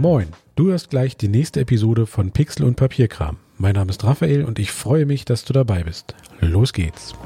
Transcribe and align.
Moin, 0.00 0.28
du 0.54 0.70
hörst 0.70 0.90
gleich 0.90 1.16
die 1.16 1.26
nächste 1.26 1.58
Episode 1.58 2.06
von 2.06 2.30
Pixel 2.30 2.64
und 2.64 2.76
Papierkram. 2.76 3.36
Mein 3.56 3.74
Name 3.74 3.90
ist 3.90 4.04
Raphael 4.04 4.44
und 4.44 4.60
ich 4.60 4.70
freue 4.70 5.06
mich, 5.06 5.24
dass 5.24 5.44
du 5.44 5.52
dabei 5.52 5.82
bist. 5.82 6.14
Los 6.38 6.72
geht's. 6.72 7.16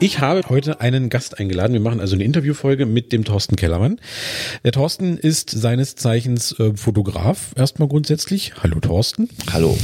Ich 0.00 0.20
habe 0.20 0.42
heute 0.48 0.80
einen 0.80 1.08
Gast 1.08 1.40
eingeladen. 1.40 1.72
Wir 1.72 1.80
machen 1.80 1.98
also 1.98 2.14
eine 2.14 2.22
Interviewfolge 2.22 2.86
mit 2.86 3.10
dem 3.10 3.24
Thorsten 3.24 3.56
Kellermann. 3.56 3.98
Der 4.62 4.70
Thorsten 4.70 5.18
ist 5.18 5.50
seines 5.50 5.96
Zeichens 5.96 6.52
äh, 6.60 6.76
Fotograf, 6.76 7.50
erstmal 7.56 7.88
grundsätzlich. 7.88 8.52
Hallo 8.62 8.78
Thorsten. 8.78 9.28
Hallo. 9.52 9.76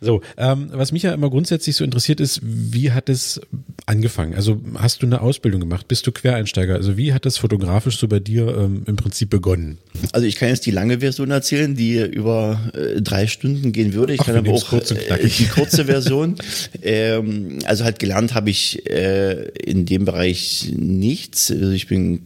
So, 0.00 0.22
ähm, 0.36 0.70
was 0.72 0.90
mich 0.90 1.04
ja 1.04 1.14
immer 1.14 1.30
grundsätzlich 1.30 1.76
so 1.76 1.84
interessiert 1.84 2.18
ist, 2.18 2.40
wie 2.42 2.90
hat 2.90 3.08
es 3.08 3.40
angefangen? 3.86 4.34
Also 4.34 4.60
hast 4.74 5.02
du 5.02 5.06
eine 5.06 5.20
Ausbildung 5.20 5.60
gemacht? 5.60 5.86
Bist 5.86 6.04
du 6.04 6.10
Quereinsteiger? 6.10 6.74
Also 6.74 6.96
wie 6.96 7.12
hat 7.12 7.24
das 7.24 7.38
fotografisch 7.38 7.98
so 7.98 8.08
bei 8.08 8.18
dir 8.18 8.48
ähm, 8.48 8.82
im 8.86 8.96
Prinzip 8.96 9.30
begonnen? 9.30 9.78
Also 10.10 10.26
ich 10.26 10.34
kann 10.34 10.48
jetzt 10.48 10.66
die 10.66 10.72
lange 10.72 10.98
Version 10.98 11.30
erzählen, 11.30 11.76
die 11.76 12.00
über 12.00 12.60
äh, 12.74 13.00
drei 13.00 13.28
Stunden 13.28 13.70
gehen 13.70 13.92
würde. 13.94 14.14
Ich 14.14 14.20
Ach, 14.20 14.26
kann 14.26 14.36
aber 14.36 14.50
auch 14.50 14.72
äh, 14.72 15.28
die 15.28 15.46
kurze 15.46 15.84
Version. 15.86 16.34
ähm, 16.82 17.60
also 17.64 17.84
halt 17.84 18.00
gelernt 18.00 18.34
habe 18.34 18.50
ich 18.50 18.84
äh, 18.90 19.11
in 19.12 19.86
dem 19.86 20.04
Bereich 20.04 20.72
nichts. 20.76 21.50
Also 21.50 21.70
ich 21.70 21.86
bin 21.88 22.20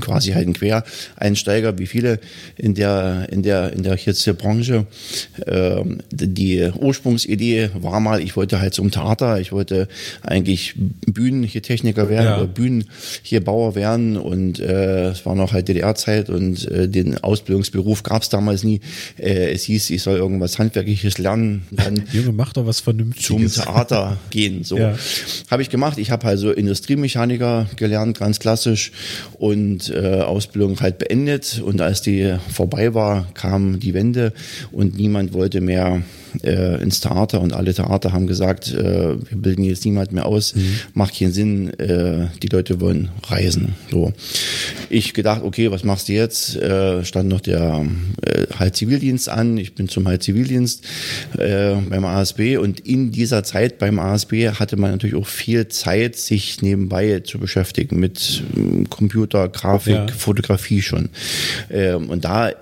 quasi 0.00 0.32
halt 0.32 0.48
ein 0.48 0.54
Quereinsteiger, 0.54 1.78
wie 1.78 1.86
viele 1.86 2.20
in 2.56 2.74
der 2.74 3.28
in 3.30 3.42
der 3.42 3.72
in 3.72 3.82
der 3.82 3.96
jetzt 3.96 4.24
Branche. 4.38 4.86
Ähm, 5.46 5.98
die 6.10 6.70
Ursprungsidee 6.78 7.70
war 7.74 8.00
mal, 8.00 8.20
ich 8.20 8.36
wollte 8.36 8.60
halt 8.60 8.74
zum 8.74 8.90
Theater, 8.90 9.40
ich 9.40 9.52
wollte 9.52 9.88
eigentlich 10.22 10.74
Bühnen 11.06 11.42
hier 11.42 11.62
Techniker 11.62 12.08
werden 12.08 12.26
ja. 12.26 12.36
oder 12.38 12.46
Bühnen 12.46 12.84
hier 13.22 13.42
Bauer 13.42 13.74
werden 13.74 14.16
und 14.16 14.60
äh, 14.60 15.08
es 15.08 15.26
war 15.26 15.34
noch 15.34 15.52
halt 15.52 15.68
DDR-Zeit 15.68 16.30
und 16.30 16.66
äh, 16.70 16.88
den 16.88 17.18
Ausbildungsberuf 17.18 18.02
gab 18.02 18.22
es 18.22 18.28
damals 18.28 18.64
nie. 18.64 18.80
Äh, 19.18 19.52
es 19.52 19.64
hieß, 19.64 19.90
ich 19.90 20.02
soll 20.02 20.16
irgendwas 20.16 20.58
Handwerkliches 20.58 21.18
lernen. 21.18 21.66
Dann 21.70 22.02
Junge, 22.12 22.32
mach 22.32 22.52
doch 22.52 22.66
was 22.66 22.80
Vernünftiges. 22.80 23.54
Zum 23.54 23.64
Theater 23.64 24.18
gehen. 24.30 24.64
So 24.64 24.78
ja. 24.78 24.94
habe 25.50 25.62
ich 25.62 25.70
gemacht. 25.70 25.98
Ich 25.98 26.10
habe 26.10 26.19
also 26.24 26.52
Industriemechaniker 26.52 27.66
gelernt, 27.76 28.18
ganz 28.18 28.38
klassisch 28.38 28.92
und 29.38 29.90
äh, 29.90 30.20
Ausbildung 30.20 30.80
halt 30.80 30.98
beendet. 30.98 31.60
Und 31.64 31.80
als 31.80 32.02
die 32.02 32.36
vorbei 32.52 32.94
war, 32.94 33.26
kam 33.34 33.80
die 33.80 33.94
Wende 33.94 34.32
und 34.72 34.96
niemand 34.96 35.32
wollte 35.32 35.60
mehr 35.60 36.02
äh, 36.42 36.82
ins 36.82 37.00
Theater 37.00 37.40
und 37.40 37.52
alle 37.52 37.74
Theater 37.74 38.12
haben 38.12 38.26
gesagt, 38.26 38.72
äh, 38.72 39.16
wir 39.18 39.36
bilden 39.36 39.64
jetzt 39.64 39.84
niemand 39.84 40.12
mehr 40.12 40.26
aus, 40.26 40.54
mhm. 40.54 40.74
macht 40.94 41.18
keinen 41.18 41.32
Sinn, 41.32 41.70
äh, 41.78 42.28
die 42.42 42.48
Leute 42.48 42.80
wollen 42.80 43.10
reisen. 43.26 43.74
So. 43.90 44.12
Ich 44.88 45.14
gedacht, 45.14 45.42
okay, 45.42 45.70
was 45.70 45.84
machst 45.84 46.08
du 46.08 46.12
jetzt? 46.12 46.56
Äh, 46.56 47.04
stand 47.04 47.28
noch 47.28 47.40
der 47.40 47.84
äh, 48.22 48.46
halt 48.58 48.76
Zivildienst 48.76 49.28
an, 49.28 49.58
ich 49.58 49.74
bin 49.74 49.88
zum 49.88 50.06
halt 50.06 50.22
Zivildienst 50.22 50.84
äh, 51.38 51.74
beim 51.74 52.04
ASB 52.04 52.56
und 52.58 52.80
in 52.80 53.12
dieser 53.12 53.44
Zeit 53.44 53.78
beim 53.78 53.98
ASB 53.98 54.48
hatte 54.50 54.76
man 54.76 54.90
natürlich 54.92 55.16
auch 55.16 55.26
viel 55.26 55.68
Zeit, 55.68 56.16
sich 56.16 56.62
nebenbei 56.62 57.20
zu 57.20 57.38
beschäftigen 57.38 57.98
mit 57.98 58.42
äh, 58.56 58.84
Computer, 58.88 59.48
Grafik, 59.48 59.94
ja. 59.94 60.06
Fotografie 60.08 60.82
schon. 60.82 61.08
Äh, 61.68 61.94
und 61.94 62.24
da 62.24 62.52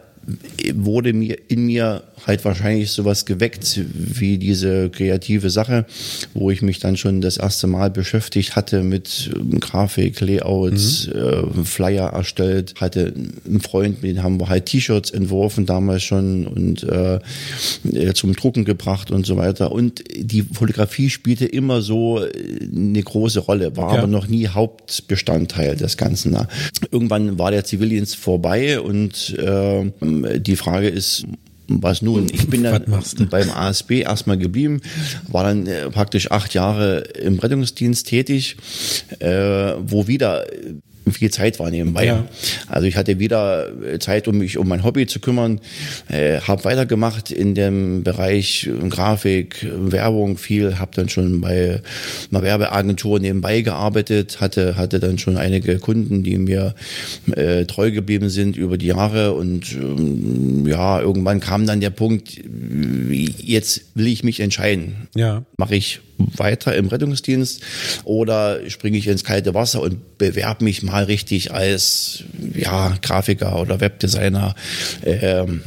wurde 0.74 1.12
mir 1.12 1.38
in 1.48 1.66
mir 1.66 2.02
halt 2.26 2.44
wahrscheinlich 2.44 2.90
sowas 2.90 3.24
geweckt 3.24 3.80
wie 3.94 4.38
diese 4.38 4.90
kreative 4.90 5.50
Sache, 5.50 5.86
wo 6.34 6.50
ich 6.50 6.62
mich 6.62 6.78
dann 6.78 6.96
schon 6.96 7.20
das 7.20 7.36
erste 7.36 7.66
Mal 7.66 7.90
beschäftigt 7.90 8.56
hatte 8.56 8.82
mit 8.82 9.30
ähm, 9.34 9.60
Grafik, 9.60 10.20
Layouts, 10.20 11.08
mhm. 11.08 11.60
äh, 11.60 11.64
Flyer 11.64 12.10
erstellt, 12.10 12.74
hatte 12.80 13.12
einen 13.46 13.60
Freund, 13.60 14.02
mit 14.02 14.16
dem 14.16 14.22
haben 14.22 14.40
wir 14.40 14.48
halt 14.48 14.66
T-Shirts 14.66 15.10
entworfen 15.10 15.66
damals 15.66 16.02
schon 16.02 16.46
und 16.46 16.82
äh, 16.84 17.20
zum 18.14 18.34
Drucken 18.34 18.64
gebracht 18.64 19.10
und 19.10 19.26
so 19.26 19.36
weiter. 19.36 19.72
Und 19.72 20.04
die 20.14 20.42
Fotografie 20.42 21.10
spielte 21.10 21.46
immer 21.46 21.82
so 21.82 22.22
äh, 22.22 22.30
eine 22.74 23.02
große 23.02 23.40
Rolle, 23.40 23.76
war 23.76 23.92
ja. 23.92 23.98
aber 23.98 24.06
noch 24.06 24.28
nie 24.28 24.48
Hauptbestandteil 24.48 25.76
des 25.76 25.96
Ganzen. 25.96 26.36
Irgendwann 26.90 27.38
war 27.38 27.50
der 27.50 27.64
Zivildienst 27.64 28.16
vorbei 28.16 28.80
und 28.80 29.36
äh, 29.38 29.90
die 30.22 30.56
Frage 30.56 30.88
ist, 30.88 31.26
was 31.68 32.00
nun? 32.00 32.28
Ich 32.32 32.48
bin 32.48 32.62
dann 32.62 32.84
beim 33.30 33.50
ASB 33.50 34.00
erstmal 34.00 34.38
geblieben, 34.38 34.80
war 35.28 35.44
dann 35.44 35.66
äh, 35.66 35.90
praktisch 35.90 36.30
acht 36.30 36.54
Jahre 36.54 37.00
im 37.00 37.38
Rettungsdienst 37.38 38.06
tätig, 38.06 38.56
äh, 39.18 39.74
wo 39.78 40.06
wieder 40.06 40.46
viel 41.12 41.30
Zeit 41.30 41.58
war 41.58 41.70
nebenbei. 41.70 42.06
Ja. 42.06 42.24
Also 42.68 42.86
ich 42.86 42.96
hatte 42.96 43.18
wieder 43.18 43.68
äh, 43.82 43.98
Zeit, 43.98 44.28
um 44.28 44.38
mich 44.38 44.58
um 44.58 44.68
mein 44.68 44.84
Hobby 44.84 45.06
zu 45.06 45.20
kümmern, 45.20 45.60
äh, 46.08 46.40
habe 46.40 46.64
weitergemacht 46.64 47.30
in 47.30 47.54
dem 47.54 48.02
Bereich 48.02 48.68
Grafik, 48.88 49.66
Werbung 49.70 50.38
viel, 50.38 50.78
habe 50.78 50.90
dann 50.94 51.08
schon 51.08 51.40
bei 51.40 51.80
einer 52.30 52.42
Werbeagentur 52.42 53.20
nebenbei 53.20 53.60
gearbeitet, 53.62 54.40
hatte 54.40 54.76
hatte 54.76 55.00
dann 55.00 55.18
schon 55.18 55.36
einige 55.36 55.78
Kunden, 55.78 56.22
die 56.22 56.38
mir 56.38 56.74
äh, 57.32 57.64
treu 57.64 57.90
geblieben 57.90 58.28
sind 58.28 58.56
über 58.56 58.78
die 58.78 58.86
Jahre 58.86 59.32
und 59.34 59.72
ähm, 59.72 60.66
ja, 60.66 61.00
irgendwann 61.00 61.40
kam 61.40 61.66
dann 61.66 61.80
der 61.80 61.90
Punkt, 61.90 62.40
jetzt 63.38 63.82
will 63.94 64.06
ich 64.06 64.24
mich 64.24 64.40
entscheiden. 64.40 65.08
Ja. 65.14 65.44
Mache 65.56 65.76
ich 65.76 66.00
weiter 66.18 66.74
im 66.74 66.88
Rettungsdienst 66.88 67.62
oder 68.04 68.58
springe 68.68 68.98
ich 68.98 69.06
ins 69.06 69.24
kalte 69.24 69.54
Wasser 69.54 69.80
und 69.82 70.18
bewerbe 70.18 70.64
mich 70.64 70.82
mal 70.82 70.97
richtig 71.04 71.52
als 71.52 72.24
ja, 72.54 72.94
Grafiker 73.02 73.60
oder 73.60 73.80
Webdesigner. 73.80 74.54
Ähm, 75.04 75.62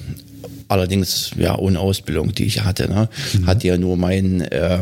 allerdings 0.72 1.32
ja 1.38 1.58
ohne 1.58 1.80
Ausbildung, 1.80 2.34
die 2.34 2.46
ich 2.46 2.64
hatte. 2.64 2.90
Ne? 2.90 3.10
Mhm. 3.34 3.46
Hatte 3.46 3.68
ja 3.68 3.78
nur 3.78 3.98
mein 3.98 4.42
äh, 4.42 4.80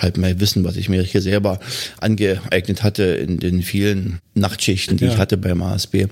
halt 0.00 0.16
mein 0.16 0.38
Wissen, 0.40 0.64
was 0.64 0.76
ich 0.76 0.88
mir 0.88 1.02
hier 1.02 1.20
selber 1.20 1.58
angeeignet 2.00 2.82
hatte 2.82 3.02
in 3.02 3.38
den 3.38 3.62
vielen 3.62 4.20
Nachtschichten, 4.34 4.96
die 4.96 5.04
ja. 5.04 5.12
ich 5.12 5.18
hatte 5.18 5.36
beim 5.36 5.60
ASB. 5.62 6.06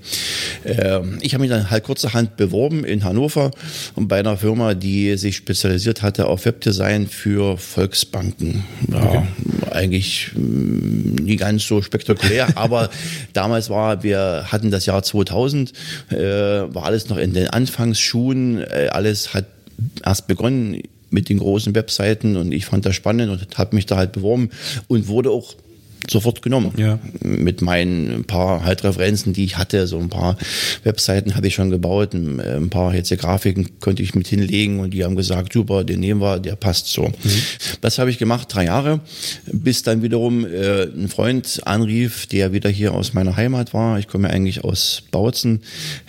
Äh, 0.63 0.99
ich 1.21 1.33
habe 1.33 1.41
mich 1.41 1.49
dann 1.49 1.69
halt 1.69 1.85
kurzerhand 1.85 2.35
beworben 2.35 2.83
in 2.83 3.03
Hannover 3.03 3.51
und 3.95 4.09
bei 4.09 4.19
einer 4.19 4.37
Firma, 4.37 4.73
die 4.73 5.15
sich 5.17 5.37
spezialisiert 5.37 6.01
hatte 6.01 6.27
auf 6.27 6.45
Webdesign 6.45 7.07
für 7.07 7.57
Volksbanken. 7.57 8.65
Ja, 8.91 9.03
okay. 9.03 9.23
Eigentlich 9.73 10.31
mh, 10.35 11.21
nie 11.21 11.35
ganz 11.35 11.67
so 11.67 11.81
spektakulär, 11.81 12.47
aber 12.55 12.89
damals 13.33 13.69
war, 13.69 14.03
wir 14.03 14.45
hatten 14.51 14.71
das 14.71 14.85
Jahr 14.85 15.03
2000, 15.03 15.73
äh, 16.09 16.15
war 16.17 16.85
alles 16.85 17.09
noch 17.09 17.17
in 17.17 17.33
den 17.33 17.47
Anfangsschuhen, 17.47 18.61
äh, 18.61 18.89
alles 18.91 19.33
hat 19.33 19.45
erst 20.05 20.27
begonnen 20.27 20.81
mit 21.09 21.29
den 21.29 21.37
großen 21.37 21.75
Webseiten 21.75 22.37
und 22.37 22.51
ich 22.51 22.65
fand 22.65 22.85
das 22.85 22.95
spannend 22.95 23.31
und 23.31 23.57
habe 23.57 23.75
mich 23.75 23.85
da 23.85 23.97
halt 23.97 24.11
beworben 24.13 24.49
und 24.87 25.07
wurde 25.07 25.29
auch 25.29 25.55
sofort 26.09 26.41
genommen. 26.41 26.73
Ja. 26.77 26.99
Mit 27.21 27.61
meinen 27.61 28.25
paar 28.25 28.65
halt 28.65 28.83
Referenzen, 28.83 29.33
die 29.33 29.45
ich 29.45 29.57
hatte, 29.57 29.87
so 29.87 29.99
ein 29.99 30.09
paar 30.09 30.37
Webseiten 30.83 31.35
habe 31.35 31.47
ich 31.47 31.55
schon 31.55 31.69
gebaut, 31.69 32.13
ein 32.13 32.69
paar 32.69 32.93
jetzt 32.93 33.13
Grafiken 33.17 33.79
konnte 33.79 34.03
ich 34.03 34.15
mit 34.15 34.27
hinlegen 34.27 34.79
und 34.79 34.93
die 34.93 35.03
haben 35.03 35.15
gesagt, 35.15 35.53
super, 35.53 35.83
den 35.83 35.99
nehmen 35.99 36.21
wir, 36.21 36.39
der 36.39 36.55
passt 36.55 36.87
so. 36.87 37.07
Mhm. 37.07 37.13
Das 37.81 37.99
habe 37.99 38.09
ich 38.09 38.17
gemacht, 38.17 38.47
drei 38.51 38.65
Jahre, 38.65 38.99
bis 39.51 39.83
dann 39.83 40.01
wiederum 40.01 40.45
äh, 40.45 40.83
ein 40.83 41.09
Freund 41.09 41.61
anrief, 41.65 42.25
der 42.27 42.53
wieder 42.53 42.69
hier 42.69 42.93
aus 42.93 43.13
meiner 43.13 43.35
Heimat 43.35 43.73
war. 43.73 43.99
Ich 43.99 44.07
komme 44.07 44.27
ja 44.27 44.33
eigentlich 44.33 44.63
aus 44.63 45.03
Bautzen. 45.11 45.61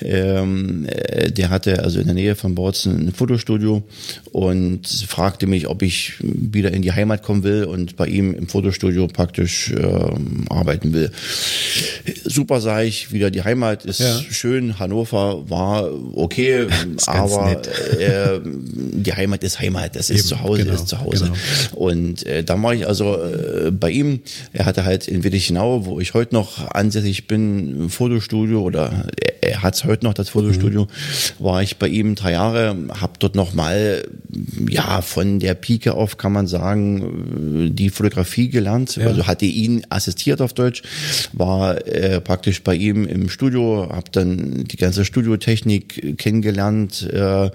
Ähm, 0.02 0.86
äh, 0.86 1.30
der 1.30 1.50
hatte 1.50 1.82
also 1.82 2.00
in 2.00 2.06
der 2.06 2.14
Nähe 2.14 2.36
von 2.36 2.54
Bautzen 2.54 3.08
ein 3.08 3.12
Fotostudio 3.12 3.82
und 4.32 4.86
fragte 5.06 5.46
mich, 5.46 5.68
ob 5.68 5.82
ich 5.82 6.14
wieder 6.20 6.72
in 6.72 6.82
die 6.82 6.92
Heimat 6.92 7.22
kommen 7.22 7.42
will 7.42 7.64
und 7.64 7.96
bei 7.96 8.06
ihm 8.06 8.34
im 8.34 8.48
Fotostudio 8.48 9.06
praktisch 9.06 9.72
äh, 9.84 9.94
äh, 9.94 10.10
arbeiten 10.50 10.92
will. 10.92 11.10
Super 12.24 12.60
sage 12.60 12.86
ich, 12.86 13.12
wieder 13.12 13.30
die 13.30 13.42
Heimat 13.42 13.84
ist 13.84 14.00
ja. 14.00 14.20
schön. 14.30 14.78
Hannover 14.78 15.48
war 15.48 15.90
okay, 16.14 16.66
aber 17.06 17.62
äh, 17.98 18.40
die 18.44 19.12
Heimat 19.12 19.42
ist 19.42 19.60
Heimat. 19.60 19.96
Das 19.96 20.10
ist 20.10 20.20
Eben, 20.20 20.28
zu 20.28 20.42
Hause, 20.42 20.64
genau, 20.64 20.74
ist 20.74 20.88
zu 20.88 21.00
Hause. 21.00 21.24
Genau. 21.24 21.36
Und 21.76 22.26
äh, 22.26 22.44
da 22.44 22.60
war 22.62 22.74
ich 22.74 22.86
also 22.86 23.16
äh, 23.16 23.70
bei 23.70 23.90
ihm. 23.90 24.20
Er 24.52 24.66
hatte 24.66 24.84
halt 24.84 25.08
in 25.08 25.24
Willichenau, 25.24 25.86
wo 25.86 26.00
ich 26.00 26.14
heute 26.14 26.34
noch 26.34 26.70
ansässig 26.70 27.26
bin, 27.26 27.84
ein 27.84 27.90
Fotostudio 27.90 28.62
oder 28.62 29.06
er, 29.20 29.34
er 29.44 29.62
hat 29.62 29.74
es 29.74 29.84
heute 29.84 30.04
noch, 30.04 30.14
das 30.14 30.30
Fotostudio, 30.30 30.82
mhm. 30.82 31.44
war 31.44 31.62
ich 31.62 31.76
bei 31.76 31.88
ihm 31.88 32.14
drei 32.14 32.32
Jahre, 32.32 32.76
habe 33.00 33.14
dort 33.18 33.34
nochmal, 33.34 34.06
ja, 34.68 35.02
von 35.02 35.40
der 35.40 35.54
Pike 35.54 35.94
auf 35.94 36.16
kann 36.16 36.32
man 36.32 36.46
sagen, 36.46 37.72
die 37.74 37.90
Fotografie 37.90 38.48
gelernt. 38.48 38.96
Ja. 38.96 39.06
Also 39.06 39.26
hatte 39.26 39.46
ihn 39.46 39.73
ihn 39.74 39.86
assistiert 39.90 40.40
auf 40.40 40.52
Deutsch, 40.52 40.82
war 41.32 41.86
äh, 41.86 42.20
praktisch 42.20 42.62
bei 42.62 42.74
ihm 42.74 43.06
im 43.06 43.28
Studio, 43.28 43.88
habe 43.90 44.10
dann 44.12 44.64
die 44.64 44.76
ganze 44.76 45.04
Studiotechnik 45.04 46.18
kennengelernt, 46.18 47.08
äh, 47.12 47.50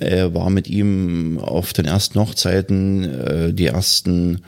äh, 0.00 0.34
war 0.34 0.50
mit 0.50 0.68
ihm 0.68 1.38
auf 1.38 1.72
den 1.72 1.86
ersten 1.86 2.18
Hochzeiten, 2.20 3.04
äh, 3.04 3.52
die 3.52 3.66
ersten 3.66 4.42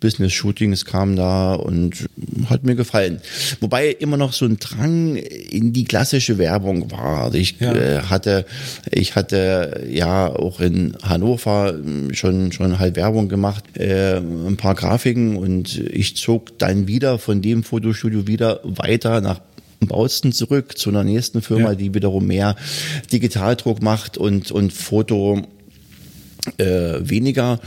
Business-Shootings 0.00 0.84
kamen 0.84 1.16
da 1.16 1.54
und 1.54 2.08
hat 2.48 2.64
mir 2.64 2.74
gefallen. 2.74 3.20
Wobei 3.60 3.88
immer 3.88 4.16
noch 4.16 4.32
so 4.32 4.44
ein 4.44 4.58
Drang 4.58 5.16
in 5.16 5.72
die 5.72 5.84
klassische 5.84 6.38
Werbung 6.38 6.90
war. 6.90 7.24
Also 7.24 7.38
ich 7.38 7.58
ja. 7.60 7.74
äh, 7.74 8.02
hatte, 8.02 8.46
ich 8.90 9.16
hatte 9.16 9.86
ja 9.90 10.28
auch 10.28 10.60
in 10.60 10.96
Hannover 11.02 11.74
schon 12.12 12.52
schon 12.52 12.78
halt 12.78 12.96
Werbung 12.96 13.28
gemacht, 13.28 13.64
äh, 13.76 14.16
ein 14.16 14.56
paar 14.56 14.74
Grafiken 14.74 15.36
und 15.36 15.78
ich 15.78 16.16
zog 16.16 16.47
dann 16.50 16.86
wieder 16.86 17.18
von 17.18 17.42
dem 17.42 17.64
Fotostudio 17.64 18.26
wieder 18.26 18.60
weiter 18.64 19.20
nach 19.20 19.40
Bautzen 19.80 20.32
zurück 20.32 20.76
zu 20.76 20.90
einer 20.90 21.04
nächsten 21.04 21.42
Firma, 21.42 21.70
ja. 21.70 21.74
die 21.74 21.94
wiederum 21.94 22.26
mehr 22.26 22.56
Digitaldruck 23.12 23.82
macht 23.82 24.18
und, 24.18 24.50
und 24.50 24.72
Foto 24.72 25.46
äh, 26.56 26.98
weniger, 27.00 27.60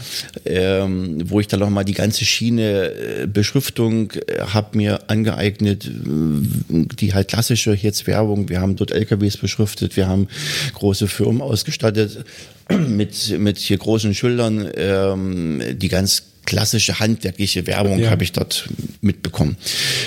ähm, 0.45 1.30
wo 1.30 1.39
ich 1.39 1.48
dann 1.48 1.60
noch 1.60 1.69
mal 1.69 1.83
die 1.83 1.94
ganze 1.94 2.25
Schiene 2.25 2.92
äh, 2.92 3.28
Beschriftung 3.28 4.12
äh, 4.12 4.39
habe 4.39 4.78
mir 4.78 5.10
angeeignet, 5.10 5.86
äh, 5.86 6.86
die 6.95 7.13
halt 7.13 7.28
klassische 7.28 7.74
jetzt 7.74 8.07
Werbung. 8.07 8.50
Wir 8.50 8.62
haben 8.62 8.75
dort 8.75 8.92
LKWs 8.92 9.38
beschriftet, 9.38 9.98
wir 9.98 10.07
haben 10.07 10.28
große 10.74 11.07
Firmen 11.07 11.42
ausgestattet 11.42 12.25
mit 12.69 13.38
mit 13.38 13.57
hier 13.60 13.78
großen 13.78 14.16
Schildern, 14.16 14.69
ähm, 14.75 15.62
die 15.75 15.89
ganz 15.89 16.31
klassische 16.46 17.00
handwerkliche 17.00 17.68
Werbung 17.68 18.00
ja. 18.00 18.10
habe 18.10 18.24
ich 18.24 18.32
dort 18.32 18.70
mitbekommen. 19.02 19.58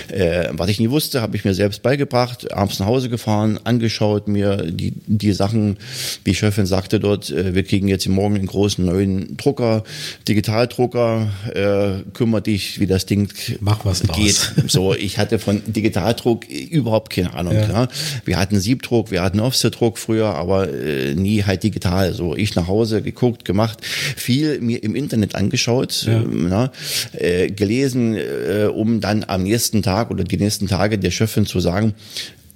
Äh, 0.09 0.49
was 0.53 0.69
ich 0.69 0.81
nie 0.81 0.91
wusste, 0.91 1.23
habe 1.23 1.37
ich 1.37 1.45
mir 1.45 1.55
selbst 1.55 1.83
beigebracht, 1.83 2.53
abends 2.53 2.79
nach 2.79 2.87
Hause 2.87 3.09
gefahren, 3.09 3.59
angeschaut, 3.65 4.29
mir 4.29 4.57
die, 4.57 4.93
die 5.07 5.33
Sachen, 5.33 5.77
wie 6.25 6.35
Chefin 6.35 6.67
sagte 6.67 7.01
dort, 7.01 7.31
äh, 7.31 7.55
wir 7.55 7.63
kriegen 7.63 7.89
jetzt 7.89 8.09
morgen 8.09 8.37
einen 8.37 8.47
großen 8.47 8.85
neuen 8.85 9.37
Drucker, 9.37 9.85
Digitaldrucker, 10.29 11.29
äh, 11.55 12.11
kümmere 12.13 12.43
dich, 12.43 12.81
wie 12.81 12.87
das 12.87 13.07
Ding 13.07 13.33
Mach 13.61 13.85
was 13.85 14.03
geht. 14.03 14.53
Draus. 14.57 14.73
So, 14.73 14.95
ich 14.95 15.19
hatte 15.19 15.39
von 15.39 15.63
Digitaldruck 15.67 16.49
überhaupt 16.49 17.11
keine 17.11 17.35
Ahnung. 17.35 17.55
Ja. 17.55 17.69
Ja. 17.69 17.89
Wir 18.25 18.39
hatten 18.39 18.59
Siebdruck, 18.59 19.11
wir 19.11 19.23
hatten 19.23 19.41
Offsetdruck 19.41 19.99
früher, 19.99 20.35
aber 20.35 20.73
äh, 20.73 21.15
nie 21.15 21.45
halt 21.45 21.63
digital. 21.63 22.13
So, 22.13 22.37
ich 22.37 22.55
nach 22.55 22.67
Hause 22.67 23.03
geguckt, 23.03 23.45
gemacht, 23.45 23.79
viel 23.85 24.61
mir 24.61 24.83
im 24.83 24.95
Internet 24.95 25.35
angeschaut. 25.35 26.05
Na, 26.31 26.73
äh, 27.12 27.49
gelesen, 27.50 28.17
äh, 28.17 28.67
um 28.73 29.00
dann 29.00 29.25
am 29.26 29.43
nächsten 29.43 29.82
Tag 29.82 30.11
oder 30.11 30.25
die 30.25 30.37
nächsten 30.37 30.67
Tage 30.67 30.99
der 30.99 31.11
Chefin 31.11 31.47
zu 31.47 31.61
sagen, 31.61 31.94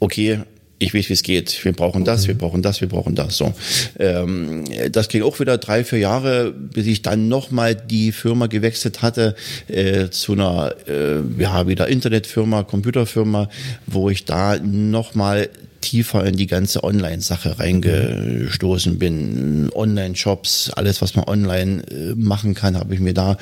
okay, 0.00 0.40
ich 0.78 0.94
weiß, 0.94 1.08
wie 1.08 1.12
es 1.12 1.22
geht. 1.22 1.64
Wir 1.64 1.72
brauchen 1.72 2.04
das, 2.04 2.28
wir 2.28 2.38
brauchen 2.38 2.62
das, 2.62 2.80
wir 2.80 2.88
brauchen 2.88 3.14
das. 3.14 3.36
So, 3.36 3.52
ähm, 3.98 4.64
das 4.92 5.08
ging 5.08 5.22
auch 5.22 5.40
wieder 5.40 5.58
drei, 5.58 5.84
vier 5.84 5.98
Jahre, 5.98 6.52
bis 6.52 6.86
ich 6.86 7.02
dann 7.02 7.28
nochmal 7.28 7.74
die 7.74 8.12
Firma 8.12 8.46
gewechselt 8.46 9.02
hatte 9.02 9.34
äh, 9.66 10.08
zu 10.10 10.32
einer, 10.32 10.74
äh, 10.86 11.20
ja, 11.38 11.66
wieder 11.66 11.88
Internetfirma, 11.88 12.62
Computerfirma, 12.62 13.48
wo 13.86 14.08
ich 14.08 14.24
da 14.24 14.58
nochmal 14.58 15.48
tiefer 15.80 16.24
in 16.24 16.36
die 16.36 16.46
ganze 16.46 16.84
Online-Sache 16.84 17.58
reingestoßen 17.58 18.98
bin. 18.98 19.70
Online-Shops, 19.74 20.70
alles, 20.74 21.02
was 21.02 21.14
man 21.14 21.26
online 21.26 21.82
äh, 21.90 22.14
machen 22.14 22.54
kann, 22.54 22.76
habe 22.76 22.94
ich 22.94 23.00
mir 23.00 23.14
da 23.14 23.36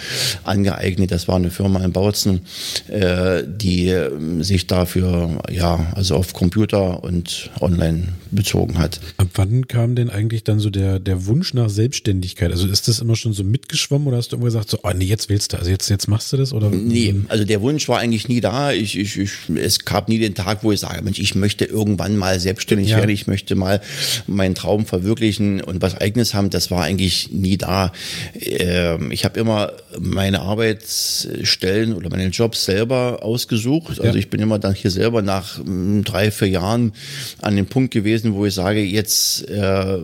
angeeignet. 0.44 1.10
Das 1.10 1.28
war 1.28 1.36
eine 1.36 1.50
Firma 1.50 1.84
in 1.84 1.92
Bautzen, 1.92 2.42
äh, 2.88 3.42
die 3.46 3.88
ähm, 3.88 4.42
sich 4.42 4.66
dafür, 4.66 5.42
ja, 5.50 5.92
also 5.94 6.16
auf 6.16 6.32
Computer 6.32 7.02
und 7.02 7.50
online 7.60 8.08
bezogen 8.30 8.78
hat. 8.78 9.00
Ab 9.16 9.28
wann 9.34 9.66
kam 9.68 9.94
denn 9.94 10.10
eigentlich 10.10 10.44
dann 10.44 10.58
so 10.58 10.70
der, 10.70 10.98
der 10.98 11.26
Wunsch 11.26 11.54
nach 11.54 11.70
Selbstständigkeit? 11.70 12.50
Also 12.50 12.68
ist 12.68 12.88
das 12.88 13.00
immer 13.00 13.16
schon 13.16 13.32
so 13.32 13.44
mitgeschwommen 13.44 14.08
oder 14.08 14.18
hast 14.18 14.32
du 14.32 14.36
immer 14.36 14.46
gesagt, 14.46 14.70
so, 14.70 14.78
oh 14.82 14.90
nee, 14.94 15.04
jetzt 15.04 15.28
willst 15.28 15.52
du, 15.52 15.58
also 15.58 15.70
jetzt, 15.70 15.88
jetzt 15.88 16.08
machst 16.08 16.32
du 16.32 16.36
das? 16.36 16.52
Oder? 16.52 16.70
Nee, 16.70 17.14
also 17.28 17.44
der 17.44 17.62
Wunsch 17.62 17.88
war 17.88 17.98
eigentlich 17.98 18.28
nie 18.28 18.40
da. 18.40 18.72
Ich, 18.72 18.98
ich, 18.98 19.18
ich, 19.18 19.30
es 19.56 19.84
gab 19.84 20.08
nie 20.08 20.18
den 20.18 20.34
Tag, 20.34 20.62
wo 20.62 20.72
ich 20.72 20.80
sage, 20.80 21.02
Mensch, 21.02 21.18
ich 21.18 21.34
möchte 21.34 21.64
irgendwann 21.64 22.16
mal 22.16 22.25
selbstständig 22.34 22.90
ja. 22.90 22.98
werden, 22.98 23.10
ich 23.10 23.26
möchte 23.26 23.54
mal 23.54 23.80
meinen 24.26 24.54
Traum 24.54 24.86
verwirklichen 24.86 25.60
und 25.60 25.82
was 25.82 26.00
eigenes 26.00 26.34
haben. 26.34 26.50
Das 26.50 26.70
war 26.70 26.82
eigentlich 26.82 27.30
nie 27.32 27.56
da. 27.56 27.92
Ähm, 28.40 29.10
ich 29.10 29.24
habe 29.24 29.38
immer 29.40 29.72
meine 29.98 30.40
Arbeitsstellen 30.40 31.94
oder 31.94 32.10
meine 32.10 32.26
Jobs 32.28 32.64
selber 32.64 33.22
ausgesucht. 33.22 34.00
Also 34.00 34.18
ich 34.18 34.30
bin 34.30 34.40
immer 34.40 34.58
dann 34.58 34.74
hier 34.74 34.90
selber 34.90 35.22
nach 35.22 35.58
hm, 35.58 36.04
drei, 36.04 36.30
vier 36.30 36.48
Jahren 36.48 36.92
an 37.40 37.56
dem 37.56 37.66
Punkt 37.66 37.92
gewesen, 37.92 38.34
wo 38.34 38.46
ich 38.46 38.54
sage, 38.54 38.80
jetzt 38.82 39.48
äh, 39.48 39.98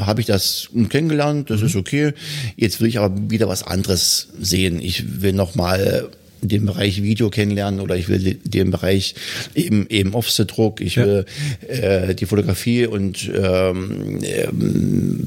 habe 0.00 0.20
ich 0.20 0.26
das 0.26 0.68
kennengelernt, 0.88 1.50
das 1.50 1.60
mhm. 1.60 1.66
ist 1.66 1.76
okay. 1.76 2.12
Jetzt 2.56 2.80
will 2.80 2.88
ich 2.88 2.98
aber 2.98 3.14
wieder 3.30 3.48
was 3.48 3.62
anderes 3.62 4.28
sehen. 4.40 4.80
Ich 4.80 5.22
will 5.22 5.32
noch 5.32 5.54
mal 5.54 6.08
den 6.42 6.66
Bereich 6.66 7.02
Video 7.02 7.30
kennenlernen 7.30 7.80
oder 7.80 7.96
ich 7.96 8.08
will 8.08 8.38
den 8.44 8.70
Bereich 8.70 9.14
eben 9.54 9.86
eben 9.88 10.14
Offset-Druck, 10.14 10.80
ich 10.80 10.96
will 10.96 11.24
ja. 11.68 11.74
äh, 11.74 12.14
die 12.14 12.26
Fotografie 12.26 12.86
und 12.86 13.30
ähm, 13.34 14.22
äh, 14.22 14.48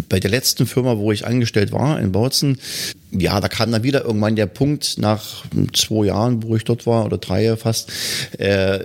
bei 0.09 0.19
der 0.19 0.29
letzten 0.29 0.65
Firma, 0.65 0.97
wo 0.97 1.11
ich 1.11 1.25
angestellt 1.25 1.71
war 1.71 1.99
in 1.99 2.11
Bautzen, 2.11 2.57
ja, 3.19 3.39
da 3.39 3.47
kam 3.47 3.71
dann 3.71 3.83
wieder 3.83 4.05
irgendwann 4.05 4.35
der 4.35 4.47
Punkt 4.47 4.97
nach 4.97 5.43
zwei 5.73 6.07
Jahren, 6.07 6.43
wo 6.43 6.55
ich 6.55 6.63
dort 6.63 6.85
war, 6.85 7.05
oder 7.05 7.17
drei 7.17 7.55
fast, 7.57 7.91
äh, 8.37 8.79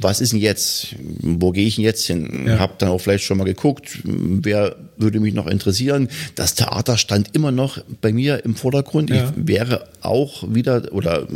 was 0.00 0.20
ist 0.20 0.32
denn 0.32 0.40
jetzt? 0.40 0.94
Wo 1.20 1.52
gehe 1.52 1.66
ich 1.66 1.76
denn 1.76 1.84
jetzt 1.84 2.06
hin? 2.06 2.44
Ja. 2.46 2.58
Hab 2.58 2.78
dann 2.78 2.90
auch 2.90 3.00
vielleicht 3.00 3.24
schon 3.24 3.38
mal 3.38 3.44
geguckt, 3.44 4.00
wer 4.04 4.76
würde 4.96 5.20
mich 5.20 5.34
noch 5.34 5.46
interessieren. 5.46 6.08
Das 6.34 6.54
Theater 6.54 6.98
stand 6.98 7.34
immer 7.34 7.50
noch 7.50 7.78
bei 8.00 8.12
mir 8.12 8.44
im 8.44 8.54
Vordergrund. 8.54 9.10
Ja. 9.10 9.24
Ich 9.24 9.46
wäre 9.48 9.88
auch 10.02 10.44
wieder 10.52 10.92
oder 10.92 11.26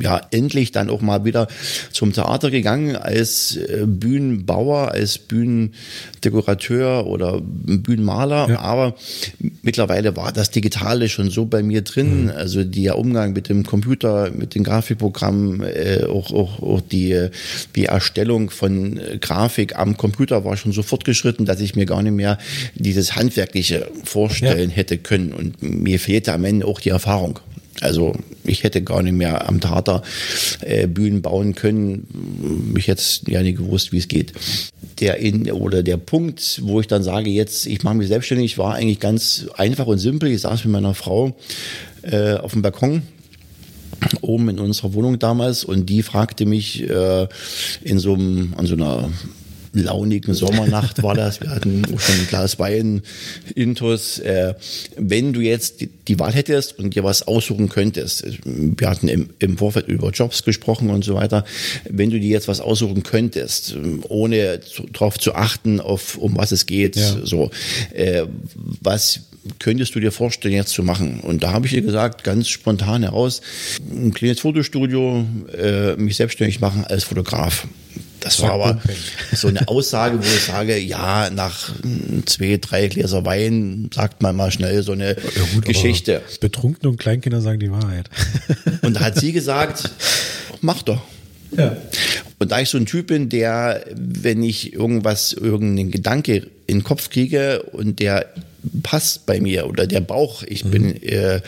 ja, 0.00 0.20
endlich 0.30 0.72
dann 0.72 0.90
auch 0.90 1.00
mal 1.00 1.24
wieder 1.24 1.48
zum 1.92 2.12
Theater 2.12 2.50
gegangen 2.50 2.96
als 2.96 3.56
äh, 3.56 3.84
Bühnenbauer, 3.86 4.92
als 4.92 5.18
Bühnendekorateur 5.18 7.06
oder 7.06 7.40
Bühnenmaler. 7.42 8.48
Ja. 8.48 8.60
Aber 8.60 8.94
mittlerweile 9.62 10.16
war 10.16 10.32
das 10.32 10.50
Digitale 10.50 11.08
schon 11.08 11.30
so 11.30 11.46
bei 11.54 11.62
mir 11.62 11.82
drin. 11.82 12.24
Mhm. 12.24 12.30
Also 12.30 12.64
der 12.64 12.98
Umgang 12.98 13.32
mit 13.32 13.48
dem 13.48 13.62
Computer, 13.62 14.32
mit 14.32 14.56
den 14.56 14.64
Grafikprogrammen, 14.64 15.62
äh, 15.62 16.04
auch, 16.08 16.32
auch, 16.32 16.60
auch 16.60 16.80
die, 16.80 17.28
die 17.76 17.84
Erstellung 17.84 18.50
von 18.50 18.98
äh, 18.98 19.18
Grafik 19.18 19.78
am 19.78 19.96
Computer 19.96 20.44
war 20.44 20.56
schon 20.56 20.72
so 20.72 20.82
fortgeschritten, 20.82 21.46
dass 21.46 21.60
ich 21.60 21.76
mir 21.76 21.86
gar 21.86 22.02
nicht 22.02 22.12
mehr 22.12 22.38
dieses 22.74 23.14
Handwerkliche 23.14 23.86
vorstellen 24.02 24.70
ja. 24.70 24.76
hätte 24.76 24.98
können. 24.98 25.32
Und 25.32 25.62
mir 25.62 26.00
fehlte 26.00 26.32
am 26.32 26.44
Ende 26.44 26.66
auch 26.66 26.80
die 26.80 26.88
Erfahrung. 26.88 27.38
Also 27.80 28.16
ich 28.42 28.64
hätte 28.64 28.82
gar 28.82 29.04
nicht 29.04 29.12
mehr 29.12 29.48
am 29.48 29.60
Theater 29.60 30.02
äh, 30.60 30.88
Bühnen 30.88 31.22
bauen 31.22 31.54
können. 31.54 32.74
Ich 32.76 32.88
hätte 32.88 33.02
ja 33.28 33.42
nicht 33.42 33.58
gewusst, 33.58 33.92
wie 33.92 33.98
es 33.98 34.08
geht. 34.08 34.32
Der 35.00 35.16
in 35.16 35.50
oder 35.50 35.82
der 35.82 35.96
Punkt, 35.96 36.60
wo 36.62 36.80
ich 36.80 36.86
dann 36.86 37.02
sage, 37.02 37.30
jetzt 37.30 37.66
ich 37.66 37.82
mache 37.82 37.94
mich 37.94 38.08
selbstständig, 38.08 38.58
war 38.58 38.74
eigentlich 38.74 39.00
ganz 39.00 39.46
einfach 39.56 39.86
und 39.86 39.98
simpel. 39.98 40.30
Ich 40.30 40.42
saß 40.42 40.64
mit 40.64 40.72
meiner 40.72 40.94
Frau 40.94 41.36
äh, 42.02 42.34
auf 42.34 42.52
dem 42.52 42.62
Balkon 42.62 43.02
oben 44.20 44.48
in 44.48 44.58
unserer 44.58 44.94
Wohnung 44.94 45.18
damals 45.18 45.64
und 45.64 45.86
die 45.86 46.02
fragte 46.02 46.46
mich 46.46 46.88
äh, 46.88 47.26
in 47.82 47.98
so 47.98 48.14
einem 48.14 48.54
an 48.56 48.66
so 48.66 48.74
einer 48.74 49.10
launigen 49.74 50.34
Sommernacht 50.34 51.02
war 51.02 51.14
das. 51.14 51.40
Wir 51.40 51.50
hatten 51.50 51.84
schon 51.84 52.14
ein 52.14 52.26
Glas 52.28 52.58
Wein, 52.58 53.02
Intus. 53.54 54.18
Äh, 54.18 54.54
wenn 54.96 55.32
du 55.32 55.40
jetzt 55.40 55.80
die, 55.80 55.88
die, 56.08 56.18
Wahl 56.18 56.32
hättest 56.32 56.78
und 56.78 56.94
dir 56.94 57.04
was 57.04 57.26
aussuchen 57.26 57.68
könntest, 57.68 58.24
wir 58.44 58.88
hatten 58.88 59.08
im, 59.08 59.30
im 59.38 59.58
Vorfeld 59.58 59.88
über 59.88 60.10
Jobs 60.10 60.44
gesprochen 60.44 60.90
und 60.90 61.04
so 61.04 61.14
weiter, 61.14 61.44
wenn 61.88 62.10
du 62.10 62.20
dir 62.20 62.30
jetzt 62.30 62.48
was 62.48 62.60
aussuchen 62.60 63.02
könntest, 63.02 63.76
ohne 64.08 64.60
darauf 64.92 65.18
zu 65.18 65.34
achten, 65.34 65.80
auf 65.80 66.16
um 66.16 66.36
was 66.36 66.52
es 66.52 66.66
geht, 66.66 66.96
ja. 66.96 67.16
so, 67.24 67.50
äh, 67.92 68.26
was 68.80 69.20
könntest 69.58 69.94
du 69.94 70.00
dir 70.00 70.12
vorstellen, 70.12 70.54
jetzt 70.54 70.72
zu 70.72 70.82
machen? 70.82 71.20
Und 71.20 71.42
da 71.42 71.52
habe 71.52 71.66
ich 71.66 71.74
ihr 71.74 71.82
gesagt, 71.82 72.24
ganz 72.24 72.48
spontan 72.48 73.02
heraus, 73.02 73.42
ein 73.90 74.12
kleines 74.14 74.40
Fotostudio, 74.40 75.26
äh, 75.56 75.96
mich 75.96 76.16
selbstständig 76.16 76.60
machen 76.60 76.84
als 76.84 77.04
Fotograf. 77.04 77.66
Das 78.24 78.40
war 78.40 78.52
aber 78.52 78.80
so 79.32 79.48
eine 79.48 79.68
Aussage, 79.68 80.18
wo 80.18 80.22
ich 80.22 80.44
sage, 80.44 80.78
ja, 80.78 81.28
nach 81.30 81.70
zwei, 82.24 82.58
drei 82.60 82.88
Gläser 82.88 83.24
Wein 83.24 83.90
sagt 83.94 84.22
man 84.22 84.34
mal 84.34 84.50
schnell 84.50 84.82
so 84.82 84.92
eine 84.92 85.10
ja 85.10 85.42
gut, 85.54 85.66
Geschichte. 85.66 86.22
Betrunkene 86.40 86.88
und 86.90 86.96
Kleinkinder 86.96 87.42
sagen 87.42 87.60
die 87.60 87.70
Wahrheit. 87.70 88.08
Und 88.82 88.94
da 88.94 89.00
hat 89.00 89.18
sie 89.18 89.32
gesagt, 89.32 89.90
mach 90.62 90.82
doch. 90.82 91.02
Ja. 91.56 91.76
Und 92.38 92.50
da 92.50 92.60
ich 92.60 92.70
so 92.70 92.78
ein 92.78 92.86
Typ 92.86 93.08
bin, 93.08 93.28
der, 93.28 93.84
wenn 93.94 94.42
ich 94.42 94.72
irgendwas, 94.72 95.32
irgendeinen 95.32 95.90
Gedanke 95.90 96.48
in 96.66 96.78
den 96.78 96.84
Kopf 96.84 97.10
kriege 97.10 97.62
und 97.62 98.00
der 98.00 98.26
passt 98.82 99.26
bei 99.26 99.40
mir 99.40 99.66
oder 99.66 99.86
der 99.86 100.00
Bauch. 100.00 100.42
Ich 100.42 100.64
mhm. 100.64 100.70
bin 100.70 101.02
äh, 101.02 101.40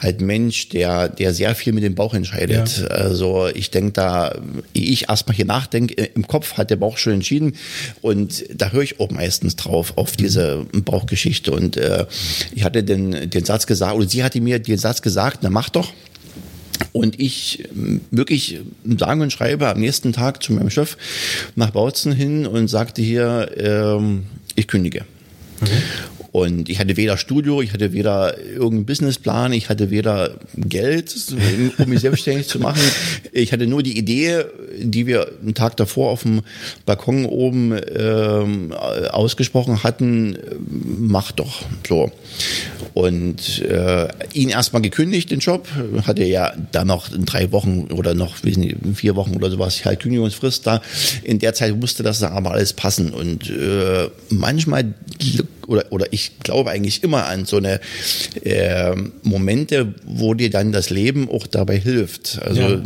halt 0.00 0.20
Mensch, 0.20 0.68
der, 0.70 1.08
der 1.08 1.34
sehr 1.34 1.54
viel 1.54 1.72
mit 1.72 1.84
dem 1.84 1.94
Bauch 1.94 2.14
entscheidet. 2.14 2.78
Ja. 2.78 2.86
Also 2.88 3.48
ich 3.52 3.70
denke 3.70 3.92
da, 3.92 4.34
ich 4.72 5.08
erstmal 5.08 5.36
hier 5.36 5.44
nachdenke, 5.44 5.96
äh, 5.96 6.08
im 6.14 6.26
Kopf 6.26 6.54
hat 6.56 6.70
der 6.70 6.76
Bauch 6.76 6.98
schon 6.98 7.14
entschieden 7.14 7.54
und 8.00 8.44
da 8.54 8.70
höre 8.70 8.82
ich 8.82 9.00
auch 9.00 9.10
meistens 9.10 9.56
drauf 9.56 9.94
auf 9.96 10.16
diese 10.16 10.66
Bauchgeschichte. 10.72 11.52
Und 11.52 11.76
äh, 11.76 12.06
ich 12.54 12.64
hatte 12.64 12.82
den, 12.82 13.30
den 13.30 13.44
Satz 13.44 13.66
gesagt, 13.66 13.94
oder 13.94 14.08
sie 14.08 14.24
hatte 14.24 14.40
mir 14.40 14.58
den 14.58 14.78
Satz 14.78 15.02
gesagt, 15.02 15.40
na 15.42 15.50
mach 15.50 15.68
doch. 15.68 15.92
Und 16.92 17.20
ich 17.20 17.64
wirklich 18.10 18.60
sagen 18.98 19.20
und 19.20 19.32
schreibe 19.32 19.68
am 19.68 19.80
nächsten 19.80 20.12
Tag 20.12 20.42
zu 20.42 20.52
meinem 20.52 20.70
Chef 20.70 20.96
nach 21.54 21.70
Bautzen 21.70 22.12
hin 22.12 22.46
und 22.46 22.68
sagte 22.68 23.02
hier, 23.02 23.50
ähm, 23.56 24.24
ich 24.56 24.66
kündige. 24.66 25.04
Okay. 25.60 25.70
Und 26.32 26.70
ich 26.70 26.80
hatte 26.80 26.96
weder 26.96 27.18
Studio, 27.18 27.60
ich 27.60 27.74
hatte 27.74 27.92
weder 27.92 28.38
irgendeinen 28.38 28.86
Businessplan, 28.86 29.52
ich 29.52 29.68
hatte 29.68 29.90
weder 29.90 30.30
Geld, 30.56 31.14
um 31.76 31.90
mich 31.90 32.00
selbstständig 32.00 32.48
zu 32.48 32.58
machen. 32.58 32.80
Ich 33.32 33.52
hatte 33.52 33.66
nur 33.66 33.82
die 33.82 33.98
Idee, 33.98 34.44
die 34.78 35.06
wir 35.06 35.30
einen 35.42 35.52
Tag 35.52 35.76
davor 35.76 36.10
auf 36.10 36.22
dem 36.22 36.40
Balkon 36.86 37.26
oben 37.26 37.78
ähm, 37.94 38.72
ausgesprochen 38.72 39.82
hatten, 39.82 40.38
mach 40.98 41.32
doch 41.32 41.62
so. 41.86 42.10
Und 42.94 43.60
äh, 43.62 44.08
ihn 44.32 44.48
erstmal 44.48 44.80
gekündigt, 44.80 45.30
den 45.30 45.40
Job, 45.40 45.68
hatte 46.06 46.24
ja 46.24 46.52
dann 46.72 46.86
noch 46.86 47.12
in 47.12 47.26
drei 47.26 47.52
Wochen 47.52 47.88
oder 47.92 48.14
noch 48.14 48.42
nicht, 48.42 48.76
vier 48.94 49.16
Wochen 49.16 49.36
oder 49.36 49.50
sowas 49.50 49.84
halt 49.84 50.00
Kündigungsfrist 50.00 50.66
da. 50.66 50.80
In 51.22 51.38
der 51.38 51.52
Zeit 51.52 51.76
musste 51.78 52.02
das 52.02 52.22
aber 52.22 52.52
alles 52.52 52.72
passen. 52.72 53.12
Und 53.12 53.50
äh, 53.50 54.08
manchmal 54.30 54.94
oder, 55.66 55.86
oder 55.90 56.06
ich 56.12 56.38
glaube 56.40 56.70
eigentlich 56.70 57.02
immer 57.02 57.26
an 57.26 57.44
so 57.44 57.56
eine 57.56 57.80
äh, 58.42 58.94
Momente, 59.22 59.94
wo 60.04 60.34
dir 60.34 60.50
dann 60.50 60.72
das 60.72 60.90
Leben 60.90 61.28
auch 61.28 61.46
dabei 61.46 61.78
hilft. 61.78 62.40
Also 62.42 62.60
ja. 62.60 62.82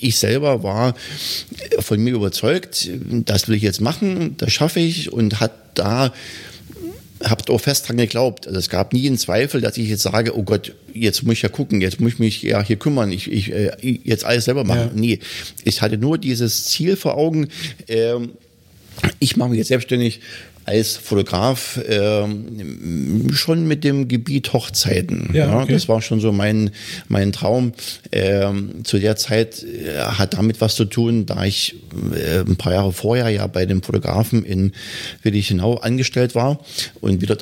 ich 0.00 0.16
selber 0.16 0.62
war 0.62 0.94
von 1.80 2.00
mir 2.00 2.14
überzeugt, 2.14 2.90
das 3.10 3.48
will 3.48 3.56
ich 3.56 3.62
jetzt 3.62 3.80
machen, 3.80 4.36
das 4.38 4.52
schaffe 4.52 4.80
ich 4.80 5.12
und 5.12 5.40
hat 5.40 5.52
da 5.74 6.12
habt 7.24 7.50
auch 7.50 7.60
fest 7.60 7.88
dran 7.88 7.96
geglaubt. 7.96 8.46
Also 8.46 8.58
es 8.58 8.68
gab 8.68 8.92
nie 8.92 9.06
einen 9.06 9.18
Zweifel, 9.18 9.60
dass 9.60 9.76
ich 9.76 9.88
jetzt 9.88 10.02
sage, 10.02 10.36
oh 10.36 10.42
Gott, 10.42 10.74
jetzt 10.94 11.22
muss 11.22 11.34
ich 11.34 11.42
ja 11.42 11.48
gucken, 11.48 11.80
jetzt 11.80 12.00
muss 12.00 12.14
ich 12.14 12.18
mich 12.18 12.42
ja 12.42 12.62
hier 12.62 12.76
kümmern, 12.76 13.10
ich, 13.10 13.30
ich 13.30 13.52
äh, 13.52 13.72
jetzt 13.80 14.24
alles 14.24 14.44
selber 14.44 14.64
machen. 14.64 14.78
Ja. 14.78 14.90
Nee, 14.94 15.18
ich 15.64 15.82
hatte 15.82 15.98
nur 15.98 16.18
dieses 16.18 16.64
Ziel 16.64 16.96
vor 16.96 17.16
Augen, 17.16 17.48
äh, 17.86 18.14
ich 19.18 19.36
mache 19.36 19.50
mich 19.50 19.58
jetzt 19.58 19.68
selbstständig, 19.68 20.20
als 20.68 20.96
Fotograf 20.96 21.80
ähm, 21.88 23.28
schon 23.32 23.66
mit 23.66 23.84
dem 23.84 24.06
Gebiet 24.06 24.52
Hochzeiten. 24.52 25.30
Ja, 25.32 25.46
okay. 25.46 25.66
ja, 25.66 25.74
das 25.74 25.88
war 25.88 26.02
schon 26.02 26.20
so 26.20 26.30
mein, 26.30 26.70
mein 27.08 27.32
Traum. 27.32 27.72
Ähm, 28.12 28.84
zu 28.84 28.98
der 28.98 29.16
Zeit 29.16 29.64
äh, 29.64 29.98
hat 29.98 30.34
damit 30.34 30.60
was 30.60 30.74
zu 30.74 30.84
tun, 30.84 31.24
da 31.24 31.44
ich 31.44 31.76
äh, 32.14 32.40
ein 32.40 32.56
paar 32.56 32.74
Jahre 32.74 32.92
vorher 32.92 33.30
ja 33.30 33.46
bei 33.46 33.64
dem 33.64 33.82
Fotografen 33.82 34.44
in 34.44 34.72
Willichenau 35.22 35.76
angestellt 35.76 36.34
war 36.34 36.60
und 37.00 37.22
wieder 37.22 37.38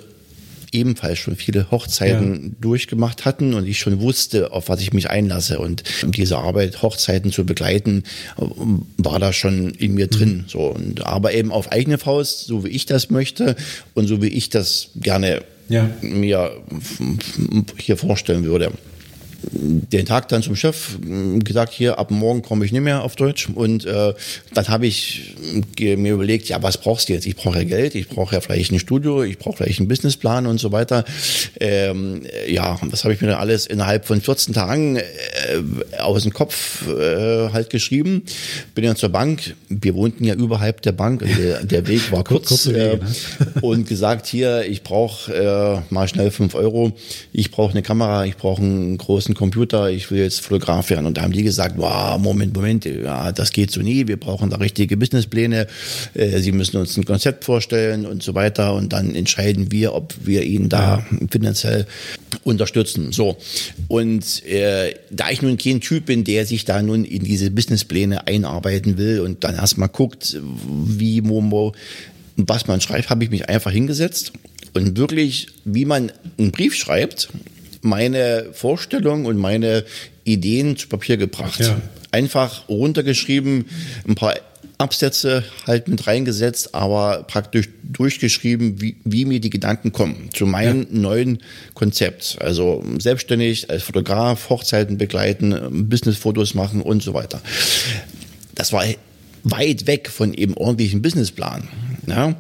ebenfalls 0.77 1.19
schon 1.19 1.37
viele 1.37 1.71
Hochzeiten 1.71 2.43
ja. 2.45 2.57
durchgemacht 2.61 3.25
hatten 3.25 3.55
und 3.55 3.67
ich 3.67 3.79
schon 3.79 4.01
wusste, 4.01 4.53
auf 4.53 4.69
was 4.69 4.81
ich 4.81 4.93
mich 4.93 5.11
einlasse. 5.11 5.59
Und 5.59 5.83
diese 6.05 6.39
Arbeit, 6.39 6.83
Hochzeiten 6.83 7.33
zu 7.33 7.45
begleiten, 7.45 8.05
war 8.99 9.19
da 9.19 9.33
schon 9.33 9.71
in 9.71 9.95
mir 9.95 10.07
drin. 10.07 10.39
Mhm. 10.39 10.45
So, 10.49 10.61
und, 10.61 11.07
aber 11.07 11.33
eben 11.33 11.51
auf 11.51 11.73
eigene 11.73 11.99
Faust, 11.99 12.47
so 12.47 12.65
wie 12.65 12.69
ich 12.69 12.87
das 12.87 13.11
möchte 13.11 13.57
und 13.95 14.07
so 14.07 14.23
wie 14.23 14.29
ich 14.29 14.51
das 14.51 14.91
gerne 14.97 15.43
ja. 15.69 15.91
mir 16.01 16.53
hier 17.79 17.97
vorstellen 17.97 18.45
würde 18.45 18.73
den 19.43 20.07
Tag 20.07 20.29
dann 20.29 20.43
zum 20.43 20.57
Chef 20.57 20.99
gesagt, 21.39 21.73
hier 21.73 21.99
ab 21.99 22.11
morgen 22.11 22.43
komme 22.43 22.65
ich 22.65 22.73
nicht 22.73 22.83
mehr 22.83 23.03
auf 23.03 23.17
Deutsch. 23.17 23.49
Und 23.55 23.85
äh, 23.85 24.15
dann 24.55 24.69
habe 24.69 24.87
ich 24.87 25.35
mir 25.79 26.13
überlegt, 26.13 26.49
ja, 26.49 26.63
was 26.63 26.79
brauchst 26.79 27.09
du 27.09 27.13
jetzt? 27.13 27.27
Ich 27.27 27.37
brauche 27.37 27.59
ja 27.59 27.65
Geld, 27.65 27.95
ich 27.95 28.09
brauche 28.09 28.35
ja 28.35 28.41
vielleicht 28.41 28.73
ein 28.73 28.79
Studio, 28.79 29.23
ich 29.23 29.39
brauche 29.39 29.59
vielleicht 29.59 29.81
einen 29.81 29.89
Businessplan 29.89 30.47
und 30.47 30.59
so 30.59 30.73
weiter. 30.73 31.05
Ähm, 31.61 32.23
ja, 32.49 32.79
das 32.91 33.05
habe 33.05 33.15
ich 33.15 33.21
mir 33.21 33.29
dann 33.29 33.39
alles 33.39 33.67
innerhalb 33.67 34.07
von 34.07 34.21
14 34.21 34.55
Tagen 34.55 34.97
äh, 34.97 35.03
aus 35.99 36.23
dem 36.23 36.33
Kopf 36.33 36.89
äh, 36.89 37.51
halt 37.51 37.71
geschrieben. 37.71 38.23
Bin 38.75 38.85
dann 38.85 38.97
zur 38.97 39.11
Bank, 39.11 39.55
wir 39.69 39.95
wohnten 39.95 40.25
ja 40.25 40.35
überhalb 40.35 40.83
der 40.83 40.93
Bank, 40.93 41.23
also 41.23 41.35
der, 41.35 41.65
der 41.65 41.87
Weg 41.87 42.13
war 42.13 42.25
kurz. 42.25 42.67
Wege, 42.67 42.77
ne? 42.77 43.01
und 43.63 43.89
gesagt, 43.89 44.27
hier, 44.27 44.65
ich 44.69 44.83
brauche 44.83 45.33
äh, 45.35 45.93
mal 45.93 46.09
schnell 46.09 46.31
fünf 46.31 46.55
Euro, 46.55 46.93
ich 47.33 47.51
brauche 47.51 47.73
eine 47.73 47.83
Kamera, 47.83 48.25
ich 48.25 48.37
brauche 48.37 48.63
einen 48.63 48.99
großen 48.99 49.26
Computer, 49.35 49.91
ich 49.91 50.11
will 50.11 50.21
jetzt 50.21 50.41
Fotograf 50.41 50.91
werden. 50.91 51.07
Und 51.07 51.17
da 51.17 51.23
haben 51.23 51.33
die 51.33 51.43
gesagt, 51.43 51.75
wow, 51.77 52.19
Moment, 52.19 52.55
Moment, 52.55 52.85
ja, 52.85 53.33
das 53.33 53.53
geht 53.53 53.71
so 53.71 53.81
nie, 53.81 54.07
wir 54.07 54.17
brauchen 54.19 54.51
da 54.51 54.57
richtige 54.57 54.97
Businesspläne, 54.97 55.67
äh, 56.15 56.39
sie 56.39 56.53
müssen 56.53 56.77
uns 56.79 56.97
ein 56.97 57.05
Konzept 57.05 57.45
vorstellen 57.45 58.07
und 58.07 58.23
so 58.23 58.35
weiter 58.35 58.75
und 58.75 58.93
dann 58.93 59.15
entscheiden 59.15 59.73
wir, 59.73 59.95
ob 59.95 60.15
wir 60.25 60.43
ihn 60.43 60.69
da 60.69 61.05
finanziell 61.31 61.87
unterstützen. 62.45 63.13
So. 63.13 63.37
Und 63.89 64.45
äh, 64.47 64.95
da 65.11 65.31
ich 65.31 65.43
nun 65.43 65.59
kein 65.59 65.81
Typ 65.81 66.07
bin, 66.07 66.25
der 66.25 66.47
sich 66.47 66.65
da 66.65 66.83
nun 66.83 67.05
in 67.05 67.25
diese 67.25 67.51
Businesspläne 67.51 68.27
einarbeiten 68.27 68.99
will 68.99 69.21
und 69.21 69.45
dann 69.45 69.55
erstmal 69.55 69.89
guckt, 69.89 70.37
wie 70.41 71.21
Momo 71.21 71.75
was 72.37 72.67
man 72.67 72.81
schreibt, 72.81 73.11
habe 73.11 73.25
ich 73.25 73.31
mich 73.31 73.49
einfach 73.49 73.71
hingesetzt 73.71 74.33
und 74.75 74.97
wirklich, 74.99 75.49
wie 75.65 75.87
man 75.87 76.13
einen 76.39 76.53
Brief 76.53 76.75
schreibt, 76.75 77.31
meine 77.83 78.47
Vorstellung 78.53 79.25
und 79.25 79.37
meine 79.37 79.85
Ideen 80.25 80.77
zu 80.77 80.89
Papier 80.89 81.17
gebracht. 81.17 81.61
Ja. 81.61 81.81
Einfach 82.13 82.69
runtergeschrieben, 82.69 83.67
ein 84.07 84.15
paar 84.15 84.35
Absätze 84.79 85.43
halt 85.67 85.89
mit 85.89 86.07
reingesetzt, 86.07 86.75
aber 86.75 87.23
praktisch 87.23 87.69
durchgeschrieben, 87.83 88.81
wie, 88.81 88.97
wie 89.05 89.25
mir 89.25 89.41
die 89.41 89.51
Gedanken 89.51 89.93
kommen 89.93 90.29
zu 90.35 90.47
meinem 90.47 90.83
ja. 90.83 90.87
neuen 90.91 91.39
Konzept. 91.75 92.37
Also 92.41 92.85
selbstständig 92.99 93.71
als 93.71 93.85
Fotograf, 93.85 94.51
Hochzeiten 94.51 94.99
begleiten, 94.99 95.89
Businessfotos 95.89 96.55
machen 96.55 96.83
und 96.83 97.03
so 97.03 97.15
weiter. 97.15 97.41
Das 98.55 98.73
war 98.73 98.85
weit 99.45 99.87
weg 99.87 100.11
von 100.11 100.35
eben 100.35 100.55
ordentlichen 100.55 101.01
Businessplan. 101.01 101.69
Ja, 102.07 102.35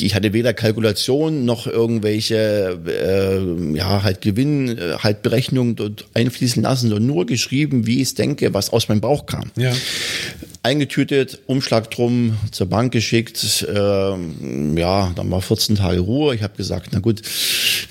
ich 0.00 0.14
hatte 0.14 0.32
weder 0.32 0.54
Kalkulation 0.54 1.44
noch 1.44 1.66
irgendwelche 1.66 2.78
äh, 2.86 3.76
ja 3.76 4.02
halt 4.02 4.20
Gewinn, 4.20 4.78
äh, 4.78 4.98
halt 4.98 5.22
Berechnungen 5.22 5.76
dort 5.76 6.06
einfließen 6.14 6.62
lassen, 6.62 6.88
sondern 6.88 7.06
nur 7.06 7.26
geschrieben, 7.26 7.86
wie 7.86 7.96
ich 7.96 8.08
es 8.08 8.14
denke, 8.14 8.54
was 8.54 8.70
aus 8.70 8.88
meinem 8.88 9.00
Bauch 9.00 9.26
kam. 9.26 9.50
Ja 9.56 9.72
eingetütet, 10.62 11.40
Umschlag 11.46 11.90
drum, 11.90 12.36
zur 12.50 12.66
Bank 12.66 12.92
geschickt. 12.92 13.66
Ähm, 13.74 14.76
ja, 14.76 15.12
dann 15.14 15.30
war 15.30 15.40
14 15.40 15.76
Tage 15.76 16.00
Ruhe. 16.00 16.34
Ich 16.34 16.42
habe 16.42 16.56
gesagt, 16.56 16.90
na 16.92 16.98
gut, 16.98 17.22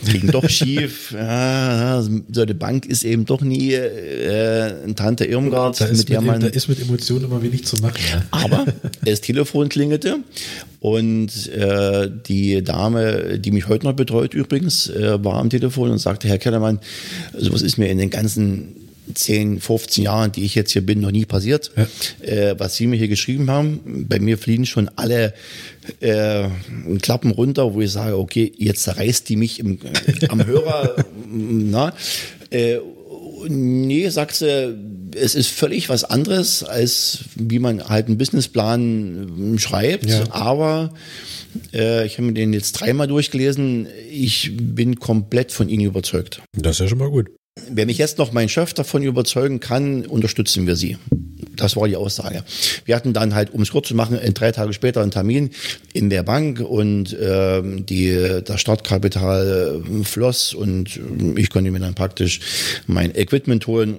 ging 0.06 0.32
doch 0.32 0.48
schief. 0.50 1.12
Ja, 1.12 2.02
so 2.02 2.42
eine 2.42 2.56
Bank 2.56 2.86
ist 2.86 3.04
eben 3.04 3.26
doch 3.26 3.42
nie 3.42 3.74
äh, 3.74 4.84
ein 4.84 4.96
Tante 4.96 5.26
Irmgard, 5.26 5.80
da 5.82 5.88
mit 5.88 6.10
der 6.10 6.22
man. 6.22 6.40
Da 6.40 6.48
ist 6.48 6.68
mit 6.68 6.82
Emotionen 6.82 7.26
immer 7.26 7.42
wenig 7.42 7.66
zu 7.66 7.78
machen. 7.78 8.00
Ja. 8.12 8.24
Aber 8.32 8.66
das 9.04 9.22
Telefon 9.22 9.70
klingelte 9.70 10.20
und 10.80 11.48
äh, 11.50 12.10
die 12.28 12.64
Dame, 12.64 13.40
die 13.40 13.52
mich 13.52 13.68
heute 13.68 13.86
noch 13.86 13.94
betreut 13.94 14.34
übrigens, 14.34 14.90
äh, 14.90 15.24
war 15.24 15.36
am 15.36 15.50
Telefon 15.50 15.92
und 15.92 16.00
sagte, 16.00 16.28
Herr 16.28 16.38
Kellermann, 16.38 16.80
sowas 17.38 17.62
ist 17.62 17.78
mir 17.78 17.90
in 17.90 17.98
den 17.98 18.10
ganzen 18.10 18.87
10, 19.14 19.60
15 19.60 20.04
Jahren, 20.04 20.32
die 20.32 20.44
ich 20.44 20.56
jetzt 20.56 20.72
hier 20.72 20.86
bin, 20.86 21.02
noch 21.02 21.12
nie 21.12 21.26
passiert. 21.26 21.72
Ja. 21.76 22.28
Äh, 22.28 22.60
was 22.60 22.76
Sie 22.76 22.88
mir 22.88 22.98
hier 22.98 23.08
geschrieben 23.08 23.50
haben, 23.50 24.06
bei 24.08 24.20
mir 24.20 24.38
fliegen 24.38 24.66
schon 24.66 24.90
alle 24.96 25.34
äh, 26.00 26.48
Klappen 27.02 27.32
runter, 27.32 27.74
wo 27.74 27.82
ich 27.82 27.92
sage, 27.92 28.18
okay, 28.18 28.52
jetzt 28.58 28.88
reißt 28.88 29.28
die 29.30 29.36
mich 29.36 29.60
im, 29.60 29.80
äh, 29.82 30.28
am 30.28 30.46
Hörer. 30.46 31.06
na, 31.32 31.94
äh, 32.50 32.78
nee, 33.48 34.10
sagst 34.10 34.42
du, 34.42 34.78
es 35.16 35.36
ist 35.36 35.50
völlig 35.50 35.90
was 35.90 36.04
anderes, 36.04 36.64
als 36.64 37.20
wie 37.36 37.60
man 37.60 37.88
halt 37.88 38.08
einen 38.08 38.18
Businessplan 38.18 39.56
äh, 39.56 39.60
schreibt, 39.60 40.06
ja. 40.06 40.24
aber 40.32 40.94
äh, 41.74 42.06
ich 42.06 42.14
habe 42.14 42.28
mir 42.28 42.34
den 42.34 42.54
jetzt 42.54 42.74
dreimal 42.74 43.08
durchgelesen. 43.08 43.88
Ich 44.12 44.52
bin 44.58 45.00
komplett 45.00 45.52
von 45.52 45.70
Ihnen 45.70 45.86
überzeugt. 45.86 46.42
Das 46.56 46.76
ist 46.76 46.80
ja 46.80 46.88
schon 46.88 47.00
mal 47.00 47.10
gut. 47.10 47.30
Wenn 47.70 47.88
mich 47.88 47.98
jetzt 47.98 48.18
noch 48.18 48.32
mein 48.32 48.50
Chef 48.50 48.74
davon 48.74 49.04
überzeugen 49.04 49.60
kann, 49.60 50.06
unterstützen 50.06 50.68
wir 50.68 50.76
sie. 50.76 50.98
Das 51.56 51.76
war 51.76 51.88
die 51.88 51.96
Aussage. 51.96 52.44
Wir 52.86 52.96
hatten 52.96 53.14
dann 53.14 53.34
halt, 53.34 53.52
um 53.52 53.62
es 53.62 53.72
kurz 53.72 53.88
zu 53.88 53.96
machen, 53.96 54.20
drei 54.34 54.52
Tage 54.52 54.74
später 54.74 55.02
einen 55.02 55.12
Termin 55.12 55.50
in 55.94 56.10
der 56.10 56.24
Bank 56.24 56.60
und 56.60 57.14
äh, 57.14 57.62
die, 57.64 58.42
das 58.46 58.62
Startkapital 58.62 59.82
äh, 59.84 60.04
floss 60.04 60.54
und 60.54 61.00
ich 61.36 61.50
konnte 61.50 61.72
mir 61.72 61.80
dann 61.80 61.96
praktisch 61.96 62.40
mein 62.86 63.16
Equipment 63.16 63.66
holen 63.68 63.98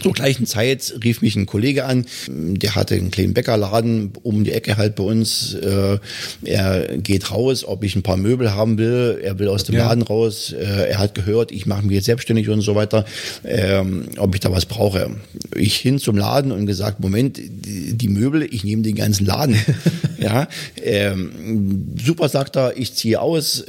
Zur 0.00 0.12
gleichen 0.12 0.46
Zeit 0.46 0.94
rief 1.04 1.22
mich 1.22 1.36
ein 1.36 1.46
Kollege 1.46 1.84
an, 1.84 2.06
der 2.28 2.74
hatte 2.74 2.94
einen 2.94 3.10
kleinen 3.10 3.34
Bäckerladen 3.34 4.12
um 4.22 4.44
die 4.44 4.52
Ecke 4.52 4.76
halt 4.76 4.96
bei 4.96 5.04
uns. 5.04 5.54
Äh, 5.54 5.98
er 6.44 6.98
geht 6.98 7.30
raus, 7.30 7.64
ob 7.64 7.84
ich 7.84 7.96
ein 7.96 8.02
paar 8.02 8.16
Möbel 8.16 8.54
haben 8.54 8.78
will. 8.78 9.20
Er 9.22 9.38
will 9.38 9.48
aus 9.48 9.64
dem 9.64 9.74
ja. 9.74 9.86
Laden 9.86 10.02
raus. 10.02 10.52
Äh, 10.52 10.90
er 10.90 10.98
hat 10.98 11.14
gehört, 11.14 11.52
ich 11.52 11.66
mache 11.66 11.82
mich 11.82 11.92
jetzt 11.92 12.06
selbstständig 12.06 12.48
und 12.48 12.62
so 12.62 12.74
weiter, 12.74 13.04
ähm, 13.44 14.08
ob 14.16 14.34
ich 14.34 14.40
da 14.40 14.50
was 14.50 14.66
brauche. 14.66 15.10
Ich 15.54 15.76
hin 15.76 15.98
zum 15.98 16.16
Laden 16.16 16.52
und 16.52 16.66
gesagt, 16.66 17.00
Moment, 17.00 17.38
die, 17.38 18.08
Möbel, 18.08 18.42
ich 18.42 18.64
nehme 18.64 18.82
den 18.82 18.96
ganzen 18.96 19.26
Laden. 19.26 19.56
ja, 20.18 20.48
ähm, 20.82 21.94
super, 22.02 22.28
sagt 22.28 22.56
er, 22.56 22.76
ich 22.76 22.94
ziehe 22.94 23.20
aus. 23.20 23.64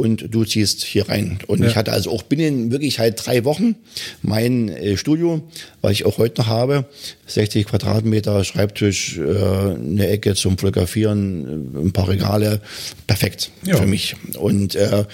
Und 0.00 0.34
du 0.34 0.44
ziehst 0.44 0.82
hier 0.82 1.08
rein. 1.08 1.38
Und 1.46 1.60
ja. 1.60 1.68
ich 1.68 1.76
hatte 1.76 1.92
also 1.92 2.10
auch 2.10 2.22
binnen 2.22 2.72
wirklich 2.72 2.98
halt 2.98 3.24
drei 3.24 3.44
Wochen 3.44 3.76
mein 4.22 4.68
äh, 4.70 4.96
Studio, 4.96 5.42
was 5.82 5.92
ich 5.92 6.06
auch 6.06 6.18
heute 6.18 6.42
noch 6.42 6.48
habe, 6.48 6.84
60 7.26 7.66
Quadratmeter 7.66 8.44
Schreibtisch, 8.44 9.18
äh, 9.18 9.22
eine 9.22 10.08
Ecke 10.08 10.34
zum 10.34 10.58
Fotografieren, 10.58 11.72
äh, 11.74 11.78
ein 11.80 11.92
paar 11.92 12.08
Regale, 12.08 12.60
perfekt 13.06 13.50
ja. 13.62 13.76
für 13.76 13.86
mich. 13.86 14.16
Und 14.38 14.74
äh, 14.74 15.04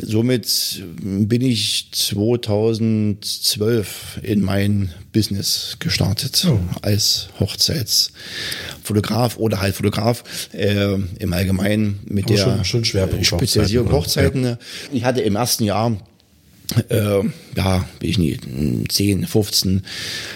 somit 0.00 0.82
bin 1.02 1.42
ich 1.42 1.88
2012 1.92 4.20
in 4.22 4.40
mein 4.42 4.94
Business 5.12 5.76
gestartet 5.78 6.46
oh. 6.48 6.58
als 6.82 7.28
Hochzeitsfotograf 7.38 9.36
oder 9.38 9.60
halt 9.60 9.74
Fotograf 9.74 10.48
äh, 10.52 10.94
im 11.18 11.32
Allgemeinen 11.32 12.00
mit 12.06 12.26
Aber 12.26 12.34
der 12.34 12.64
schon, 12.64 12.84
schon 12.84 13.24
Spezialisierung 13.24 13.90
Hochzeiten. 13.92 14.44
Hochzeiten. 14.44 14.44
Ja. 14.44 14.58
Ich 14.92 15.04
hatte 15.04 15.20
im 15.20 15.36
ersten 15.36 15.64
Jahr 15.64 15.96
äh, 16.88 17.22
ja, 17.56 17.84
ich 18.00 18.18
nicht, 18.18 18.46
10, 18.88 19.26
15, 19.26 19.82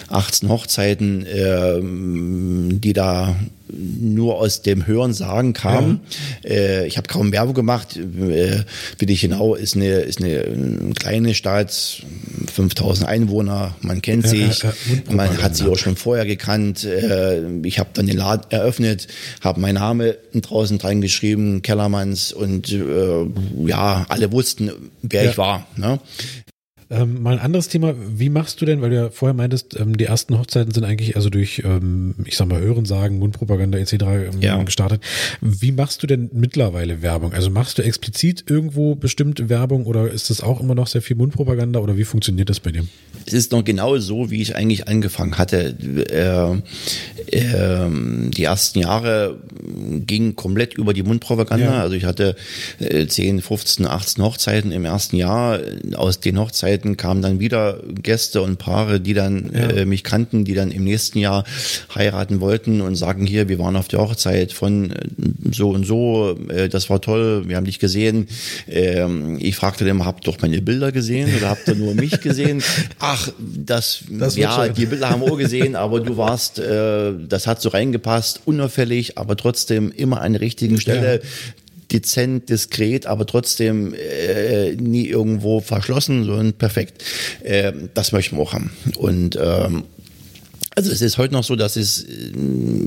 18 0.09 0.49
Hochzeiten, 0.49 1.25
äh, 1.25 1.79
die 1.81 2.93
da 2.93 3.35
nur 3.67 4.39
aus 4.39 4.61
dem 4.61 4.85
Hören 4.85 5.13
sagen 5.13 5.53
kam. 5.53 6.01
Ja. 6.43 6.49
Äh, 6.49 6.87
ich 6.87 6.97
habe 6.97 7.07
kaum 7.07 7.31
Werbung 7.31 7.53
gemacht. 7.53 7.97
Äh, 7.97 8.63
Wittichenau 8.99 9.55
ist 9.55 9.75
eine, 9.75 10.01
ist 10.01 10.21
eine 10.21 10.93
kleine 10.93 11.33
Stadt, 11.33 12.03
5000 12.53 13.07
Einwohner, 13.07 13.75
man 13.81 14.01
kennt 14.01 14.25
ja, 14.25 14.29
sich, 14.29 14.63
ja, 14.63 14.73
man 15.09 15.41
hat 15.41 15.55
sie 15.55 15.65
auch 15.65 15.77
schon 15.77 15.95
vorher 15.95 16.25
gekannt. 16.25 16.83
Äh, 16.83 17.59
ich 17.63 17.79
habe 17.79 17.89
dann 17.93 18.05
den 18.05 18.17
Laden 18.17 18.45
eröffnet, 18.49 19.07
habe 19.41 19.59
meinen 19.59 19.75
Namen 19.75 20.13
draußen 20.33 20.77
dran 20.77 21.01
geschrieben, 21.01 21.61
Kellermanns 21.61 22.31
und 22.31 22.71
äh, 22.71 23.25
ja, 23.65 24.05
alle 24.09 24.31
wussten, 24.31 24.71
wer 25.01 25.29
ich 25.29 25.37
war. 25.37 25.67
Ne? 25.75 25.99
Ähm, 26.91 27.23
mal 27.23 27.33
ein 27.33 27.39
anderes 27.39 27.67
Thema. 27.67 27.95
Wie 27.97 28.29
machst 28.29 28.61
du 28.61 28.65
denn, 28.65 28.81
weil 28.81 28.91
du 28.91 28.95
ja 28.95 29.09
vorher 29.09 29.33
meintest, 29.33 29.79
ähm, 29.79 29.97
die 29.97 30.03
ersten 30.03 30.37
Hochzeiten 30.37 30.71
sind 30.71 30.83
eigentlich 30.83 31.15
also 31.15 31.31
durch, 31.31 31.63
ähm, 31.65 32.13
ich 32.25 32.37
sag 32.37 32.47
mal, 32.47 32.61
Hörensagen, 32.61 33.17
Mundpropaganda 33.17 33.79
etc. 33.79 33.93
Ähm, 33.93 34.41
ja. 34.41 34.61
gestartet. 34.61 35.01
Wie 35.41 35.71
machst 35.71 36.03
du 36.03 36.07
denn 36.07 36.29
mittlerweile 36.31 37.01
Werbung? 37.01 37.33
Also 37.33 37.49
machst 37.49 37.79
du 37.79 37.81
explizit 37.81 38.45
irgendwo 38.47 38.93
bestimmte 38.93 39.49
Werbung 39.49 39.87
oder 39.87 40.11
ist 40.11 40.29
das 40.29 40.41
auch 40.41 40.61
immer 40.61 40.75
noch 40.75 40.85
sehr 40.85 41.01
viel 41.01 41.15
Mundpropaganda 41.15 41.79
oder 41.79 41.97
wie 41.97 42.03
funktioniert 42.03 42.51
das 42.51 42.59
bei 42.59 42.71
dir? 42.71 42.85
Es 43.25 43.33
ist 43.33 43.51
noch 43.51 43.63
genau 43.63 43.97
so, 43.97 44.29
wie 44.29 44.43
ich 44.43 44.55
eigentlich 44.55 44.87
angefangen 44.87 45.39
hatte. 45.39 45.75
Äh, 46.11 47.35
äh, 47.35 47.89
die 48.29 48.43
ersten 48.43 48.79
Jahre 48.79 49.39
gingen 50.05 50.35
komplett 50.35 50.75
über 50.75 50.93
die 50.93 51.01
Mundpropaganda. 51.01 51.65
Ja. 51.65 51.81
Also 51.81 51.95
ich 51.95 52.05
hatte 52.05 52.35
äh, 52.77 53.07
10, 53.07 53.41
15, 53.41 53.87
18 53.87 54.23
Hochzeiten 54.23 54.71
im 54.71 54.85
ersten 54.85 55.15
Jahr. 55.15 55.59
Aus 55.95 56.19
den 56.19 56.39
Hochzeiten 56.39 56.74
Hochzeiten 56.75 56.97
kamen 56.97 57.21
dann 57.21 57.39
wieder 57.39 57.79
Gäste 58.01 58.41
und 58.41 58.57
Paare, 58.57 58.99
die 58.99 59.13
dann 59.13 59.51
ja. 59.53 59.69
äh, 59.69 59.85
mich 59.85 60.03
kannten, 60.03 60.45
die 60.45 60.53
dann 60.53 60.71
im 60.71 60.83
nächsten 60.83 61.19
Jahr 61.19 61.45
heiraten 61.93 62.41
wollten 62.41 62.81
und 62.81 62.95
sagen 62.95 63.25
hier, 63.25 63.47
wir 63.49 63.59
waren 63.59 63.75
auf 63.75 63.87
der 63.87 63.99
Hochzeit 63.99 64.51
von 64.51 64.91
äh, 64.91 64.95
so 65.51 65.69
und 65.69 65.85
so, 65.85 66.37
äh, 66.49 66.69
das 66.69 66.89
war 66.89 67.01
toll, 67.01 67.43
wir 67.47 67.55
haben 67.57 67.65
dich 67.65 67.79
gesehen. 67.79 68.27
Ähm, 68.67 69.37
ich 69.39 69.55
fragte 69.55 69.85
dann, 69.85 70.05
habt 70.05 70.27
doch 70.27 70.39
meine 70.41 70.61
Bilder 70.61 70.91
gesehen 70.91 71.29
oder 71.37 71.49
habt 71.49 71.67
ihr 71.67 71.75
nur 71.75 71.95
mich 71.95 72.19
gesehen? 72.21 72.61
Ach, 72.99 73.29
das, 73.39 74.03
das 74.09 74.35
ja, 74.35 74.67
die 74.67 74.85
Bilder 74.85 75.09
haben 75.09 75.21
wir 75.21 75.31
auch 75.31 75.37
gesehen, 75.37 75.75
aber 75.75 76.01
du 76.01 76.17
warst, 76.17 76.59
äh, 76.59 77.13
das 77.27 77.47
hat 77.47 77.61
so 77.61 77.69
reingepasst, 77.69 78.41
unauffällig, 78.45 79.17
aber 79.17 79.37
trotzdem 79.37 79.91
immer 79.91 80.21
an 80.21 80.33
der 80.33 80.41
richtigen 80.41 80.79
Stelle. 80.79 81.15
Ja 81.15 81.29
dezent, 81.91 82.49
diskret, 82.49 83.05
aber 83.05 83.25
trotzdem 83.25 83.93
äh, 83.93 84.75
nie 84.75 85.07
irgendwo 85.07 85.59
verschlossen, 85.59 86.25
sondern 86.25 86.53
perfekt. 86.53 87.03
Äh, 87.43 87.73
das 87.93 88.11
möchten 88.11 88.37
wir 88.37 88.43
auch 88.43 88.53
haben. 88.53 88.71
Und 88.97 89.37
ähm, 89.41 89.83
also 90.75 90.91
es 90.91 91.01
ist 91.01 91.17
heute 91.17 91.33
noch 91.33 91.43
so, 91.43 91.55
dass 91.55 91.77
es, 91.77 92.03
äh, 92.03 92.31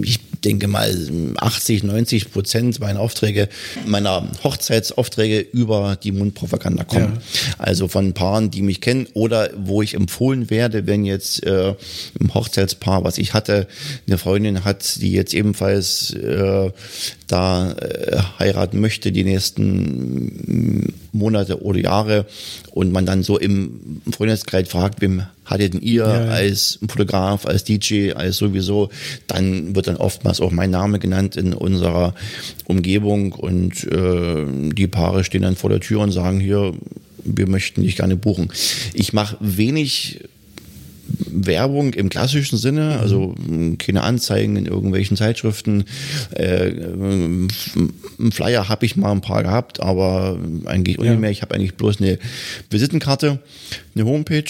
ich 0.02 0.21
denke 0.45 0.69
mal, 0.69 0.95
80, 1.37 1.85
90 1.85 2.30
Prozent 2.30 2.80
meiner 2.80 3.00
Aufträge, 3.00 3.49
meiner 3.87 4.28
Hochzeitsaufträge 4.45 5.41
über 5.41 5.97
die 6.00 6.13
Mundpropaganda 6.13 6.84
kommen. 6.84 7.15
Ja. 7.15 7.54
Also 7.58 7.89
von 7.89 8.13
Paaren, 8.13 8.50
die 8.50 8.63
mich 8.63 8.80
kennen 8.80 9.08
oder 9.15 9.50
wo 9.56 9.82
ich 9.82 9.95
empfohlen 9.95 10.50
werde, 10.50 10.87
wenn 10.87 11.04
jetzt 11.04 11.45
äh, 11.45 11.75
im 12.21 12.34
Hochzeitspaar, 12.34 13.04
was 13.04 13.19
ich 13.19 13.34
hatte, 13.34 13.67
eine 14.06 14.19
Freundin 14.19 14.65
hat, 14.65 15.00
die 15.00 15.13
jetzt 15.13 15.34
ebenfalls 15.34 16.13
äh, 16.13 16.71
da 17.28 17.73
äh, 17.73 18.19
heiraten 18.38 18.80
möchte 18.80 19.12
die 19.12 19.25
nächsten 19.25 20.93
Monate 21.12 21.62
oder 21.62 21.78
Jahre 21.78 22.26
und 22.73 22.93
man 22.93 23.06
dann 23.06 23.23
so 23.23 23.38
im 23.38 24.00
Freundeskreis 24.10 24.69
fragt, 24.69 25.00
wem 25.00 25.23
hattet 25.45 25.75
denn 25.75 25.80
ihr 25.80 26.02
ja, 26.02 26.25
ja. 26.25 26.30
als 26.30 26.78
Fotograf, 26.88 27.47
als 27.47 27.64
DJ, 27.64 28.12
als 28.12 28.36
sowieso, 28.36 28.91
dann 29.26 29.75
wird 29.75 29.88
dann 29.88 29.97
oftmals 29.97 30.41
auch 30.41 30.50
mein 30.50 30.71
Name 30.71 30.99
genannt 30.99 31.36
in 31.36 31.54
unserer 31.54 32.14
Umgebung 32.67 33.32
und 33.32 33.84
äh, 33.84 34.73
die 34.73 34.86
Paare 34.86 35.25
stehen 35.25 35.43
dann 35.43 35.56
vor 35.56 35.71
der 35.71 35.80
Tür 35.80 36.00
und 36.00 36.12
sagen 36.12 36.41
hier, 36.41 36.73
wir 37.25 37.49
möchten 37.49 37.82
dich 37.82 37.97
gerne 37.97 38.17
buchen. 38.17 38.50
Ich 38.95 39.12
mache 39.12 39.36
wenig 39.41 40.21
Werbung 41.30 41.94
im 41.94 42.08
klassischen 42.08 42.58
Sinne, 42.58 42.94
mhm. 42.94 43.00
also 43.00 43.34
keine 43.78 44.02
Anzeigen 44.02 44.56
in 44.56 44.66
irgendwelchen 44.66 45.16
Zeitschriften. 45.16 45.84
Äh, 46.34 46.71
ein 46.71 47.49
Flyer 48.32 48.68
habe 48.68 48.86
ich 48.86 48.97
mal 48.97 49.12
ein 49.12 49.21
paar 49.21 49.42
gehabt, 49.42 49.80
aber 49.80 50.38
eigentlich 50.64 50.99
ja. 50.99 51.10
nicht 51.10 51.21
mehr. 51.21 51.30
Ich 51.30 51.42
habe 51.42 51.54
eigentlich 51.54 51.75
bloß 51.75 52.00
eine 52.00 52.18
Visitenkarte, 52.71 53.38
eine 53.94 54.04
Homepage 54.04 54.44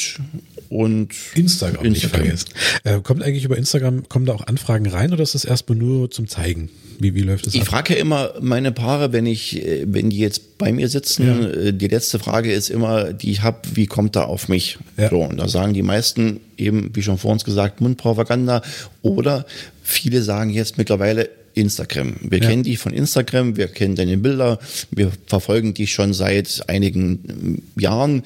und 0.68 1.14
Instagram, 1.34 1.84
Instagram. 1.84 1.92
nicht 1.92 2.06
vergessen. 2.06 2.48
Äh, 2.84 3.00
kommt 3.00 3.22
eigentlich 3.22 3.44
über 3.44 3.56
Instagram, 3.56 4.08
kommen 4.08 4.26
da 4.26 4.34
auch 4.34 4.46
Anfragen 4.46 4.86
rein 4.86 5.12
oder 5.12 5.22
ist 5.22 5.34
das 5.34 5.44
erstmal 5.44 5.78
nur 5.78 6.10
zum 6.10 6.28
Zeigen? 6.28 6.70
Wie, 6.98 7.14
wie 7.14 7.22
läuft 7.22 7.46
das 7.46 7.54
Ich 7.54 7.64
frage 7.64 7.94
ja 7.94 8.00
immer 8.00 8.34
meine 8.40 8.72
Paare, 8.72 9.12
wenn 9.12 9.26
ich, 9.26 9.64
äh, 9.64 9.84
wenn 9.86 10.10
die 10.10 10.18
jetzt 10.18 10.58
bei 10.58 10.72
mir 10.72 10.88
sitzen, 10.88 11.26
ja. 11.26 11.48
Äh, 11.48 11.72
die 11.72 11.88
letzte 11.88 12.18
Frage 12.18 12.52
ist 12.52 12.70
immer, 12.70 13.12
die 13.12 13.30
ich 13.30 13.42
habe, 13.42 13.58
wie 13.74 13.86
kommt 13.86 14.16
da 14.16 14.24
auf 14.24 14.48
mich? 14.48 14.78
Ja. 14.96 15.08
So, 15.08 15.22
und 15.22 15.38
da 15.38 15.48
sagen 15.48 15.74
die 15.74 15.82
meisten 15.82 16.40
eben, 16.56 16.90
wie 16.94 17.02
schon 17.02 17.18
vor 17.18 17.32
uns 17.32 17.44
gesagt, 17.44 17.80
Mundpropaganda 17.80 18.62
oder 19.02 19.46
viele 19.82 20.22
sagen 20.22 20.50
jetzt 20.50 20.76
mittlerweile, 20.76 21.30
Instagram. 21.54 22.14
Wir 22.20 22.38
ja. 22.38 22.48
kennen 22.48 22.62
dich 22.62 22.78
von 22.78 22.92
Instagram, 22.92 23.56
wir 23.56 23.68
kennen 23.68 23.96
deine 23.96 24.16
Bilder, 24.16 24.58
wir 24.90 25.10
verfolgen 25.26 25.74
dich 25.74 25.92
schon 25.92 26.14
seit 26.14 26.62
einigen 26.68 27.62
Jahren 27.76 28.22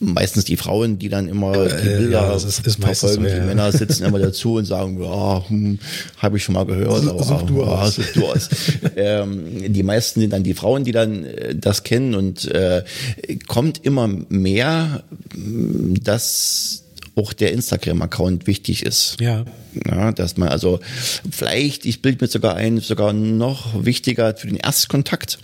meistens 0.00 0.44
die 0.44 0.56
Frauen, 0.56 0.98
die 0.98 1.08
dann 1.08 1.28
immer 1.28 1.52
die 1.68 1.86
Bilder 1.86 2.28
ja, 2.28 2.34
ist, 2.34 2.44
ist 2.44 2.80
verfolgen. 2.80 3.22
So, 3.22 3.28
ja. 3.28 3.40
Die 3.40 3.46
Männer 3.46 3.70
sitzen 3.70 4.04
immer 4.04 4.18
dazu 4.18 4.54
und 4.54 4.64
sagen, 4.64 5.00
ja, 5.02 5.48
hm, 5.48 5.78
habe 6.16 6.38
ich 6.38 6.44
schon 6.44 6.54
mal 6.54 6.64
gehört. 6.64 7.04
So, 7.04 7.10
aber, 7.10 7.22
such 7.22 7.42
du 7.42 7.60
ja, 7.60 7.66
aus. 7.66 7.94
Such 7.94 8.12
du 8.14 8.26
aus. 8.26 8.48
ähm, 8.96 9.72
die 9.72 9.82
meisten 9.82 10.20
sind 10.20 10.32
dann 10.32 10.42
die 10.42 10.54
Frauen, 10.54 10.84
die 10.84 10.92
dann 10.92 11.24
äh, 11.24 11.54
das 11.54 11.82
kennen 11.82 12.14
und 12.14 12.46
äh, 12.46 12.82
kommt 13.46 13.84
immer 13.84 14.08
mehr, 14.08 15.04
dass 16.02 16.84
auch 17.20 17.32
der 17.32 17.52
Instagram-Account 17.52 18.46
wichtig 18.46 18.84
ist. 18.84 19.16
Ja. 19.20 19.44
ja. 19.86 20.12
Dass 20.12 20.36
man 20.36 20.48
also 20.48 20.80
vielleicht, 21.30 21.84
ich 21.84 22.00
bilde 22.02 22.24
mir 22.24 22.30
sogar 22.30 22.56
ein, 22.56 22.80
sogar 22.80 23.12
noch 23.12 23.84
wichtiger 23.84 24.34
für 24.34 24.46
den 24.46 24.56
Erstkontakt 24.56 25.38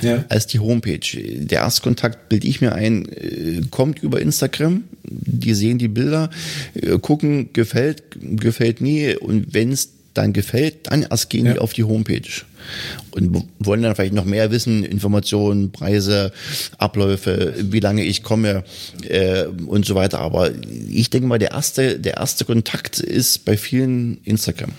ja. 0.00 0.24
als 0.28 0.46
die 0.46 0.58
Homepage. 0.58 1.00
Der 1.14 1.60
Erstkontakt 1.60 2.28
bilde 2.28 2.46
ich 2.46 2.60
mir 2.60 2.72
ein, 2.72 3.06
äh, 3.08 3.60
kommt 3.70 4.02
über 4.02 4.20
Instagram, 4.20 4.84
die 5.04 5.54
sehen 5.54 5.78
die 5.78 5.88
Bilder, 5.88 6.30
äh, 6.74 6.98
gucken, 6.98 7.52
gefällt, 7.52 8.02
gefällt 8.20 8.80
nie 8.80 9.14
und 9.14 9.52
wenn 9.52 9.72
es 9.72 9.90
dann 10.14 10.32
gefällt, 10.32 10.90
dann 10.90 11.06
erst 11.08 11.30
gehen 11.30 11.46
ja. 11.46 11.54
die 11.54 11.58
auf 11.58 11.72
die 11.72 11.84
Homepage 11.84 12.22
und 13.10 13.44
wollen 13.58 13.82
dann 13.82 13.94
vielleicht 13.94 14.14
noch 14.14 14.24
mehr 14.24 14.50
wissen, 14.50 14.84
Informationen, 14.84 15.72
Preise, 15.72 16.32
Abläufe, 16.78 17.54
wie 17.58 17.80
lange 17.80 18.04
ich 18.04 18.22
komme 18.22 18.64
äh, 19.02 19.44
und 19.44 19.86
so 19.86 19.94
weiter. 19.94 20.20
Aber 20.20 20.50
ich 20.88 21.10
denke 21.10 21.26
mal, 21.26 21.38
der 21.38 21.52
erste, 21.52 21.98
der 21.98 22.18
erste 22.18 22.44
Kontakt 22.44 22.98
ist 23.00 23.44
bei 23.44 23.56
vielen 23.56 24.18
Instagram. 24.24 24.72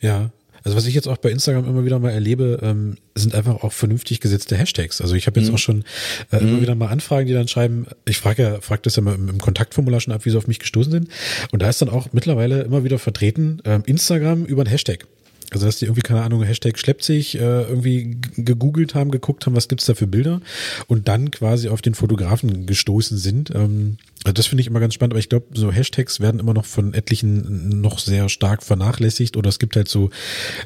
Ja, 0.00 0.30
Also 0.62 0.76
was 0.76 0.86
ich 0.86 0.94
jetzt 0.94 1.08
auch 1.08 1.16
bei 1.16 1.30
Instagram 1.30 1.66
immer 1.66 1.84
wieder 1.84 1.98
mal 1.98 2.10
erlebe, 2.10 2.58
ähm, 2.62 2.96
sind 3.14 3.34
einfach 3.34 3.62
auch 3.62 3.72
vernünftig 3.72 4.20
gesetzte 4.20 4.56
Hashtags. 4.56 5.00
Also 5.00 5.14
ich 5.14 5.26
habe 5.26 5.40
jetzt 5.40 5.48
mhm. 5.48 5.54
auch 5.54 5.58
schon 5.58 5.84
äh, 6.30 6.38
immer 6.38 6.52
mhm. 6.52 6.62
wieder 6.62 6.74
mal 6.74 6.88
Anfragen, 6.88 7.26
die 7.26 7.32
dann 7.32 7.48
schreiben, 7.48 7.86
ich 8.06 8.18
frage 8.18 8.42
ja, 8.42 8.60
frage 8.60 8.82
das 8.82 8.96
ja 8.96 9.02
mal 9.02 9.14
im, 9.14 9.28
im, 9.28 9.38
Kontaktformular 9.38 10.00
schon 10.00 10.12
ab, 10.12 10.24
wie 10.24 10.30
sie 10.30 10.36
auf 10.36 10.46
mich 10.46 10.58
gestoßen 10.58 10.92
sind. 10.92 11.08
Und 11.52 11.62
da 11.62 11.68
ist 11.68 11.80
dann 11.80 11.88
auch 11.88 12.12
mittlerweile 12.12 12.62
immer 12.62 12.84
wieder 12.84 12.98
vertreten, 12.98 13.62
ähm, 13.64 13.82
Instagram 13.86 14.44
über 14.44 14.62
ein 14.62 14.68
Hashtag. 14.68 15.06
Also 15.50 15.66
dass 15.66 15.76
die 15.78 15.86
irgendwie, 15.86 16.02
keine 16.02 16.22
Ahnung, 16.22 16.42
Hashtag 16.42 16.78
schleppt 16.78 17.02
sich, 17.02 17.36
äh, 17.36 17.62
irgendwie 17.62 18.18
gegoogelt 18.36 18.94
haben, 18.94 19.10
geguckt 19.10 19.46
haben, 19.46 19.56
was 19.56 19.68
gibt's 19.68 19.86
da 19.86 19.94
für 19.94 20.06
Bilder 20.06 20.40
und 20.86 21.08
dann 21.08 21.30
quasi 21.30 21.68
auf 21.68 21.82
den 21.82 21.94
Fotografen 21.94 22.66
gestoßen 22.66 23.18
sind. 23.18 23.50
Ähm, 23.54 23.98
also 24.24 24.34
das 24.34 24.46
finde 24.46 24.60
ich 24.60 24.66
immer 24.66 24.80
ganz 24.80 24.94
spannend, 24.94 25.14
aber 25.14 25.18
ich 25.18 25.28
glaube, 25.28 25.46
so 25.54 25.72
Hashtags 25.72 26.20
werden 26.20 26.40
immer 26.40 26.54
noch 26.54 26.66
von 26.66 26.94
etlichen 26.94 27.80
noch 27.80 27.98
sehr 27.98 28.28
stark 28.28 28.62
vernachlässigt 28.62 29.36
oder 29.36 29.48
es 29.48 29.58
gibt 29.58 29.76
halt 29.76 29.88
so 29.88 30.10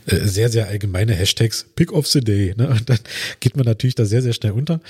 äh, 0.07 0.17
sehr, 0.17 0.49
sehr 0.49 0.69
allgemeine 0.69 1.15
Hashtags, 1.15 1.65
Pick 1.77 1.93
of 1.93 2.07
the 2.07 2.21
Day. 2.21 2.55
Ne? 2.57 2.69
Und 2.69 2.91
dann 2.91 2.99
geht 3.41 3.57
man 3.57 3.65
natürlich 3.65 3.95
da 3.95 4.05
sehr, 4.05 4.23
sehr 4.23 4.33
schnell 4.33 4.53
unter. 4.53 4.81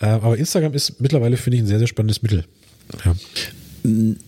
Äh, 0.00 0.06
aber 0.06 0.36
Instagram 0.36 0.72
ist 0.72 1.00
mittlerweile, 1.00 1.36
finde 1.36 1.58
ich, 1.58 1.62
ein 1.62 1.66
sehr, 1.66 1.78
sehr 1.78 1.88
spannendes 1.88 2.22
Mittel. 2.22 2.44
Ja. 3.04 3.14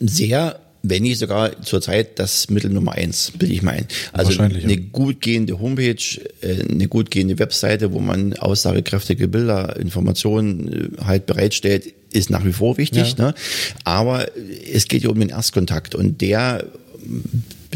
Sehr 0.00 0.60
wenn 0.90 1.02
nicht 1.02 1.18
sogar 1.18 1.62
zurzeit 1.62 2.18
das 2.18 2.50
Mittel 2.50 2.70
Nummer 2.70 2.92
eins, 2.92 3.32
will 3.38 3.50
ich 3.50 3.62
meinen. 3.62 3.86
Also 4.12 4.40
eine 4.40 4.74
ja. 4.74 4.80
gut 4.92 5.20
gehende 5.20 5.58
Homepage, 5.58 6.20
äh, 6.40 6.62
eine 6.68 6.88
gut 6.88 7.10
gehende 7.10 7.38
Webseite, 7.38 7.92
wo 7.92 8.00
man 8.00 8.34
aussagekräftige 8.34 9.28
Bilder, 9.28 9.76
Informationen 9.76 10.92
äh, 10.98 11.04
halt 11.04 11.26
bereitstellt, 11.26 11.92
ist 12.12 12.30
nach 12.30 12.44
wie 12.44 12.52
vor 12.52 12.78
wichtig. 12.78 13.16
Ja. 13.18 13.26
Ne? 13.26 13.34
Aber 13.84 14.26
es 14.72 14.88
geht 14.88 15.02
ja 15.02 15.10
um 15.10 15.18
den 15.18 15.28
Erstkontakt 15.28 15.94
und 15.94 16.20
der 16.20 16.64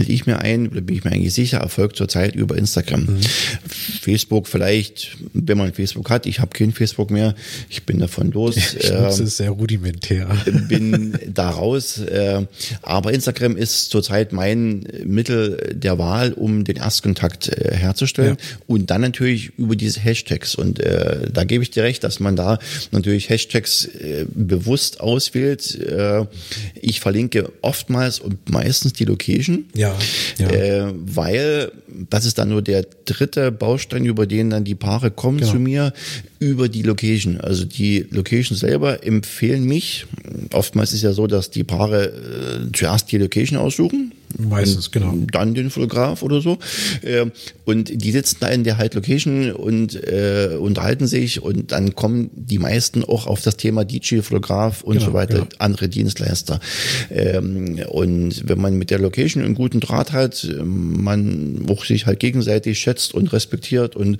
bilde 0.01 0.13
ich 0.13 0.27
mir 0.27 0.39
ein, 0.39 0.69
oder 0.69 0.81
bin 0.81 0.97
ich 0.97 1.05
mir 1.05 1.13
eigentlich 1.13 1.35
sicher, 1.35 1.59
erfolgt 1.59 1.97
zurzeit 1.97 2.35
über 2.35 2.57
Instagram. 2.57 3.03
Mhm. 3.03 3.21
Facebook 3.69 4.49
vielleicht, 4.49 5.19
wenn 5.35 5.59
man 5.59 5.75
Facebook 5.75 6.09
hat, 6.09 6.25
ich 6.25 6.41
habe 6.41 6.51
kein 6.53 6.73
Facebook 6.73 7.11
mehr, 7.11 7.35
ich 7.69 7.85
bin 7.85 7.99
davon 7.99 8.31
los. 8.31 8.57
Ich 8.57 8.91
äh, 8.91 9.01
nutze 9.01 9.25
es 9.25 9.37
sehr 9.37 9.51
rudimentär. 9.51 10.29
Bin 10.69 11.19
da 11.35 11.51
raus. 11.51 11.99
Äh, 11.99 12.47
aber 12.83 13.13
Instagram 13.13 13.57
ist 13.57 13.91
zurzeit 13.91 14.33
mein 14.33 14.87
Mittel 15.05 15.75
der 15.75 15.99
Wahl, 15.99 16.33
um 16.33 16.65
den 16.65 16.77
Erstkontakt 16.77 17.49
äh, 17.49 17.75
herzustellen. 17.75 18.37
Ja. 18.39 18.57
Und 18.67 18.91
dann 18.91 19.03
natürlich 19.03 19.53
über 19.59 19.77
diese 19.77 20.01
Hashtags. 20.01 20.55
Und 20.55 20.81
äh, 20.81 21.31
da 21.31 21.45
gebe 21.45 21.63
ich 21.63 21.71
dir 21.71 21.83
recht, 21.83 22.05
dass 22.05 22.21
man 22.21 22.37
da 22.37 22.59
natürlich 22.91 23.29
Hashtags 23.29 23.85
äh, 23.85 24.25
bewusst 24.33 25.01
auswählt. 25.01 25.75
Äh, 25.79 26.27
ich 26.81 27.01
verlinke 27.01 27.53
oftmals 27.61 28.19
und 28.19 28.49
meistens 28.51 28.93
die 28.95 29.05
Location. 29.05 29.67
Ja. 29.75 29.90
Ja. 30.39 30.49
Äh, 30.49 30.93
weil 30.95 31.73
das 32.09 32.25
ist 32.25 32.39
dann 32.39 32.49
nur 32.49 32.63
der 32.63 32.87
dritte 33.05 33.53
Baustein, 33.53 34.05
über 34.05 34.27
den 34.27 34.51
dann 34.51 34.65
die 34.65 34.75
Paare 34.75 35.11
kommen 35.11 35.39
genau. 35.39 35.53
zu 35.53 35.59
mir, 35.59 35.93
über 36.39 36.69
die 36.69 36.83
Location. 36.83 37.41
Also 37.41 37.65
die 37.65 38.07
Location 38.11 38.57
selber 38.57 39.05
empfehlen 39.05 39.65
mich. 39.65 40.07
Oftmals 40.53 40.91
ist 40.91 40.97
es 40.97 41.03
ja 41.03 41.13
so, 41.13 41.27
dass 41.27 41.51
die 41.51 41.65
Paare 41.65 42.07
äh, 42.07 42.73
zuerst 42.73 43.11
die 43.13 43.19
Location 43.19 43.59
aussuchen. 43.59 44.13
Meistens, 44.39 44.91
genau. 44.91 45.15
Dann 45.33 45.55
den 45.55 45.71
Fotograf 45.71 46.23
oder 46.23 46.41
so. 46.41 46.59
Äh, 47.03 47.27
und 47.65 47.91
die 48.03 48.13
sitzen 48.13 48.39
da 48.41 48.49
in 48.49 48.65
der 48.65 48.79
halt 48.79 48.95
Location 48.95 49.53
und 49.53 49.95
äh, 49.95 50.57
unterhalten 50.59 51.07
sich 51.07 51.43
und 51.43 51.73
dann 51.73 51.95
kommen 51.95 52.31
die 52.35 52.59
meisten 52.59 53.05
auch 53.05 53.27
auf 53.27 53.43
das 53.43 53.57
Thema 53.57 53.85
DJ, 53.85 54.21
Fotograf 54.21 54.83
und 54.83 54.95
genau, 54.95 55.07
so 55.07 55.13
weiter, 55.13 55.35
genau. 55.35 55.49
andere 55.59 55.89
Dienstleister. 55.89 56.61
Ähm, 57.11 57.81
und 57.89 58.49
wenn 58.49 58.61
man 58.61 58.75
mit 58.77 58.91
der 58.91 58.99
Location 58.99 59.45
einen 59.45 59.55
guten 59.55 59.81
Draht 59.81 60.13
hat, 60.13 60.49
man 60.63 61.67
auch 61.69 61.85
sich 61.85 62.07
halt 62.07 62.21
gegenseitig 62.21 62.79
schätzt 62.79 63.15
und 63.15 63.33
respektiert 63.33 63.97
und 63.97 64.19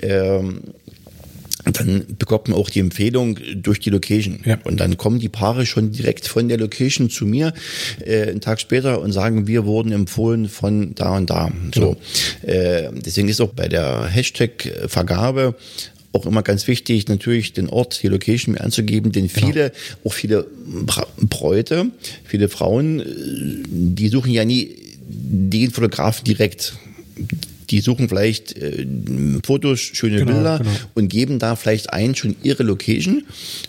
ähm, 0.00 0.62
dann 1.64 2.04
bekommt 2.18 2.48
man 2.48 2.58
auch 2.58 2.70
die 2.70 2.80
Empfehlung 2.80 3.38
durch 3.54 3.78
die 3.80 3.90
Location. 3.90 4.40
Ja. 4.44 4.58
Und 4.64 4.80
dann 4.80 4.96
kommen 4.96 5.20
die 5.20 5.28
Paare 5.28 5.64
schon 5.64 5.92
direkt 5.92 6.26
von 6.26 6.48
der 6.48 6.58
Location 6.58 7.08
zu 7.08 7.24
mir 7.24 7.52
äh, 8.04 8.22
einen 8.22 8.40
Tag 8.40 8.60
später 8.60 9.00
und 9.00 9.12
sagen, 9.12 9.46
wir 9.46 9.64
wurden 9.64 9.92
empfohlen 9.92 10.48
von 10.48 10.94
da 10.94 11.16
und 11.16 11.30
da. 11.30 11.52
So. 11.74 11.96
Ja. 12.44 12.52
Äh, 12.52 12.90
deswegen 12.94 13.28
ist 13.28 13.40
auch 13.40 13.52
bei 13.52 13.68
der 13.68 14.06
Hashtag-Vergabe 14.06 15.54
auch 16.12 16.26
immer 16.26 16.42
ganz 16.42 16.68
wichtig, 16.68 17.08
natürlich 17.08 17.52
den 17.52 17.68
Ort, 17.68 18.02
die 18.02 18.08
Location 18.08 18.54
mir 18.54 18.60
anzugeben, 18.60 19.12
denn 19.12 19.28
genau. 19.28 19.46
viele, 19.46 19.70
genau. 19.70 19.98
auch 20.04 20.12
viele 20.12 20.46
Bräute, 21.16 21.86
viele 22.24 22.48
Frauen, 22.48 23.00
äh, 23.00 23.04
die 23.66 24.08
suchen 24.08 24.32
ja 24.32 24.44
nie 24.44 24.76
den 25.08 25.70
Fotografen 25.70 26.24
direkt 26.24 26.74
die 27.72 27.80
suchen 27.80 28.08
vielleicht 28.08 28.56
äh, 28.56 28.86
Fotos, 29.44 29.80
schöne 29.80 30.18
genau, 30.18 30.32
Bilder 30.32 30.58
genau. 30.58 30.70
und 30.94 31.08
geben 31.08 31.38
da 31.38 31.56
vielleicht 31.56 31.92
ein 31.92 32.14
schon 32.14 32.36
ihre 32.42 32.62
Location 32.62 33.24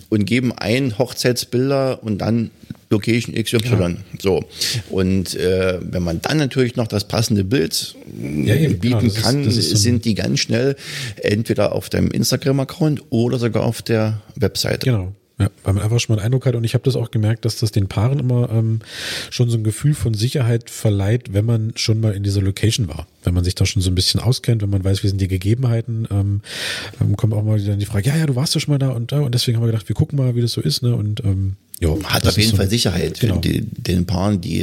und 0.09 0.25
geben 0.25 0.51
ein 0.51 0.97
Hochzeitsbilder 0.97 2.03
und 2.03 2.19
dann 2.19 2.51
Location 2.89 3.33
XY. 3.33 3.57
Ja. 3.63 3.95
So. 4.19 4.45
Und 4.89 5.35
äh, 5.35 5.79
wenn 5.81 6.03
man 6.03 6.21
dann 6.21 6.37
natürlich 6.37 6.75
noch 6.75 6.87
das 6.87 7.07
passende 7.07 7.43
Bild 7.43 7.95
ja, 8.43 8.55
eben, 8.55 8.79
bieten 8.79 8.99
genau, 9.07 9.21
kann, 9.21 9.43
ist, 9.45 9.69
so 9.69 9.75
sind 9.77 10.05
die 10.05 10.15
ganz 10.15 10.41
schnell 10.41 10.75
entweder 11.21 11.73
auf 11.73 11.89
deinem 11.89 12.11
Instagram-Account 12.11 13.03
oder 13.09 13.39
sogar 13.39 13.63
auf 13.63 13.81
der 13.81 14.21
Webseite. 14.35 14.85
Genau. 14.85 15.15
Ja, 15.39 15.49
weil 15.63 15.73
man 15.73 15.83
einfach 15.83 15.99
schon 15.99 16.15
mal 16.15 16.19
einen 16.19 16.27
Eindruck 16.27 16.45
hat 16.45 16.53
und 16.53 16.63
ich 16.63 16.75
habe 16.75 16.83
das 16.83 16.95
auch 16.95 17.09
gemerkt, 17.09 17.43
dass 17.43 17.55
das 17.55 17.71
den 17.71 17.87
Paaren 17.87 18.19
immer 18.19 18.51
ähm, 18.51 18.81
schon 19.31 19.49
so 19.49 19.57
ein 19.57 19.63
Gefühl 19.63 19.95
von 19.95 20.13
Sicherheit 20.13 20.69
verleiht, 20.69 21.33
wenn 21.33 21.45
man 21.45 21.73
schon 21.75 21.99
mal 21.99 22.13
in 22.13 22.21
dieser 22.21 22.41
Location 22.41 22.87
war. 22.87 23.07
Wenn 23.23 23.33
man 23.33 23.43
sich 23.43 23.55
da 23.55 23.65
schon 23.65 23.81
so 23.81 23.89
ein 23.89 23.95
bisschen 23.95 24.19
auskennt, 24.19 24.61
wenn 24.61 24.69
man 24.69 24.83
weiß, 24.83 25.01
wie 25.01 25.07
sind 25.07 25.19
die 25.19 25.27
Gegebenheiten, 25.27 26.07
ähm, 26.11 26.41
ähm, 27.01 27.17
kommt 27.17 27.33
auch 27.33 27.43
mal 27.43 27.59
dann 27.59 27.79
die 27.79 27.87
Frage, 27.87 28.09
ja, 28.09 28.15
ja, 28.15 28.27
du 28.27 28.35
warst 28.35 28.53
ja 28.53 28.61
schon 28.61 28.73
mal 28.73 28.77
da 28.77 28.89
und 28.89 29.11
da 29.11 29.21
und 29.21 29.33
deswegen 29.33 29.57
haben 29.57 29.63
wir 29.63 29.71
gedacht, 29.71 29.89
wir 29.89 29.95
gucken 29.95 30.19
mal, 30.19 30.35
wie 30.35 30.41
das 30.41 30.51
so 30.51 30.61
ist, 30.61 30.83
ne? 30.83 30.95
Und 30.95 31.23
ähm, 31.23 31.55
ja, 31.83 32.03
hat 32.05 32.27
auf 32.27 32.37
jeden 32.37 32.51
so, 32.51 32.57
Fall 32.57 32.69
Sicherheit 32.69 33.19
genau. 33.19 33.37
die, 33.37 33.61
den 33.61 34.05
Paaren, 34.05 34.41
die, 34.41 34.61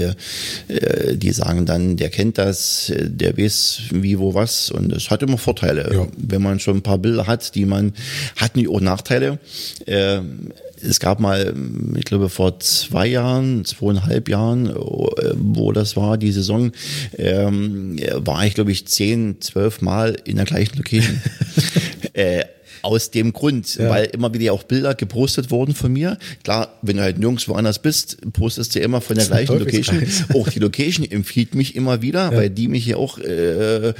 äh, 0.68 1.16
die 1.16 1.32
sagen 1.32 1.66
dann, 1.66 1.96
der 1.96 2.10
kennt 2.10 2.38
das, 2.38 2.92
der 2.96 3.36
weiß 3.36 3.82
wie, 3.90 4.18
wo, 4.18 4.34
was 4.34 4.70
und 4.70 4.92
es 4.92 5.10
hat 5.10 5.22
immer 5.22 5.38
Vorteile. 5.38 5.90
Ja. 5.92 6.06
Wenn 6.16 6.42
man 6.42 6.60
schon 6.60 6.78
ein 6.78 6.82
paar 6.82 6.98
Bilder 6.98 7.26
hat, 7.26 7.54
die 7.54 7.66
man, 7.66 7.92
hat 8.36 8.56
nicht 8.56 8.68
auch 8.68 8.80
Nachteile. 8.80 9.38
Äh, 9.86 10.20
es 10.82 10.98
gab 10.98 11.20
mal, 11.20 11.54
ich 11.96 12.04
glaube, 12.04 12.30
vor 12.30 12.58
zwei 12.60 13.06
Jahren, 13.06 13.64
zweieinhalb 13.64 14.28
Jahren, 14.28 14.74
wo 14.74 15.72
das 15.72 15.96
war, 15.96 16.16
die 16.16 16.32
Saison, 16.32 16.72
ähm, 17.18 17.98
war 18.14 18.46
ich, 18.46 18.54
glaube 18.54 18.72
ich, 18.72 18.86
zehn, 18.86 19.40
zwölf 19.40 19.82
Mal 19.82 20.16
in 20.24 20.36
der 20.36 20.46
gleichen 20.46 20.78
Location. 20.78 21.20
aus 22.82 23.10
dem 23.10 23.32
Grund, 23.32 23.76
ja. 23.76 23.88
weil 23.88 24.06
immer 24.06 24.32
wieder 24.34 24.52
auch 24.52 24.62
Bilder 24.62 24.94
gepostet 24.94 25.50
wurden 25.50 25.74
von 25.74 25.92
mir. 25.92 26.18
Klar, 26.44 26.68
wenn 26.82 26.96
du 26.96 27.02
halt 27.02 27.18
nirgendwo 27.18 27.54
anders 27.54 27.80
bist, 27.80 28.18
postest 28.32 28.74
du 28.74 28.80
immer 28.80 29.00
von 29.00 29.16
der 29.16 29.26
gleichen 29.26 29.58
Location. 29.58 30.02
Auch 30.34 30.48
die 30.48 30.58
Location 30.58 31.10
empfiehlt 31.10 31.54
mich 31.54 31.76
immer 31.76 32.02
wieder, 32.02 32.32
ja. 32.32 32.36
weil 32.36 32.50
die 32.50 32.68
mich 32.68 32.84
hier 32.84 32.98
auch 32.98 33.18
äh, 33.18 33.92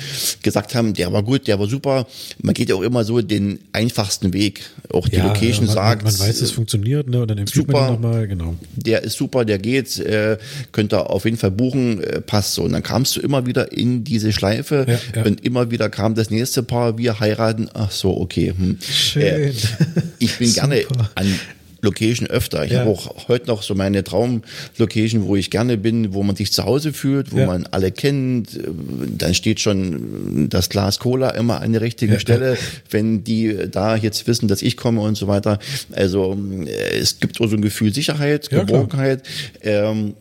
gesagt 0.43 0.75
haben, 0.75 0.95
der 0.95 1.13
war 1.13 1.23
gut, 1.23 1.47
der 1.47 1.59
war 1.59 1.67
super. 1.67 2.07
Man 2.43 2.55
geht 2.55 2.69
ja 2.69 2.75
auch 2.75 2.83
immer 2.83 3.05
so 3.05 3.21
den 3.21 3.61
einfachsten 3.73 4.33
Weg. 4.33 4.63
Auch 4.93 5.09
die 5.09 5.17
ja, 5.17 5.27
Location 5.27 5.67
man, 5.67 5.75
sagt. 5.75 6.05
Man 6.05 6.19
weiß, 6.19 6.41
es 6.41 6.51
funktioniert, 6.51 7.09
ne? 7.09 7.23
Und 7.23 7.31
dann 7.31 7.39
empfiehlt 7.39 7.67
super, 7.67 7.83
man 7.83 7.93
nochmal, 7.93 8.29
genau. 8.29 8.55
Der 8.75 9.03
ist 9.03 9.17
super, 9.17 9.45
der 9.45 9.59
geht, 9.59 9.99
äh, 9.99 10.39
könnt 10.73 10.93
ihr 10.93 11.11
auf 11.11 11.25
jeden 11.25 11.37
Fall 11.37 11.51
buchen, 11.51 12.03
äh, 12.03 12.21
passt 12.21 12.55
so. 12.55 12.63
Und 12.63 12.73
dann 12.73 12.83
kamst 12.83 13.17
du 13.17 13.21
immer 13.21 13.47
wieder 13.47 13.73
in 13.73 14.05
diese 14.05 14.33
Schleife 14.33 14.87
und 15.25 15.45
immer 15.45 15.71
wieder 15.71 15.91
kam 15.91 16.15
das 16.15 16.31
nächste 16.31 16.63
Paar, 16.63 16.99
wir 16.99 17.21
heiraten. 17.21 17.69
Ach 17.75 17.91
so, 17.91 18.17
okay. 18.17 18.53
Hm. 18.57 18.70
Schön. 18.81 19.23
Äh, 19.23 19.53
ich 20.19 20.39
bin 20.39 20.53
gerne 20.53 20.85
an 21.15 21.41
Location 21.83 22.29
öfter. 22.29 22.65
Ich 22.65 22.73
ja. 22.73 22.81
habe 22.81 22.91
auch 22.91 23.29
heute 23.29 23.47
noch 23.47 23.63
so 23.63 23.75
meine 23.75 24.05
Traumlocation, 24.05 25.25
wo 25.27 25.37
ich 25.37 25.51
gerne 25.51 25.77
bin, 25.77 26.13
wo 26.13 26.23
man 26.23 26.37
sich 26.37 26.53
zu 26.53 26.65
Hause 26.65 26.93
fühlt, 26.93 27.33
wo 27.33 27.39
ja. 27.39 27.47
man 27.47 27.67
alle 27.71 27.91
kennt. 27.91 28.59
Dann 29.17 29.35
steht 29.35 29.61
schon 29.61 30.49
das 30.49 30.69
Glas 30.69 30.99
Cola 30.99 31.31
immer 31.31 31.61
an 31.61 31.73
der 31.73 31.81
richtigen 31.81 32.15
ja. 32.15 32.19
Stelle, 32.19 32.59
wenn 32.91 33.25
die 33.25 33.57
da 33.71 33.97
jetzt 33.97 34.27
wissen, 34.27 34.49
dass 34.49 34.63
ich 34.63 34.77
komme 34.77 35.01
und 35.01 35.17
so 35.17 35.27
weiter. 35.27 35.59
Also 35.93 36.39
äh, 36.67 36.99
es 36.99 37.21
gibt 37.21 37.41
auch 37.41 37.47
so 37.47 37.57
ein 37.57 37.63
Gefühl 37.63 37.95
Sicherheit, 37.95 38.51
Geborgenheit. 38.51 39.23
Ähm, 39.63 40.15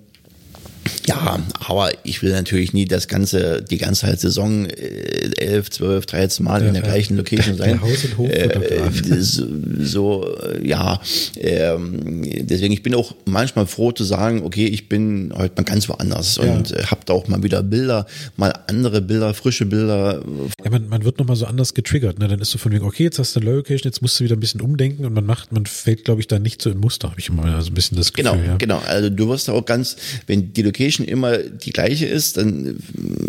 ja, 1.07 1.39
aber 1.67 1.91
ich 2.03 2.21
will 2.21 2.31
natürlich 2.31 2.73
nie 2.73 2.85
das 2.85 3.07
ganze, 3.07 3.63
die 3.63 3.77
ganze 3.77 4.07
halt 4.07 4.19
Saison 4.19 4.65
äh, 4.65 5.31
11, 5.37 5.71
12, 5.71 6.05
13 6.05 6.45
Mal 6.45 6.61
ja, 6.61 6.67
in 6.67 6.73
der 6.73 6.83
ja. 6.83 6.89
gleichen 6.89 7.17
Location 7.17 7.57
sein. 7.57 7.81
Haus 7.81 8.05
und 8.05 8.17
Hof 8.17 8.29
äh, 8.29 8.81
so, 9.19 9.47
so, 9.79 10.37
ja, 10.61 10.99
ähm, 11.37 12.23
deswegen 12.41 12.73
ich 12.73 12.83
bin 12.83 12.95
auch 12.95 13.15
manchmal 13.25 13.67
froh 13.67 13.91
zu 13.91 14.03
sagen, 14.03 14.43
okay, 14.43 14.65
ich 14.65 14.89
bin 14.89 15.33
heute 15.35 15.55
mal 15.55 15.63
ganz 15.63 15.87
woanders 15.89 16.37
ja. 16.37 16.43
und 16.43 16.71
äh, 16.71 16.83
habe 16.83 17.01
da 17.05 17.13
auch 17.13 17.27
mal 17.27 17.41
wieder 17.43 17.63
Bilder, 17.63 18.05
mal 18.37 18.53
andere 18.67 19.01
Bilder, 19.01 19.33
frische 19.33 19.65
Bilder. 19.65 20.23
Ja, 20.63 20.71
man, 20.71 20.89
man 20.89 21.03
wird 21.03 21.19
nochmal 21.19 21.35
so 21.35 21.45
anders 21.45 21.73
getriggert, 21.73 22.19
ne? 22.19 22.27
Dann 22.27 22.39
ist 22.39 22.51
so 22.51 22.57
von 22.57 22.71
wegen, 22.71 22.85
okay, 22.85 23.03
jetzt 23.03 23.19
hast 23.19 23.35
du 23.35 23.39
eine 23.39 23.51
Location, 23.51 23.89
jetzt 23.89 24.01
musst 24.01 24.19
du 24.19 24.23
wieder 24.23 24.35
ein 24.35 24.39
bisschen 24.39 24.61
umdenken 24.61 25.05
und 25.05 25.13
man 25.13 25.25
macht, 25.25 25.51
man 25.51 25.65
fällt, 25.65 26.05
glaube 26.05 26.21
ich, 26.21 26.27
da 26.27 26.39
nicht 26.39 26.61
so 26.61 26.69
in 26.69 26.77
Muster, 26.77 27.09
habe 27.09 27.19
ich 27.19 27.29
immer 27.29 27.61
so 27.61 27.69
ein 27.69 27.73
bisschen 27.73 27.97
das 27.97 28.13
Gefühl. 28.13 28.31
Genau, 28.33 28.57
genau. 28.57 28.81
Also 28.85 29.09
du 29.09 29.29
wirst 29.29 29.49
auch 29.49 29.65
ganz, 29.65 29.95
wenn 30.27 30.53
die 30.53 30.61
Location 30.61 30.78
Location 30.79 31.05
immer 31.05 31.37
die 31.37 31.71
gleiche 31.71 32.05
ist, 32.05 32.37
dann, 32.37 32.77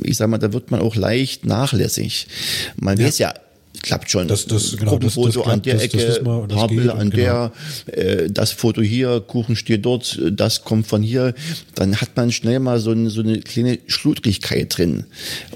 ich 0.04 0.16
sag 0.16 0.28
mal, 0.28 0.38
da 0.38 0.52
wird 0.52 0.70
man 0.70 0.80
auch 0.80 0.96
leicht 0.96 1.44
nachlässig. 1.44 2.28
Man 2.76 2.98
ja. 2.98 3.06
weiß 3.06 3.18
ja, 3.18 3.34
klappt 3.82 4.10
schon. 4.10 4.28
Das, 4.28 4.46
das, 4.46 4.76
genau, 4.76 4.92
Gruppenfoto 4.92 5.26
das, 5.26 5.34
das 5.36 5.46
an 5.46 5.62
der 5.62 5.82
Ecke, 5.82 5.98
das, 5.98 6.22
paar 6.22 6.68
Bilder 6.68 6.94
an 6.96 7.10
genau. 7.10 7.50
der, 7.86 7.96
äh, 7.96 8.30
das 8.30 8.52
Foto 8.52 8.82
hier, 8.82 9.20
Kuchen 9.20 9.56
steht 9.56 9.84
dort, 9.84 10.20
das 10.30 10.62
kommt 10.64 10.86
von 10.86 11.02
hier. 11.02 11.34
Dann 11.74 12.00
hat 12.00 12.16
man 12.16 12.30
schnell 12.30 12.60
mal 12.60 12.78
so, 12.78 12.92
eine, 12.92 13.10
so 13.10 13.20
eine 13.20 13.40
kleine 13.40 13.78
Schludrigkeit 13.86 14.76
drin. 14.76 15.04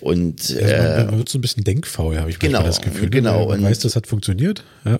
Und, 0.01 0.41
also 0.51 0.77
man, 0.77 1.07
man, 1.07 1.19
wird 1.19 1.29
so 1.29 1.39
ein 1.39 1.43
bisschen 1.43 1.65
denkfaul, 1.65 2.19
habe 2.19 2.31
ich 2.31 2.39
genau, 2.39 2.63
das 2.63 2.81
Gefühl. 2.81 3.11
Genau. 3.11 3.49
Man 3.49 3.63
weiß, 3.63 3.79
das 3.81 3.95
hat 3.95 4.07
funktioniert. 4.07 4.65
Ja. 4.85 4.99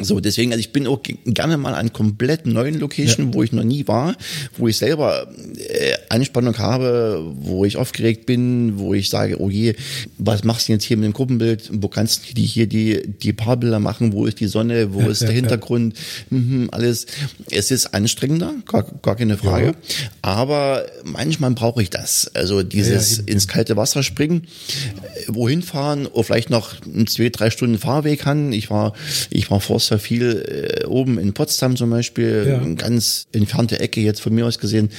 So, 0.00 0.18
deswegen, 0.18 0.50
also 0.50 0.58
ich 0.58 0.72
bin 0.72 0.88
auch 0.88 1.00
gerne 1.24 1.56
mal 1.56 1.74
an 1.74 1.92
komplett 1.92 2.46
neuen 2.46 2.80
Location, 2.80 3.28
ja. 3.28 3.34
wo 3.34 3.44
ich 3.44 3.52
noch 3.52 3.62
nie 3.62 3.86
war, 3.86 4.16
wo 4.58 4.66
ich 4.66 4.76
selber 4.76 5.28
äh, 5.56 5.94
Anspannung 6.08 6.58
habe, 6.58 7.24
wo 7.36 7.64
ich 7.64 7.76
aufgeregt 7.76 8.26
bin, 8.26 8.76
wo 8.76 8.92
ich 8.92 9.08
sage, 9.08 9.40
oh 9.40 9.50
je, 9.50 9.76
was 10.18 10.42
machst 10.42 10.66
du 10.66 10.72
jetzt 10.72 10.82
hier 10.82 10.96
mit 10.96 11.06
dem 11.06 11.12
Gruppenbild? 11.12 11.70
Wo 11.74 11.86
kannst 11.86 12.28
du 12.28 12.34
die 12.34 12.44
hier 12.44 12.66
die, 12.66 13.02
die 13.06 13.32
Paarbilder 13.32 13.78
machen? 13.78 14.12
Wo 14.12 14.26
ist 14.26 14.40
die 14.40 14.48
Sonne? 14.48 14.92
Wo 14.94 15.00
ja, 15.00 15.06
ist 15.06 15.22
der 15.22 15.28
ja, 15.28 15.36
Hintergrund? 15.36 15.96
Mhm, 16.30 16.70
alles. 16.72 17.06
Es 17.50 17.70
ist 17.70 17.94
anstrengender, 17.94 18.52
gar, 18.66 18.82
gar 19.00 19.14
keine 19.14 19.38
Frage. 19.38 19.76
Aber 20.22 20.86
manchmal 21.04 21.52
brauche 21.52 21.80
ich 21.80 21.90
das. 21.90 22.32
Also 22.34 22.64
dieses 22.64 23.18
ins 23.18 23.46
kalte 23.46 23.76
Wasser 23.76 24.02
springen, 24.02 24.42
äh, 24.42 25.22
wohin 25.28 25.62
fahren, 25.62 26.06
oder 26.06 26.24
vielleicht 26.24 26.50
noch 26.50 26.74
zwei, 27.06 27.28
drei 27.28 27.50
Stunden 27.50 27.78
Fahrweg 27.78 28.26
haben. 28.26 28.52
Ich 28.52 28.70
war, 28.70 28.94
ich 29.30 29.52
war 29.52 29.60
vor 29.60 29.73
Forster 29.74 29.98
viel 29.98 30.78
äh, 30.82 30.86
oben 30.86 31.18
in 31.18 31.32
Potsdam 31.32 31.74
zum 31.74 31.90
Beispiel, 31.90 32.46
ja. 32.46 32.58
eine 32.58 32.76
ganz 32.76 33.26
entfernte 33.32 33.80
Ecke 33.80 34.00
jetzt 34.00 34.20
von 34.20 34.32
mir 34.32 34.46
aus 34.46 34.60
gesehen, 34.60 34.90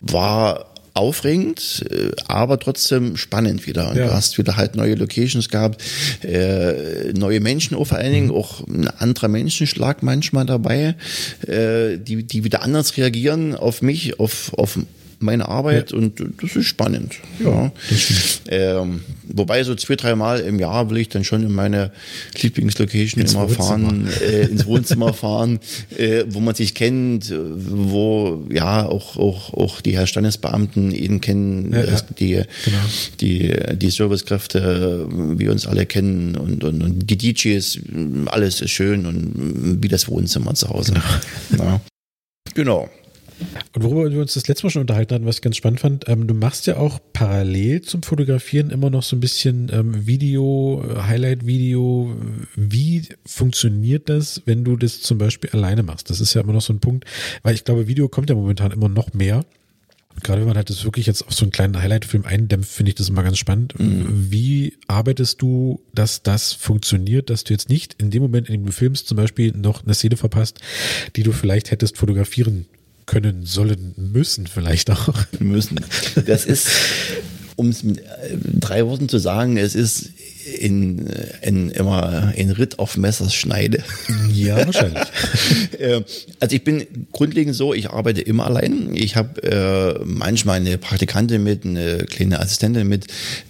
war 0.00 0.74
aufregend, 0.92 1.84
äh, 1.88 2.10
aber 2.26 2.58
trotzdem 2.58 3.16
spannend 3.16 3.64
wieder. 3.68 3.90
Und 3.90 3.96
ja. 3.96 4.06
du 4.06 4.12
hast 4.12 4.36
wieder 4.36 4.56
halt 4.56 4.74
neue 4.74 4.96
Locations 4.96 5.48
gehabt, 5.48 5.80
äh, 6.24 7.12
neue 7.12 7.38
Menschen 7.38 7.76
auch 7.76 7.84
vor 7.84 7.98
allen 7.98 8.12
Dingen, 8.12 8.26
mhm. 8.26 8.34
auch 8.34 8.66
ein 8.66 8.88
anderer 8.88 9.28
Menschenschlag 9.28 10.02
manchmal 10.02 10.46
dabei, 10.46 10.96
äh, 11.46 11.96
die, 11.96 12.24
die 12.24 12.42
wieder 12.42 12.62
anders 12.62 12.96
reagieren 12.96 13.54
auf 13.54 13.82
mich, 13.82 14.18
auf, 14.18 14.52
auf 14.54 14.80
meine 15.20 15.48
Arbeit 15.48 15.92
ja. 15.92 15.98
und 15.98 16.22
das 16.40 16.56
ist 16.56 16.66
spannend. 16.66 17.14
Ja. 17.42 17.72
Ähm, 18.48 19.00
wobei 19.28 19.62
so 19.64 19.74
zwei, 19.74 19.96
drei 19.96 20.14
Mal 20.14 20.40
im 20.40 20.58
Jahr 20.58 20.90
will 20.90 20.98
ich 20.98 21.08
dann 21.08 21.24
schon 21.24 21.42
in 21.42 21.52
meine 21.52 21.92
Lieblingslocation 22.40 23.20
ins 23.20 23.34
immer 23.34 23.48
fahren, 23.48 24.08
äh, 24.22 24.42
ins 24.42 24.66
Wohnzimmer 24.66 25.12
fahren, 25.14 25.60
äh, 25.96 26.24
wo 26.28 26.40
man 26.40 26.54
sich 26.54 26.74
kennt, 26.74 27.32
wo 27.32 28.44
ja 28.50 28.86
auch, 28.86 29.16
auch, 29.16 29.54
auch 29.54 29.80
die 29.80 29.96
Herr 29.96 30.06
Standesbeamten 30.06 30.90
ihn 30.92 31.20
kennen, 31.20 31.72
ja, 31.72 31.84
ja. 31.84 32.00
die, 32.18 32.42
genau. 32.64 32.78
die, 33.20 33.54
die 33.76 33.90
Servicekräfte, 33.90 35.08
wie 35.10 35.48
uns 35.48 35.66
alle 35.66 35.86
kennen 35.86 36.36
und, 36.36 36.64
und, 36.64 36.82
und 36.82 37.10
die 37.10 37.16
DJs, 37.16 37.78
alles 38.26 38.60
ist 38.60 38.70
schön 38.70 39.06
und 39.06 39.82
wie 39.82 39.88
das 39.88 40.08
Wohnzimmer 40.08 40.54
zu 40.54 40.68
Hause. 40.68 40.94
Genau. 41.50 41.80
genau. 42.54 42.90
Und 43.72 43.82
worüber 43.82 44.10
wir 44.10 44.20
uns 44.20 44.34
das 44.34 44.46
letzte 44.46 44.66
Mal 44.66 44.70
schon 44.70 44.82
unterhalten 44.82 45.14
hatten, 45.14 45.26
was 45.26 45.36
ich 45.36 45.42
ganz 45.42 45.56
spannend 45.56 45.80
fand, 45.80 46.08
ähm, 46.08 46.26
du 46.26 46.34
machst 46.34 46.66
ja 46.66 46.76
auch 46.76 47.00
parallel 47.12 47.82
zum 47.82 48.02
Fotografieren 48.02 48.70
immer 48.70 48.90
noch 48.90 49.02
so 49.02 49.16
ein 49.16 49.20
bisschen 49.20 49.70
ähm, 49.72 50.06
Video, 50.06 50.84
Highlight-Video. 50.96 52.16
Wie 52.54 53.08
funktioniert 53.26 54.08
das, 54.08 54.42
wenn 54.46 54.64
du 54.64 54.76
das 54.76 55.00
zum 55.00 55.18
Beispiel 55.18 55.50
alleine 55.50 55.82
machst? 55.82 56.10
Das 56.10 56.20
ist 56.20 56.34
ja 56.34 56.42
immer 56.42 56.52
noch 56.52 56.62
so 56.62 56.72
ein 56.72 56.80
Punkt, 56.80 57.04
weil 57.42 57.54
ich 57.54 57.64
glaube, 57.64 57.88
Video 57.88 58.08
kommt 58.08 58.30
ja 58.30 58.36
momentan 58.36 58.70
immer 58.70 58.88
noch 58.88 59.12
mehr. 59.12 59.44
Gerade 60.22 60.42
wenn 60.42 60.48
man 60.48 60.56
halt 60.56 60.70
das 60.70 60.84
wirklich 60.84 61.06
jetzt 61.06 61.26
auf 61.26 61.34
so 61.34 61.44
einen 61.44 61.50
kleinen 61.50 61.82
Highlight-Film 61.82 62.24
eindämpft, 62.24 62.70
finde 62.70 62.90
ich 62.90 62.94
das 62.94 63.08
immer 63.08 63.24
ganz 63.24 63.36
spannend. 63.36 63.78
Mhm. 63.78 64.30
Wie 64.30 64.74
arbeitest 64.86 65.42
du, 65.42 65.80
dass 65.92 66.22
das 66.22 66.52
funktioniert, 66.52 67.30
dass 67.30 67.42
du 67.42 67.52
jetzt 67.52 67.68
nicht 67.68 67.94
in 67.94 68.12
dem 68.12 68.22
Moment, 68.22 68.48
in 68.48 68.54
dem 68.54 68.66
du 68.66 68.72
filmst, 68.72 69.08
zum 69.08 69.16
Beispiel 69.16 69.52
noch 69.56 69.82
eine 69.82 69.94
Szene 69.94 70.16
verpasst, 70.16 70.60
die 71.16 71.24
du 71.24 71.32
vielleicht 71.32 71.72
hättest 71.72 71.98
fotografieren 71.98 72.66
können, 73.06 73.44
sollen, 73.44 73.94
müssen 73.96 74.46
vielleicht 74.46 74.90
auch. 74.90 75.14
Müssen. 75.38 75.80
Das 76.26 76.44
ist, 76.44 76.68
um 77.56 77.68
es 77.68 77.82
mit 77.82 78.02
drei 78.60 78.86
Worten 78.86 79.08
zu 79.08 79.18
sagen, 79.18 79.56
es 79.56 79.74
ist 79.74 80.10
in, 80.44 81.06
in 81.42 81.70
immer 81.70 82.32
in 82.36 82.50
Ritt 82.50 82.78
auf 82.78 82.96
Messers 82.96 83.34
Schneide. 83.34 83.82
Ja, 84.32 84.64
wahrscheinlich. 84.64 85.02
Äh, 85.78 86.02
also 86.40 86.54
ich 86.54 86.62
bin 86.62 86.86
grundlegend 87.10 87.54
so, 87.54 87.74
ich 87.74 87.90
arbeite 87.90 88.20
immer 88.20 88.46
allein. 88.46 88.90
Ich 88.94 89.16
habe 89.16 89.42
äh, 89.42 90.00
manchmal 90.04 90.60
eine 90.60 90.78
Praktikantin 90.78 91.42
mit, 91.42 91.64
eine 91.64 91.98
kleine 92.08 92.38
Assistentin 92.40 92.86
mit, 92.86 93.06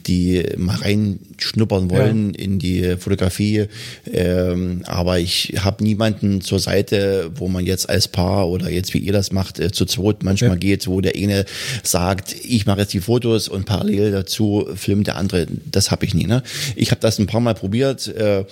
die 0.06 0.42
mal 0.56 0.76
reinschnuppern 0.76 1.90
wollen 1.90 2.32
ja. 2.32 2.40
in 2.40 2.58
die 2.58 2.96
Fotografie. 2.98 3.66
Ähm, 4.10 4.82
aber 4.86 5.18
ich 5.18 5.54
habe 5.60 5.84
niemanden 5.84 6.40
zur 6.40 6.58
Seite, 6.58 7.30
wo 7.34 7.48
man 7.48 7.66
jetzt 7.66 7.88
als 7.88 8.08
Paar 8.08 8.48
oder 8.48 8.70
jetzt 8.70 8.94
wie 8.94 8.98
ihr 8.98 9.12
das 9.12 9.32
macht, 9.32 9.60
äh, 9.60 9.70
zu 9.70 9.84
zweit 9.84 10.22
manchmal 10.22 10.50
ja. 10.50 10.56
geht, 10.56 10.86
wo 10.86 11.00
der 11.00 11.14
eine 11.14 11.44
sagt, 11.82 12.34
ich 12.42 12.66
mache 12.66 12.80
jetzt 12.80 12.94
die 12.94 13.00
Fotos 13.00 13.48
und 13.48 13.66
parallel 13.66 14.12
dazu 14.12 14.66
filmt 14.74 15.08
der 15.08 15.16
andere. 15.16 15.46
Das 15.70 15.90
habe 15.90 16.06
ich 16.06 16.14
nie. 16.14 16.26
Ne? 16.26 16.42
Ich 16.74 16.83
habe 16.90 17.00
das 17.00 17.18
ein 17.18 17.26
paar 17.26 17.40
Mal 17.40 17.54
probiert, 17.54 18.08
äh, 18.08 18.40
äh, 18.40 18.44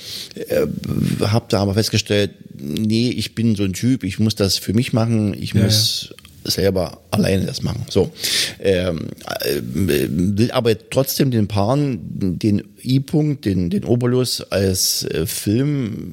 habe 1.21 1.47
da 1.49 1.61
aber 1.61 1.75
festgestellt, 1.75 2.31
nee, 2.59 3.11
ich 3.11 3.35
bin 3.35 3.57
so 3.57 3.65
ein 3.65 3.73
Typ, 3.73 4.05
ich 4.05 4.19
muss 4.19 4.35
das 4.35 4.59
für 4.59 4.73
mich 4.73 4.93
machen, 4.93 5.35
ich 5.35 5.55
ja, 5.55 5.63
muss 5.65 6.15
ja. 6.45 6.51
selber 6.51 7.01
alleine 7.11 7.47
das 7.47 7.63
machen. 7.63 7.85
So, 7.89 8.13
ähm, 8.61 9.09
äh, 9.41 9.61
will 9.63 10.51
aber 10.51 10.77
trotzdem 10.91 11.31
den 11.31 11.49
Paaren 11.49 11.99
den 12.39 12.63
I-Punkt, 12.83 13.45
den, 13.45 13.71
den 13.71 13.85
Obolus 13.85 14.41
als 14.41 15.05
äh, 15.05 15.27
Film 15.27 16.13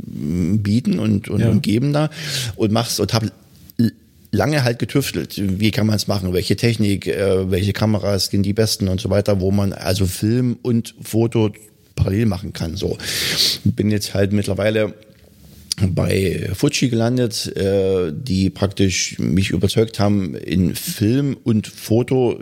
bieten 0.64 1.00
und, 1.00 1.30
und, 1.30 1.42
ja. 1.42 1.50
und 1.50 1.62
geben 1.62 1.94
da 1.94 2.10
und 2.56 2.72
mach's 2.72 3.00
und 3.00 3.14
habe 3.14 3.32
lange 4.32 4.64
halt 4.64 4.80
getüftelt. 4.80 5.36
Wie 5.38 5.72
kann 5.72 5.88
man 5.88 5.96
es 5.96 6.08
machen? 6.08 6.34
Welche 6.34 6.56
Technik, 6.56 7.08
äh, 7.08 7.50
welche 7.50 7.74
Kameras 7.74 8.28
sind 8.28 8.44
die 8.44 8.54
besten 8.54 8.88
und 8.88 9.02
so 9.02 9.10
weiter, 9.10 9.40
wo 9.42 9.52
man 9.52 9.74
also 9.74 10.06
Film 10.06 10.58
und 10.62 10.96
Foto 11.02 11.52
parallel 12.00 12.26
machen 12.26 12.54
kann. 12.54 12.76
So 12.76 12.98
bin 13.64 13.92
jetzt 13.92 14.14
halt 14.14 14.32
mittlerweile 14.32 14.94
bei 15.88 16.50
Fuji 16.54 16.90
gelandet, 16.90 17.56
äh, 17.56 18.12
die 18.14 18.50
praktisch 18.50 19.18
mich 19.20 19.52
überzeugt 19.52 20.00
haben 20.00 20.36
in 20.36 20.76
Film 20.76 21.38
und 21.44 21.68
Foto 21.68 22.40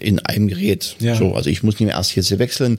in 0.00 0.18
einem 0.20 0.48
Gerät. 0.48 0.96
Ja. 1.00 1.14
So, 1.14 1.34
also 1.34 1.50
ich 1.50 1.62
muss 1.62 1.74
nicht 1.74 1.86
mehr 1.86 1.96
erst 1.96 2.14
jetzt 2.16 2.28
hier 2.28 2.38
wechseln 2.38 2.78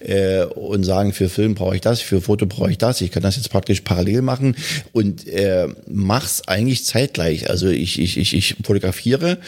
äh, 0.00 0.44
und 0.44 0.84
sagen, 0.84 1.12
für 1.12 1.28
Film 1.28 1.54
brauche 1.54 1.74
ich 1.74 1.80
das, 1.80 2.00
für 2.00 2.20
Foto 2.20 2.46
brauche 2.46 2.70
ich 2.70 2.78
das. 2.78 3.00
Ich 3.00 3.10
kann 3.10 3.22
das 3.22 3.36
jetzt 3.36 3.50
praktisch 3.50 3.82
parallel 3.82 4.22
machen 4.22 4.56
und 4.92 5.26
äh, 5.28 5.68
mach's 5.86 6.42
eigentlich 6.46 6.84
zeitgleich. 6.84 7.50
Also 7.50 7.68
ich, 7.68 7.98
ich, 8.00 8.16
ich, 8.16 8.34
ich 8.34 8.56
fotografiere, 8.64 9.38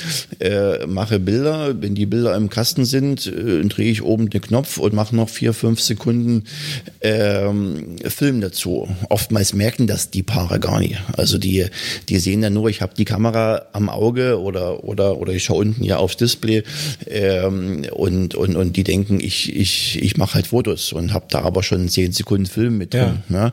äh, 0.40 0.86
mache 0.86 1.18
Bilder, 1.18 1.80
wenn 1.80 1.94
die 1.94 2.06
Bilder 2.06 2.34
im 2.36 2.50
Kasten 2.50 2.84
sind, 2.84 3.26
äh, 3.26 3.62
drehe 3.64 3.90
ich 3.90 4.02
oben 4.02 4.30
den 4.30 4.40
Knopf 4.40 4.78
und 4.78 4.94
mache 4.94 5.14
noch 5.16 5.28
vier, 5.28 5.52
fünf 5.52 5.80
Sekunden 5.80 6.44
äh, 7.00 7.48
Film 8.08 8.40
dazu. 8.40 8.88
Oftmals 9.08 9.54
merken 9.54 9.86
das 9.94 10.10
die 10.10 10.22
Paare 10.22 10.60
gar 10.60 10.80
nicht. 10.80 10.96
Also 11.16 11.38
die, 11.38 11.66
die 12.08 12.18
sehen 12.18 12.42
ja 12.42 12.50
nur, 12.50 12.68
ich 12.68 12.82
habe 12.82 12.94
die 12.94 13.04
Kamera 13.04 13.66
am 13.72 13.88
Auge 13.88 14.40
oder, 14.40 14.84
oder, 14.84 15.18
oder 15.18 15.32
ich 15.32 15.44
schaue 15.44 15.58
unten 15.58 15.84
ja 15.84 15.98
aufs 15.98 16.16
Display 16.16 16.64
ähm, 17.06 17.86
und, 17.92 18.34
und, 18.34 18.56
und 18.56 18.76
die 18.76 18.84
denken, 18.84 19.20
ich, 19.20 19.54
ich, 19.54 20.02
ich 20.02 20.16
mache 20.16 20.34
halt 20.34 20.48
Fotos 20.48 20.92
und 20.92 21.12
habe 21.12 21.26
da 21.30 21.42
aber 21.42 21.62
schon 21.62 21.88
zehn 21.88 22.12
Sekunden 22.12 22.46
Film 22.46 22.76
mit 22.76 22.92
drin. 22.92 23.22
Ja. 23.28 23.52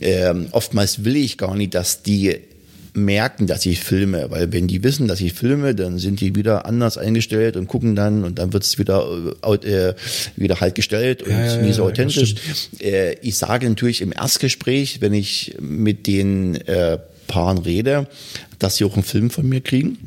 Ähm, 0.00 0.48
oftmals 0.50 1.04
will 1.04 1.16
ich 1.16 1.38
gar 1.38 1.54
nicht, 1.54 1.74
dass 1.74 2.02
die 2.02 2.49
merken, 2.94 3.46
dass 3.46 3.66
ich 3.66 3.80
filme, 3.80 4.30
weil 4.30 4.52
wenn 4.52 4.66
die 4.66 4.82
wissen, 4.82 5.08
dass 5.08 5.20
ich 5.20 5.32
filme, 5.32 5.74
dann 5.74 5.98
sind 5.98 6.20
die 6.20 6.34
wieder 6.34 6.66
anders 6.66 6.98
eingestellt 6.98 7.56
und 7.56 7.66
gucken 7.68 7.96
dann 7.96 8.24
und 8.24 8.38
dann 8.38 8.52
wird 8.52 8.64
es 8.64 8.78
wieder 8.78 9.06
äh, 9.44 9.94
wieder 10.36 10.60
halt 10.60 10.74
gestellt 10.74 11.22
und 11.22 11.30
ja, 11.30 11.56
nie 11.56 11.72
so 11.72 11.84
authentisch. 11.84 12.34
Äh, 12.80 13.14
ich 13.22 13.36
sage 13.36 13.68
natürlich 13.68 14.00
im 14.00 14.12
Erstgespräch, 14.12 15.00
wenn 15.00 15.14
ich 15.14 15.56
mit 15.60 16.06
den 16.06 16.54
äh, 16.66 16.98
Paaren 17.26 17.58
rede, 17.58 18.08
dass 18.58 18.76
sie 18.76 18.84
auch 18.84 18.94
einen 18.94 19.04
Film 19.04 19.30
von 19.30 19.48
mir 19.48 19.60
kriegen 19.60 19.98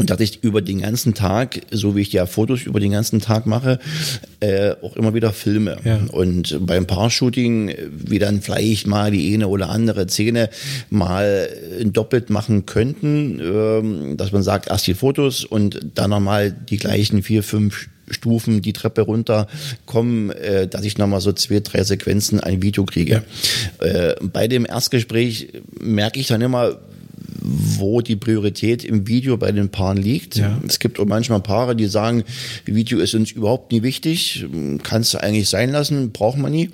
und 0.00 0.08
dass 0.08 0.20
ich 0.20 0.42
über 0.42 0.62
den 0.62 0.80
ganzen 0.80 1.12
Tag, 1.12 1.60
so 1.70 1.94
wie 1.94 2.00
ich 2.00 2.12
ja 2.12 2.24
Fotos 2.24 2.62
über 2.62 2.80
den 2.80 2.92
ganzen 2.92 3.20
Tag 3.20 3.44
mache, 3.44 3.78
äh, 4.40 4.72
auch 4.80 4.96
immer 4.96 5.12
wieder 5.12 5.30
filme. 5.32 5.76
Ja. 5.84 6.00
Und 6.10 6.58
beim 6.66 6.86
Paar-Shooting, 6.86 7.74
wie 7.90 8.18
dann 8.18 8.40
vielleicht 8.40 8.86
mal 8.86 9.10
die 9.10 9.34
eine 9.34 9.48
oder 9.48 9.68
andere 9.68 10.08
Szene 10.08 10.48
mal 10.88 11.50
doppelt 11.84 12.30
machen 12.30 12.64
könnten, 12.64 13.40
ähm, 13.40 14.16
dass 14.16 14.32
man 14.32 14.42
sagt, 14.42 14.70
erst 14.70 14.86
die 14.86 14.94
Fotos 14.94 15.44
und 15.44 15.80
dann 15.94 16.08
nochmal 16.08 16.50
die 16.50 16.78
gleichen 16.78 17.22
vier, 17.22 17.42
fünf 17.42 17.88
Stufen 18.08 18.62
die 18.62 18.72
Treppe 18.72 19.02
runter 19.02 19.48
kommen, 19.84 20.30
äh, 20.30 20.66
dass 20.66 20.84
ich 20.84 20.96
nochmal 20.96 21.20
so 21.20 21.32
zwei, 21.32 21.60
drei 21.60 21.84
Sequenzen 21.84 22.40
ein 22.40 22.62
Video 22.62 22.86
kriege. 22.86 23.22
Ja. 23.80 23.86
Äh, 23.86 24.16
bei 24.22 24.48
dem 24.48 24.64
Erstgespräch 24.64 25.48
merke 25.78 26.18
ich 26.18 26.28
dann 26.28 26.40
immer, 26.40 26.78
wo 27.40 28.00
die 28.00 28.16
Priorität 28.16 28.84
im 28.84 29.06
Video 29.06 29.36
bei 29.36 29.52
den 29.52 29.70
Paaren 29.70 29.98
liegt. 29.98 30.36
Ja. 30.36 30.60
Es 30.66 30.78
gibt 30.78 31.00
auch 31.00 31.06
manchmal 31.06 31.40
Paare, 31.40 31.76
die 31.76 31.86
sagen, 31.86 32.24
Video 32.64 32.98
ist 32.98 33.14
uns 33.14 33.30
überhaupt 33.30 33.72
nie 33.72 33.82
wichtig, 33.82 34.46
kannst 34.82 35.14
du 35.14 35.18
eigentlich 35.22 35.48
sein 35.48 35.70
lassen, 35.70 36.12
braucht 36.12 36.38
man 36.38 36.52
nie. 36.52 36.70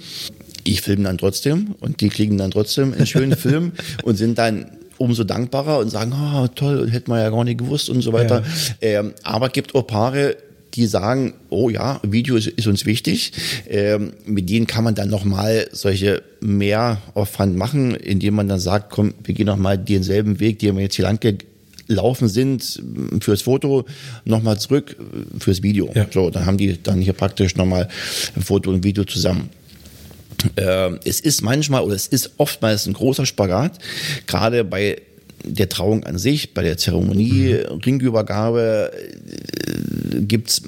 Ich 0.64 0.82
filme 0.82 1.04
dann 1.04 1.18
trotzdem 1.18 1.74
und 1.80 2.00
die 2.00 2.08
kriegen 2.08 2.38
dann 2.38 2.50
trotzdem 2.50 2.92
einen 2.92 3.06
schönen 3.06 3.36
Film 3.36 3.72
und 4.02 4.16
sind 4.16 4.38
dann 4.38 4.66
umso 4.98 5.24
dankbarer 5.24 5.78
und 5.78 5.90
sagen, 5.90 6.12
oh, 6.14 6.46
toll, 6.48 6.90
hätten 6.90 7.10
wir 7.10 7.20
ja 7.20 7.30
gar 7.30 7.44
nicht 7.44 7.58
gewusst 7.58 7.90
und 7.90 8.02
so 8.02 8.12
weiter. 8.12 8.42
Ja. 8.80 9.00
Ähm, 9.00 9.12
aber 9.22 9.50
gibt 9.50 9.74
auch 9.74 9.86
Paare, 9.86 10.36
die 10.76 10.86
sagen, 10.86 11.34
oh 11.48 11.70
ja, 11.70 12.00
Video 12.02 12.36
ist, 12.36 12.46
ist 12.46 12.66
uns 12.66 12.86
wichtig. 12.86 13.32
Ähm, 13.68 14.12
mit 14.26 14.48
denen 14.48 14.66
kann 14.66 14.84
man 14.84 14.94
dann 14.94 15.08
nochmal 15.08 15.68
solche 15.72 16.22
Mehraufwand 16.40 17.56
machen, 17.56 17.94
indem 17.94 18.34
man 18.34 18.48
dann 18.48 18.60
sagt, 18.60 18.90
komm, 18.90 19.14
wir 19.24 19.34
gehen 19.34 19.46
nochmal 19.46 19.78
denselben 19.78 20.38
Weg, 20.38 20.58
den 20.58 20.76
wir 20.76 20.82
jetzt 20.82 20.96
hier 20.96 21.04
lang 21.04 21.18
gelaufen 21.88 22.28
sind, 22.28 22.82
fürs 23.20 23.42
Foto 23.42 23.86
nochmal 24.24 24.58
zurück 24.58 24.96
fürs 25.38 25.62
Video. 25.62 25.90
Ja. 25.94 26.06
So, 26.12 26.30
dann 26.30 26.46
haben 26.46 26.58
die 26.58 26.80
dann 26.82 27.00
hier 27.00 27.12
praktisch 27.14 27.56
nochmal 27.56 27.88
Foto 28.40 28.70
und 28.70 28.84
Video 28.84 29.04
zusammen. 29.04 29.48
Äh, 30.56 30.90
es 31.04 31.20
ist 31.20 31.42
manchmal 31.42 31.82
oder 31.82 31.94
es 31.94 32.06
ist 32.06 32.32
oftmals 32.36 32.86
ein 32.86 32.92
großer 32.92 33.24
Spagat, 33.24 33.78
gerade 34.26 34.64
bei 34.64 35.00
der 35.46 35.68
Trauung 35.68 36.04
an 36.04 36.18
sich, 36.18 36.54
bei 36.54 36.62
der 36.62 36.76
Zeremonie, 36.76 37.54
mhm. 37.54 37.80
Ringübergabe 37.84 38.92
äh, 38.92 40.20
gibt's 40.22 40.62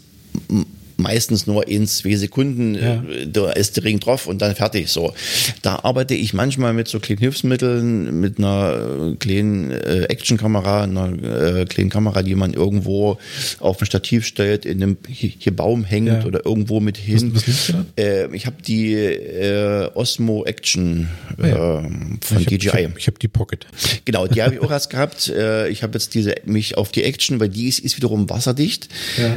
meistens 0.98 1.46
nur 1.46 1.68
in 1.68 1.86
zwei 1.86 2.16
Sekunden, 2.16 2.74
ja. 2.74 2.94
Äh, 2.94 3.26
da 3.26 3.50
ist 3.52 3.76
der 3.76 3.84
Ring 3.84 4.00
drauf 4.00 4.26
und 4.26 4.42
dann 4.42 4.54
fertig. 4.54 4.88
So, 4.88 5.14
da 5.62 5.80
arbeite 5.84 6.14
ich 6.14 6.34
manchmal 6.34 6.72
mit 6.72 6.88
so 6.88 6.98
kleinen 6.98 7.20
Hilfsmitteln, 7.20 8.20
mit 8.20 8.38
einer 8.38 9.12
äh, 9.12 9.16
kleinen 9.16 9.70
äh, 9.70 10.04
Actionkamera, 10.04 10.82
einer 10.82 11.60
äh, 11.60 11.64
kleinen 11.66 11.88
Kamera, 11.88 12.22
die 12.22 12.34
man 12.34 12.52
irgendwo 12.52 13.18
auf 13.60 13.80
ein 13.80 13.86
Stativ 13.86 14.26
stellt, 14.26 14.66
in 14.66 14.82
einem 14.82 14.98
hier 15.08 15.54
Baum 15.54 15.84
hängt 15.84 16.08
ja. 16.08 16.24
oder 16.24 16.44
irgendwo 16.44 16.80
mit 16.80 16.96
hin. 16.96 17.32
Was, 17.34 17.46
was 17.46 17.84
äh, 17.96 18.34
ich 18.34 18.46
habe 18.46 18.56
die 18.60 18.94
äh, 18.94 19.88
Osmo 19.94 20.44
Action 20.44 21.08
ah, 21.38 21.46
ja. 21.46 21.78
äh, 21.78 21.90
von 22.20 22.40
ich 22.40 22.46
DJI. 22.46 22.56
ich 22.56 22.74
habe 22.74 22.94
hab 22.98 23.18
die 23.20 23.28
Pocket. 23.28 23.66
Genau, 24.04 24.26
die 24.26 24.42
habe 24.42 24.54
ich 24.54 24.60
auch 24.60 24.70
erst 24.78 24.90
gehabt. 24.90 25.32
Ich 25.70 25.82
habe 25.82 25.92
jetzt 25.94 26.14
diese 26.14 26.34
mich 26.44 26.76
auf 26.76 26.90
die 26.90 27.04
Action, 27.04 27.38
weil 27.38 27.48
die 27.50 27.68
ist, 27.68 27.78
ist 27.78 27.96
wiederum 27.96 28.28
wasserdicht. 28.28 28.88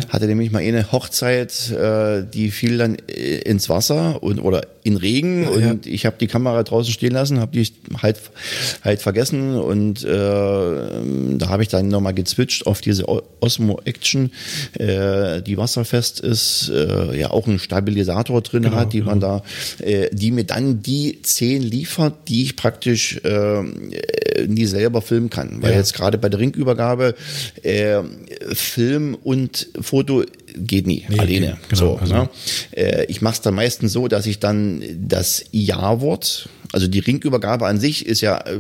Hatte 0.09 0.25
nämlich 0.25 0.51
mal 0.51 0.59
eine 0.59 0.91
Hochzeit 0.91 1.50
äh, 1.71 2.23
die 2.23 2.51
fiel 2.51 2.77
dann 2.77 2.97
äh, 3.07 3.39
ins 3.39 3.69
Wasser 3.69 4.21
und 4.23 4.39
oder 4.39 4.67
in 4.83 4.97
Regen 4.97 5.47
und 5.47 5.85
ja. 5.85 5.91
ich 5.91 6.05
habe 6.05 6.15
die 6.19 6.27
Kamera 6.27 6.63
draußen 6.63 6.91
stehen 6.91 7.11
lassen, 7.11 7.39
habe 7.39 7.51
die 7.51 7.71
halt 8.01 8.17
halt 8.83 9.01
vergessen 9.01 9.55
und 9.55 10.03
äh, 10.03 10.07
da 10.07 11.49
habe 11.49 11.63
ich 11.63 11.69
dann 11.69 11.87
nochmal 11.87 12.13
gezwitscht 12.13 12.65
auf 12.65 12.81
diese 12.81 13.07
Osmo 13.41 13.79
Action, 13.85 14.31
äh, 14.79 15.41
die 15.41 15.57
wasserfest 15.57 16.19
ist, 16.19 16.71
äh, 16.73 17.19
ja 17.19 17.31
auch 17.31 17.47
einen 17.47 17.59
Stabilisator 17.59 18.41
drin 18.41 18.63
genau, 18.63 18.77
hat, 18.77 18.93
die 18.93 18.99
genau. 18.99 19.11
man 19.11 19.19
da, 19.19 19.43
äh, 19.79 20.09
die 20.11 20.31
mir 20.31 20.45
dann 20.45 20.81
die 20.81 21.21
zehn 21.21 21.61
liefert, 21.61 22.27
die 22.27 22.43
ich 22.43 22.55
praktisch 22.55 23.17
äh, 23.23 23.63
nie 24.47 24.65
selber 24.65 25.01
filmen 25.01 25.29
kann, 25.29 25.61
weil 25.61 25.71
ja. 25.71 25.77
jetzt 25.77 25.93
gerade 25.93 26.17
bei 26.17 26.29
der 26.29 26.39
Ringübergabe 26.39 27.15
äh, 27.61 28.01
Film 28.53 29.15
und 29.23 29.67
Foto 29.79 30.23
geht 30.55 30.87
nie 30.87 31.05
nee, 31.09 31.19
alleine. 31.19 31.57
Genau, 31.69 31.79
so, 31.79 31.97
also. 31.97 32.13
ne? 32.13 32.29
äh, 32.71 33.05
ich 33.05 33.21
mache 33.21 33.35
es 33.35 33.41
dann 33.41 33.55
meistens 33.55 33.93
so, 33.93 34.07
dass 34.07 34.25
ich 34.25 34.39
dann 34.39 34.83
das 34.97 35.45
Ja-Wort, 35.51 36.49
also 36.71 36.87
die 36.87 36.99
Ringübergabe 36.99 37.65
an 37.67 37.79
sich 37.79 38.05
ist 38.05 38.21
ja 38.21 38.37
äh, 38.37 38.59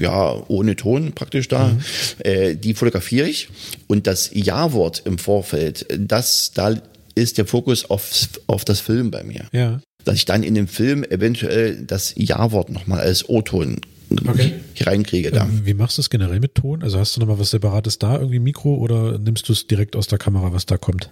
ja 0.00 0.42
ohne 0.48 0.76
Ton 0.76 1.12
praktisch 1.12 1.48
da, 1.48 1.68
mhm. 1.68 1.80
äh, 2.20 2.54
die 2.54 2.74
fotografiere 2.74 3.28
ich 3.28 3.48
und 3.86 4.06
das 4.06 4.30
Ja-Wort 4.32 5.02
im 5.04 5.18
Vorfeld, 5.18 5.86
das 5.98 6.52
da 6.54 6.74
ist 7.14 7.38
der 7.38 7.46
Fokus 7.46 7.88
auf, 7.90 8.10
auf 8.46 8.64
das 8.64 8.80
Film 8.80 9.10
bei 9.10 9.22
mir. 9.22 9.46
Ja. 9.52 9.80
Dass 10.04 10.16
ich 10.16 10.24
dann 10.24 10.42
in 10.42 10.54
dem 10.54 10.68
Film 10.68 11.04
eventuell 11.04 11.82
das 11.86 12.14
Ja-Wort 12.16 12.70
nochmal 12.70 13.00
als 13.00 13.28
O-Ton 13.28 13.80
okay. 14.26 14.54
reinkriege 14.80 15.30
da. 15.30 15.44
Ähm, 15.44 15.62
wie 15.64 15.74
machst 15.74 15.98
du 15.98 16.02
es 16.02 16.10
generell 16.10 16.40
mit 16.40 16.54
Ton? 16.54 16.82
Also 16.82 16.98
hast 16.98 17.16
du 17.16 17.20
nochmal 17.20 17.38
was 17.38 17.50
Separates 17.50 17.98
da, 17.98 18.18
irgendwie 18.18 18.38
Mikro, 18.38 18.74
oder 18.76 19.18
nimmst 19.18 19.48
du 19.48 19.52
es 19.52 19.66
direkt 19.66 19.96
aus 19.96 20.06
der 20.06 20.18
Kamera, 20.18 20.52
was 20.52 20.66
da 20.66 20.76
kommt? 20.76 21.10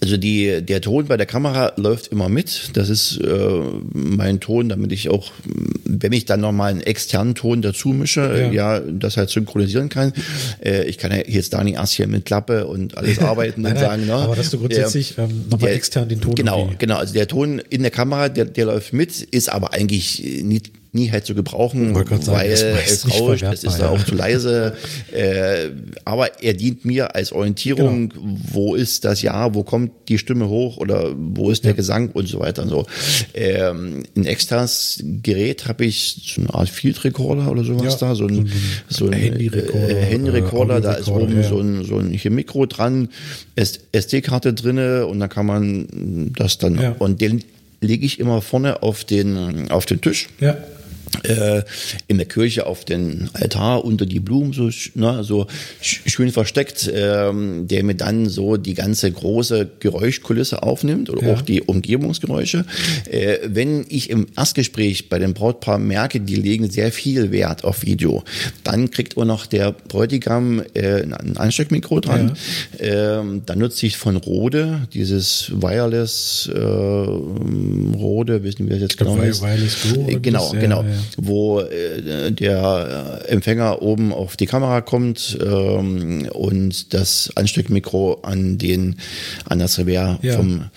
Also 0.00 0.16
die, 0.16 0.62
der 0.62 0.80
Ton 0.80 1.06
bei 1.06 1.16
der 1.16 1.26
Kamera 1.26 1.74
läuft 1.76 2.08
immer 2.08 2.28
mit. 2.28 2.70
Das 2.72 2.88
ist 2.88 3.18
äh, 3.18 3.62
mein 3.92 4.40
Ton, 4.40 4.68
damit 4.68 4.90
ich 4.90 5.08
auch, 5.10 5.30
wenn 5.84 6.12
ich 6.12 6.24
dann 6.24 6.40
nochmal 6.40 6.72
einen 6.72 6.80
externen 6.80 7.36
Ton 7.36 7.62
dazu 7.62 7.90
mische, 7.90 8.50
ja, 8.52 8.78
ja 8.78 8.80
das 8.80 9.16
halt 9.16 9.30
synchronisieren 9.30 9.90
kann. 9.90 10.12
Äh, 10.64 10.86
ich 10.86 10.98
kann 10.98 11.12
ja 11.12 11.18
jetzt 11.24 11.52
da 11.52 11.62
nicht 11.62 11.76
erst 11.76 11.92
hier 11.92 12.08
mit 12.08 12.24
Klappe 12.24 12.66
und 12.66 12.96
alles 12.96 13.18
arbeiten 13.20 13.62
nein, 13.62 13.74
und 13.74 13.80
nein, 13.80 13.88
sagen, 13.88 14.06
ne? 14.06 14.14
Aber 14.14 14.34
dass 14.34 14.50
du 14.50 14.58
grundsätzlich 14.58 15.18
äh, 15.18 15.22
ähm, 15.22 15.44
nochmal 15.48 15.70
extern 15.70 16.08
den 16.08 16.20
Ton. 16.20 16.34
Genau, 16.34 16.70
genau. 16.78 16.96
Also 16.96 17.12
der 17.14 17.28
Ton 17.28 17.60
in 17.70 17.82
der 17.82 17.92
Kamera, 17.92 18.28
der, 18.28 18.46
der 18.46 18.64
läuft 18.64 18.92
mit, 18.92 19.20
ist 19.20 19.50
aber 19.50 19.72
eigentlich 19.72 20.42
nicht 20.42 20.72
nie 20.94 21.10
halt 21.10 21.24
zu 21.24 21.34
gebrauchen, 21.34 21.94
weil 21.94 22.06
sagen, 22.22 22.50
es 22.50 23.10
rauscht, 23.10 23.42
es 23.42 23.64
ist 23.64 23.78
da 23.78 23.88
auch 23.88 24.04
zu 24.04 24.14
leise. 24.14 24.76
Äh, 25.12 25.70
aber 26.04 26.42
er 26.42 26.54
dient 26.54 26.84
mir 26.84 27.14
als 27.14 27.32
Orientierung, 27.32 28.08
genau. 28.08 28.38
wo 28.52 28.74
ist 28.74 29.04
das 29.04 29.20
Ja, 29.20 29.54
wo 29.54 29.62
kommt 29.62 29.90
die 30.08 30.16
Stimme 30.16 30.48
hoch 30.48 30.78
oder 30.78 31.12
wo 31.16 31.50
ist 31.50 31.64
der 31.64 31.72
ja. 31.72 31.76
Gesang 31.76 32.10
und 32.10 32.28
so 32.28 32.40
weiter 32.40 32.62
und 32.62 32.68
so. 32.70 32.86
Ähm, 33.34 34.04
ein 34.16 34.24
externes 34.24 35.02
Gerät 35.22 35.66
habe 35.66 35.84
ich, 35.84 36.34
so 36.34 36.42
eine 36.42 36.54
Art 36.54 36.68
Field 36.68 37.04
Recorder 37.04 37.50
oder 37.50 37.64
sowas 37.64 38.00
ja. 38.00 38.08
da, 38.08 38.14
so 38.14 38.26
ein, 38.26 38.50
so 38.88 39.06
ein 39.06 39.12
Handy-Recorder, 39.12 39.88
äh, 39.90 40.04
Handy-Recorder 40.04 40.80
da 40.80 40.94
ist 40.94 41.08
oben 41.08 41.36
ja. 41.36 41.42
so 41.42 41.60
ein, 41.60 41.84
so 41.84 41.98
ein 41.98 42.18
Mikro 42.34 42.66
dran, 42.66 43.08
SD-Karte 43.54 44.54
drinne 44.54 45.06
und 45.06 45.20
dann 45.20 45.28
kann 45.28 45.46
man 45.46 46.32
das 46.36 46.58
dann, 46.58 46.78
und 46.98 47.20
den 47.20 47.44
lege 47.80 48.06
ich 48.06 48.18
immer 48.18 48.40
vorne 48.40 48.82
auf 48.82 49.04
den, 49.04 49.70
auf 49.70 49.84
den 49.86 50.00
Tisch. 50.00 50.28
Ja 50.40 50.56
äh, 51.24 51.62
in 52.08 52.18
der 52.18 52.26
Kirche 52.26 52.66
auf 52.66 52.84
den 52.84 53.30
Altar 53.34 53.84
unter 53.84 54.06
die 54.06 54.20
Blumen 54.20 54.52
so, 54.52 54.70
ne, 54.94 55.22
so 55.24 55.46
schön 55.80 56.30
versteckt, 56.30 56.90
ähm, 56.92 57.68
der 57.68 57.84
mir 57.84 57.94
dann 57.94 58.28
so 58.28 58.56
die 58.56 58.74
ganze 58.74 59.10
große 59.10 59.68
Geräuschkulisse 59.80 60.62
aufnimmt 60.62 61.10
oder 61.10 61.26
ja. 61.26 61.34
auch 61.34 61.42
die 61.42 61.62
Umgebungsgeräusche. 61.62 62.64
Äh, 63.10 63.38
wenn 63.46 63.84
ich 63.88 64.10
im 64.10 64.26
Erstgespräch 64.36 65.08
bei 65.08 65.18
dem 65.18 65.34
Brautpaar 65.34 65.78
merke, 65.78 66.20
die 66.20 66.36
legen 66.36 66.70
sehr 66.70 66.92
viel 66.92 67.30
Wert 67.30 67.64
auf 67.64 67.82
Video, 67.82 68.24
dann 68.64 68.90
kriegt 68.90 69.16
auch 69.16 69.24
noch 69.24 69.46
der 69.46 69.72
Bräutigam 69.72 70.62
äh, 70.74 71.02
ein 71.02 71.36
Ansteckmikro 71.36 72.00
dran. 72.00 72.36
Ja. 72.80 73.20
Ähm, 73.20 73.42
dann 73.46 73.58
nutze 73.58 73.86
ich 73.86 73.96
von 73.96 74.16
Rode 74.16 74.88
dieses 74.92 75.52
Wireless 75.54 76.50
äh, 76.52 76.58
Rode, 76.58 78.42
wissen 78.42 78.66
wir 78.68 78.74
das 78.76 78.82
jetzt 78.82 78.98
genau 78.98 79.16
ist. 79.16 79.42
Wireless 79.42 79.76
Go 79.82 80.06
genau, 80.20 80.50
genau. 80.52 80.82
Ja, 80.82 80.88
wo 81.16 81.60
äh, 81.60 82.32
der 82.32 83.22
Empfänger 83.28 83.82
oben 83.82 84.12
auf 84.12 84.36
die 84.36 84.46
Kamera 84.46 84.80
kommt 84.80 85.38
ähm, 85.40 86.28
und 86.32 86.94
das 86.94 87.32
Ansteckmikro 87.34 88.20
an 88.22 88.58
den 88.58 88.96
an 89.44 89.58
das 89.58 89.78
Revers 89.78 90.18
ja, 90.22 90.36
vom 90.36 90.70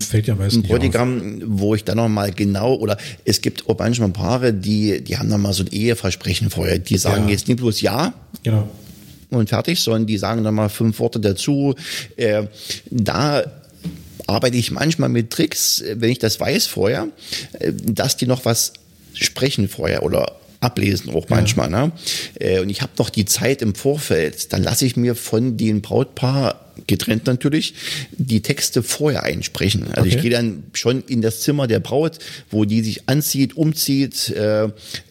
fällt 0.00 0.26
ja 0.26 0.34
Bräutigam, 0.34 1.42
wo 1.44 1.74
ich 1.74 1.84
dann 1.84 1.96
nochmal 1.96 2.32
genau 2.32 2.74
oder 2.74 2.96
es 3.24 3.40
gibt 3.40 3.68
auch 3.68 3.78
manchmal 3.78 4.10
Paare, 4.10 4.52
die 4.52 5.02
die 5.02 5.18
haben 5.18 5.28
nochmal 5.28 5.52
so 5.52 5.62
ein 5.62 5.72
Eheversprechen 5.72 6.50
vorher, 6.50 6.78
die 6.78 6.98
sagen 6.98 7.24
ja. 7.24 7.32
jetzt 7.32 7.48
nicht 7.48 7.58
bloß 7.58 7.80
ja. 7.80 8.14
Genau 8.42 8.68
und 9.30 9.48
fertig, 9.48 9.80
sondern 9.80 10.06
die 10.06 10.18
sagen 10.18 10.44
dann 10.44 10.54
mal 10.54 10.68
fünf 10.68 10.98
Worte 10.98 11.20
dazu. 11.20 11.74
Äh, 12.16 12.44
da 12.90 13.44
arbeite 14.26 14.56
ich 14.56 14.70
manchmal 14.70 15.08
mit 15.08 15.30
Tricks, 15.30 15.82
wenn 15.94 16.10
ich 16.10 16.18
das 16.18 16.40
weiß 16.40 16.66
vorher, 16.66 17.08
äh, 17.58 17.72
dass 17.72 18.16
die 18.16 18.26
noch 18.26 18.44
was 18.44 18.72
sprechen 19.16 19.68
vorher 19.68 20.02
oder 20.02 20.36
ablesen 20.60 21.14
auch 21.14 21.28
manchmal. 21.28 21.70
Ja. 21.70 21.86
Ne? 21.86 21.92
Äh, 22.38 22.60
und 22.60 22.70
ich 22.70 22.82
habe 22.82 22.92
noch 22.98 23.10
die 23.10 23.24
Zeit 23.24 23.62
im 23.62 23.74
Vorfeld, 23.74 24.52
dann 24.52 24.62
lasse 24.62 24.86
ich 24.86 24.96
mir 24.96 25.14
von 25.14 25.56
den 25.56 25.82
Brautpaar 25.82 26.66
getrennt 26.86 27.26
natürlich, 27.26 27.74
die 28.12 28.42
Texte 28.42 28.82
vorher 28.82 29.22
einsprechen. 29.22 29.86
Also 29.88 30.02
okay. 30.02 30.16
ich 30.16 30.22
gehe 30.22 30.30
dann 30.30 30.64
schon 30.72 31.02
in 31.06 31.22
das 31.22 31.40
Zimmer 31.40 31.66
der 31.66 31.80
Braut, 31.80 32.18
wo 32.50 32.64
die 32.64 32.82
sich 32.82 33.08
anzieht, 33.08 33.56
umzieht, 33.56 34.30
äh, 34.30 34.68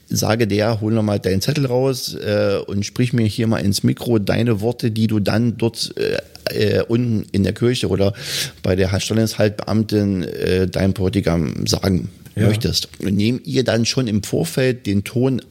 sage 0.08 0.48
der, 0.48 0.82
hol 0.82 0.94
noch 0.94 1.04
mal 1.04 1.20
deinen 1.20 1.41
Zettel 1.41 1.65
raus 1.65 2.13
äh, 2.13 2.58
und 2.68 2.86
sprich 2.86 3.13
mir 3.13 3.26
hier 3.26 3.48
mal 3.48 3.60
ins 3.60 3.84
Mikro 3.84 4.20
deine 4.20 4.62
Worte, 4.62 4.91
die 4.91 5.08
du 5.08 5.20
dann 5.20 5.58
dort 5.58 5.96
äh, 5.98 6.18
äh, 6.54 6.84
unten 6.84 7.26
in 7.32 7.44
der 7.44 7.54
Kirche 7.54 7.88
oder 7.88 8.13
bei 8.62 8.76
der 8.76 9.00
Standeshaltbeamtin 9.00 10.24
äh, 10.24 10.68
deinem 10.68 10.94
Bräutigam 10.94 11.65
sagen 11.65 12.10
ja. 12.36 12.48
möchtest. 12.48 12.89
Nehmt 13.02 13.45
ihr 13.48 13.63
dann 13.63 13.86
schon 13.86 14.08
im 14.08 14.24
Vorfeld 14.24 14.86
den 14.86 15.04
Ton 15.04 15.41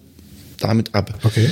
damit 0.60 0.94
ab. 0.94 1.18
Okay. 1.22 1.48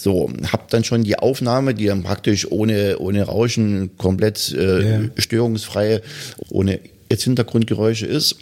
So, 0.00 0.30
habt 0.52 0.72
dann 0.72 0.84
schon 0.84 1.04
die 1.04 1.18
Aufnahme, 1.18 1.74
die 1.74 1.86
dann 1.86 2.02
praktisch 2.02 2.50
ohne, 2.50 2.98
ohne 2.98 3.22
Rauschen, 3.22 3.96
komplett 3.96 4.52
äh, 4.52 4.80
yeah. 4.80 5.10
störungsfrei, 5.16 6.00
ohne 6.48 6.80
jetzt 7.10 7.24
Hintergrundgeräusche 7.24 8.06
ist. 8.06 8.36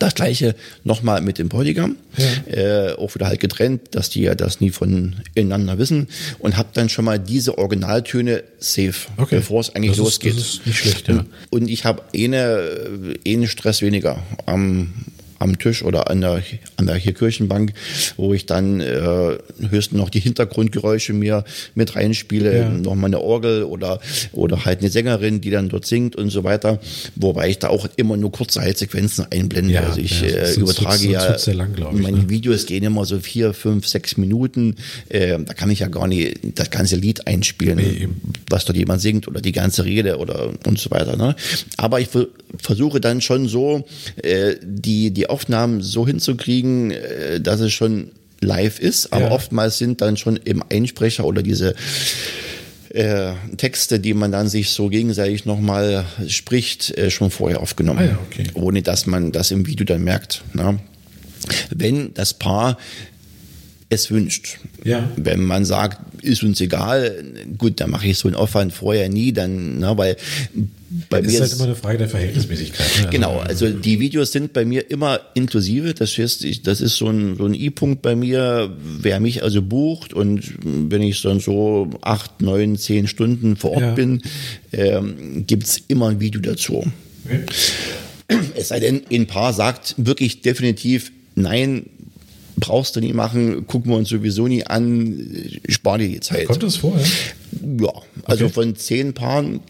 Das 0.00 0.16
gleiche 0.16 0.56
nochmal 0.82 1.20
mit 1.20 1.38
dem 1.38 1.48
Bräutigam, 1.48 1.94
ja. 2.16 2.88
äh, 2.88 2.92
auch 2.94 3.14
wieder 3.14 3.28
halt 3.28 3.38
getrennt, 3.38 3.82
dass 3.92 4.10
die 4.10 4.22
ja 4.22 4.34
das 4.34 4.60
nie 4.60 4.70
voneinander 4.70 5.78
wissen 5.78 6.08
und 6.40 6.56
habe 6.56 6.70
dann 6.72 6.88
schon 6.88 7.04
mal 7.04 7.20
diese 7.20 7.56
Originaltöne 7.56 8.42
safe, 8.58 8.94
okay. 9.16 9.36
bevor 9.36 9.60
es 9.60 9.76
eigentlich 9.76 9.92
das 9.92 9.98
losgeht. 9.98 10.32
Ist, 10.32 10.40
das 10.40 10.54
ist 10.54 10.66
nicht 10.66 10.78
schlecht, 10.78 11.08
ja. 11.08 11.24
Und 11.50 11.70
ich 11.70 11.84
habe 11.84 12.02
eine, 12.12 13.14
einen 13.24 13.46
Stress 13.46 13.80
weniger 13.80 14.20
am 14.44 14.92
am 15.38 15.58
Tisch 15.58 15.82
oder 15.82 16.10
an 16.10 16.20
der, 16.20 16.42
an 16.76 16.86
der 16.86 16.98
Kirchenbank, 17.00 17.72
wo 18.16 18.34
ich 18.34 18.46
dann 18.46 18.80
äh, 18.80 19.38
höchstens 19.68 19.98
noch 19.98 20.10
die 20.10 20.20
Hintergrundgeräusche 20.20 21.12
mir 21.12 21.44
mit 21.74 21.96
reinspiele, 21.96 22.58
ja. 22.58 22.70
noch 22.70 22.94
mal 22.94 23.06
eine 23.06 23.20
Orgel 23.20 23.64
oder, 23.64 24.00
oder 24.32 24.64
halt 24.64 24.80
eine 24.80 24.90
Sängerin, 24.90 25.40
die 25.40 25.50
dann 25.50 25.68
dort 25.68 25.86
singt 25.86 26.16
und 26.16 26.30
so 26.30 26.44
weiter. 26.44 26.80
Wobei 27.16 27.50
ich 27.50 27.58
da 27.58 27.68
auch 27.68 27.88
immer 27.96 28.16
nur 28.16 28.32
kurze 28.32 28.60
Haltsequenzen 28.60 29.26
einblende. 29.30 29.74
Ja, 29.74 29.82
also 29.82 30.00
ich 30.00 30.20
ja, 30.20 30.28
äh, 30.28 30.54
übertrage 30.54 30.98
so, 30.98 31.10
ja, 31.10 31.38
sehr 31.38 31.54
lang, 31.54 31.74
ich, 31.76 32.00
meine 32.00 32.18
ne? 32.18 32.28
Videos 32.28 32.66
gehen 32.66 32.84
immer 32.84 33.04
so 33.04 33.18
vier, 33.18 33.52
fünf, 33.54 33.86
sechs 33.86 34.16
Minuten. 34.16 34.76
Äh, 35.08 35.38
da 35.44 35.54
kann 35.54 35.70
ich 35.70 35.80
ja 35.80 35.88
gar 35.88 36.06
nicht 36.06 36.38
das 36.54 36.70
ganze 36.70 36.96
Lied 36.96 37.26
einspielen, 37.26 37.76
nee, 37.76 38.08
was 38.50 38.64
dort 38.64 38.76
jemand 38.76 39.00
singt 39.00 39.28
oder 39.28 39.40
die 39.40 39.52
ganze 39.52 39.84
Rede 39.84 40.18
oder 40.18 40.50
und 40.66 40.78
so 40.78 40.90
weiter. 40.90 41.16
Ne? 41.16 41.34
Aber 41.76 42.00
ich 42.00 42.08
versuche 42.58 43.00
dann 43.00 43.20
schon 43.20 43.48
so, 43.48 43.84
äh, 44.22 44.56
die, 44.62 45.10
die 45.10 45.25
Aufnahmen 45.30 45.82
so 45.82 46.06
hinzukriegen, 46.06 46.90
äh, 46.90 47.40
dass 47.40 47.60
es 47.60 47.72
schon 47.72 48.10
live 48.40 48.78
ist, 48.78 49.12
aber 49.12 49.26
ja. 49.26 49.30
oftmals 49.30 49.78
sind 49.78 50.00
dann 50.00 50.16
schon 50.16 50.36
im 50.36 50.62
Einsprecher 50.68 51.24
oder 51.24 51.42
diese 51.42 51.74
äh, 52.90 53.32
Texte, 53.56 54.00
die 54.00 54.14
man 54.14 54.32
dann 54.32 54.48
sich 54.48 54.70
so 54.70 54.88
gegenseitig 54.88 55.44
nochmal 55.44 56.04
spricht, 56.28 56.96
äh, 56.96 57.10
schon 57.10 57.30
vorher 57.30 57.60
aufgenommen. 57.60 57.98
Ah 58.00 58.04
ja, 58.04 58.18
okay. 58.26 58.44
Ohne 58.54 58.82
dass 58.82 59.06
man 59.06 59.32
das 59.32 59.50
im 59.50 59.66
Video 59.66 59.84
dann 59.84 60.02
merkt. 60.02 60.44
Ne? 60.54 60.78
Wenn 61.70 62.14
das 62.14 62.34
Paar 62.34 62.78
es 63.88 64.10
wünscht. 64.10 64.58
Ja. 64.84 65.08
Wenn 65.16 65.42
man 65.42 65.64
sagt, 65.64 66.22
ist 66.22 66.42
uns 66.42 66.60
egal, 66.60 67.24
gut, 67.56 67.80
dann 67.80 67.90
mache 67.90 68.08
ich 68.08 68.18
so 68.18 68.26
einen 68.26 68.36
Aufwand 68.36 68.72
vorher 68.72 69.08
nie, 69.08 69.32
dann, 69.32 69.78
ne, 69.78 69.96
weil 69.96 70.16
bei 71.08 71.20
das 71.20 71.30
mir 71.30 71.34
ist 71.34 71.40
halt 71.40 71.52
immer 71.54 71.64
eine 71.64 71.76
Frage 71.76 71.98
der 71.98 72.08
Verhältnismäßigkeit. 72.08 72.86
Ne? 73.02 73.08
Genau, 73.10 73.38
also 73.38 73.68
die 73.68 74.00
Videos 74.00 74.32
sind 74.32 74.52
bei 74.52 74.64
mir 74.64 74.90
immer 74.90 75.20
inklusive. 75.34 75.94
Das 75.94 76.16
heißt, 76.16 76.44
ich, 76.44 76.62
das 76.62 76.80
ist 76.80 76.96
so 76.96 77.08
ein, 77.08 77.36
so 77.36 77.44
ein 77.46 77.54
I-Punkt 77.54 78.02
bei 78.02 78.16
mir, 78.16 78.74
wer 78.82 79.20
mich 79.20 79.42
also 79.42 79.62
bucht 79.62 80.12
und 80.12 80.54
wenn 80.64 81.02
ich 81.02 81.22
dann 81.22 81.38
so 81.38 81.90
acht, 82.02 82.40
neun, 82.42 82.76
zehn 82.76 83.06
Stunden 83.06 83.56
vor 83.56 83.72
Ort 83.72 83.80
ja. 83.80 83.94
bin, 83.94 84.22
ähm, 84.72 85.44
gibt's 85.46 85.80
immer 85.86 86.08
ein 86.08 86.20
Video 86.20 86.40
dazu. 86.40 86.84
Okay. 87.24 87.44
Es 88.56 88.68
sei 88.68 88.80
denn, 88.80 89.02
ein 89.12 89.26
Paar 89.26 89.52
sagt 89.52 89.94
wirklich 89.98 90.40
definitiv, 90.42 91.12
nein, 91.36 91.86
brauchst 92.56 92.96
du 92.96 93.00
nicht 93.00 93.14
machen, 93.14 93.66
gucken 93.66 93.90
wir 93.90 93.98
uns 93.98 94.08
sowieso 94.08 94.48
nie 94.48 94.66
an, 94.66 95.50
spar 95.68 95.98
dir 95.98 96.08
die 96.08 96.20
Zeit. 96.20 96.46
Kommt 96.46 96.62
das 96.62 96.76
vor, 96.76 96.96
ja? 96.98 97.86
Ja, 97.86 97.92
also 98.24 98.46
okay. 98.46 98.54
von 98.54 98.76
zehn 98.76 99.14
Paaren 99.14 99.60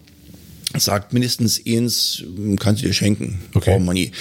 sagt 0.79 1.13
mindestens 1.13 1.61
eins, 1.67 2.23
kannst 2.59 2.83
du 2.83 2.87
dir 2.87 2.93
schenken. 2.93 3.41
Okay. 3.55 3.79
Money. 3.79 4.13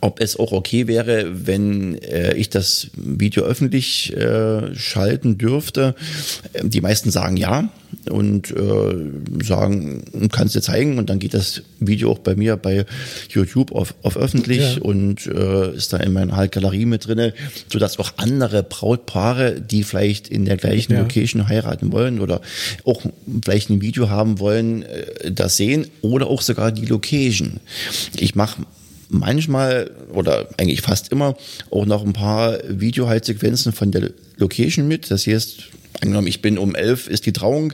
ob 0.00 0.20
es 0.20 0.36
auch 0.38 0.52
okay 0.52 0.86
wäre, 0.86 1.46
wenn 1.46 1.96
äh, 2.02 2.34
ich 2.34 2.50
das 2.50 2.88
Video 2.94 3.44
öffentlich 3.44 4.14
äh, 4.16 4.74
schalten 4.74 5.38
dürfte. 5.38 5.94
Ähm, 6.54 6.70
die 6.70 6.80
meisten 6.80 7.10
sagen 7.10 7.36
ja 7.36 7.68
und 8.08 8.50
äh, 8.50 9.44
sagen, 9.44 10.04
kannst 10.30 10.54
du 10.54 10.60
zeigen 10.60 10.98
und 10.98 11.10
dann 11.10 11.18
geht 11.18 11.34
das 11.34 11.62
Video 11.80 12.12
auch 12.12 12.18
bei 12.18 12.34
mir 12.34 12.56
bei 12.56 12.86
YouTube 13.28 13.72
auf, 13.72 13.94
auf 14.02 14.16
öffentlich 14.16 14.76
ja. 14.76 14.82
und 14.82 15.26
äh, 15.26 15.74
ist 15.74 15.92
da 15.92 15.98
in 15.98 16.12
meiner 16.12 16.36
halt 16.36 16.52
Galerie 16.52 16.86
mit 16.86 17.06
drinne, 17.06 17.34
sodass 17.70 17.98
auch 17.98 18.12
andere 18.16 18.62
Brautpaare, 18.62 19.60
die 19.60 19.82
vielleicht 19.82 20.28
in 20.28 20.44
der 20.44 20.56
gleichen 20.56 20.92
ja. 20.92 21.00
Location 21.00 21.48
heiraten 21.48 21.92
wollen 21.92 22.20
oder 22.20 22.40
auch 22.84 23.02
vielleicht 23.44 23.70
ein 23.70 23.80
Video 23.80 24.08
haben 24.08 24.38
wollen, 24.38 24.82
äh, 24.82 25.32
das 25.32 25.56
sehen 25.56 25.86
oder 26.00 26.28
auch 26.28 26.42
sogar 26.42 26.72
die 26.72 26.86
Location. 26.86 27.60
Ich 28.16 28.34
mache 28.34 28.62
manchmal 29.10 29.90
oder 30.12 30.48
eigentlich 30.56 30.82
fast 30.82 31.12
immer 31.12 31.36
auch 31.70 31.86
noch 31.86 32.04
ein 32.04 32.12
paar 32.12 32.58
Videohaltsequenzen 32.68 33.72
von 33.72 33.90
der 33.90 34.10
Location 34.36 34.88
mit. 34.88 35.10
Das 35.10 35.26
heißt, 35.26 35.64
angenommen, 36.00 36.26
ich 36.26 36.42
bin 36.42 36.58
um 36.58 36.74
elf 36.74 37.08
ist 37.08 37.26
die 37.26 37.32
Trauung, 37.32 37.72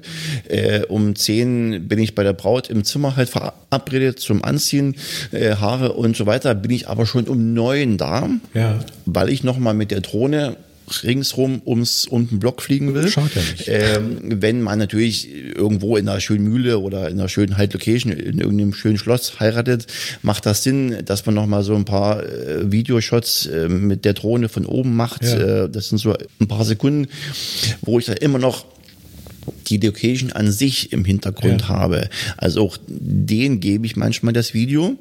äh, 0.48 0.82
um 0.86 1.14
zehn 1.14 1.88
bin 1.88 1.98
ich 1.98 2.14
bei 2.14 2.22
der 2.22 2.32
Braut 2.32 2.68
im 2.70 2.84
Zimmer 2.84 3.16
halt 3.16 3.28
verabredet 3.28 4.18
zum 4.18 4.44
Anziehen, 4.44 4.96
äh, 5.32 5.56
Haare 5.56 5.92
und 5.92 6.16
so 6.16 6.26
weiter, 6.26 6.54
bin 6.54 6.70
ich 6.70 6.88
aber 6.88 7.06
schon 7.06 7.28
um 7.28 7.54
neun 7.54 7.98
da, 7.98 8.28
ja. 8.54 8.80
weil 9.04 9.28
ich 9.28 9.44
nochmal 9.44 9.74
mit 9.74 9.90
der 9.90 10.00
Drohne 10.00 10.56
ringsrum 11.02 11.62
ums 11.64 12.06
um 12.06 12.28
den 12.28 12.38
Block 12.38 12.62
fliegen 12.62 12.94
will. 12.94 13.08
Schaut 13.08 13.34
ja 13.34 13.42
nicht. 13.42 13.64
Ähm, 13.68 14.18
wenn 14.22 14.62
man 14.62 14.78
natürlich 14.78 15.28
irgendwo 15.54 15.96
in 15.96 16.08
einer 16.08 16.20
schönen 16.20 16.44
Mühle 16.44 16.78
oder 16.78 17.08
in 17.08 17.18
einer 17.18 17.28
schönen 17.28 17.56
Halt 17.56 17.72
Location 17.72 18.12
in 18.12 18.38
irgendeinem 18.38 18.72
schönen 18.72 18.98
Schloss 18.98 19.40
heiratet, 19.40 19.86
macht 20.22 20.46
das 20.46 20.62
Sinn, 20.62 20.96
dass 21.04 21.26
man 21.26 21.34
noch 21.34 21.46
mal 21.46 21.62
so 21.62 21.74
ein 21.74 21.84
paar 21.84 22.22
äh, 22.22 22.70
Videoshots 22.70 23.46
äh, 23.46 23.68
mit 23.68 24.04
der 24.04 24.14
Drohne 24.14 24.48
von 24.48 24.66
oben 24.66 24.96
macht. 24.96 25.24
Ja. 25.24 25.64
Äh, 25.64 25.70
das 25.70 25.88
sind 25.88 25.98
so 25.98 26.14
ein 26.40 26.48
paar 26.48 26.64
Sekunden, 26.64 27.08
wo 27.82 27.98
ich 27.98 28.06
da 28.06 28.12
immer 28.12 28.38
noch 28.38 28.64
die 29.66 29.78
Location 29.78 30.32
an 30.32 30.50
sich 30.50 30.92
im 30.92 31.04
Hintergrund 31.04 31.62
ja. 31.62 31.68
habe. 31.68 32.08
Also 32.36 32.62
auch 32.62 32.78
den 32.86 33.60
gebe 33.60 33.86
ich 33.86 33.96
manchmal 33.96 34.32
das 34.32 34.54
Video 34.54 34.96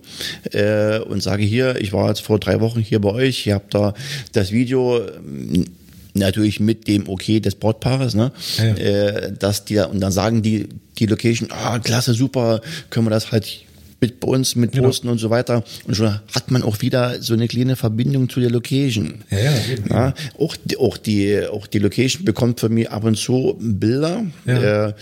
äh, 0.51 0.99
und 0.99 1.21
sage 1.21 1.43
hier, 1.43 1.79
ich 1.81 1.93
war 1.93 2.09
jetzt 2.09 2.21
vor 2.21 2.39
drei 2.39 2.59
Wochen 2.59 2.79
hier 2.79 2.99
bei 2.99 3.09
euch, 3.09 3.45
ihr 3.47 3.55
habt 3.55 3.73
da 3.73 3.93
das 4.33 4.51
Video 4.51 5.01
natürlich 6.13 6.59
mit 6.59 6.87
dem 6.87 7.07
Okay 7.07 7.39
des 7.39 7.55
Brautpaares, 7.55 8.15
ne? 8.15 8.31
Ja. 8.57 8.75
Äh, 8.75 9.33
dass 9.37 9.65
die 9.65 9.79
und 9.79 9.99
dann 9.99 10.11
sagen 10.11 10.41
die 10.41 10.67
die 10.97 11.05
Location, 11.07 11.49
ah 11.51 11.79
klasse, 11.79 12.13
super, 12.13 12.61
können 12.89 13.05
wir 13.05 13.09
das 13.09 13.31
halt 13.31 13.64
mit 14.01 14.23
uns, 14.23 14.55
mit 14.55 14.73
genau. 14.73 14.87
Posten 14.87 15.03
genau. 15.03 15.13
und 15.13 15.19
so 15.19 15.29
weiter. 15.29 15.63
Und 15.87 15.95
schon 15.95 16.07
hat 16.07 16.51
man 16.51 16.63
auch 16.63 16.81
wieder 16.81 17.21
so 17.21 17.33
eine 17.33 17.47
kleine 17.47 17.75
Verbindung 17.75 18.29
zu 18.29 18.39
der 18.39 18.51
Location. 18.51 19.23
Ja, 19.31 19.37
ja, 19.39 19.51
ja 19.89 20.13
auch, 20.37 20.55
die, 20.63 20.77
auch, 20.77 20.97
die, 20.97 21.45
auch 21.47 21.67
die 21.67 21.79
Location 21.79 22.25
bekommt 22.25 22.59
von 22.59 22.73
mir 22.73 22.91
ab 22.91 23.03
und 23.03 23.17
zu 23.17 23.55
Bilder 23.59 24.23
ja. 24.45 24.87
äh, 24.87 24.93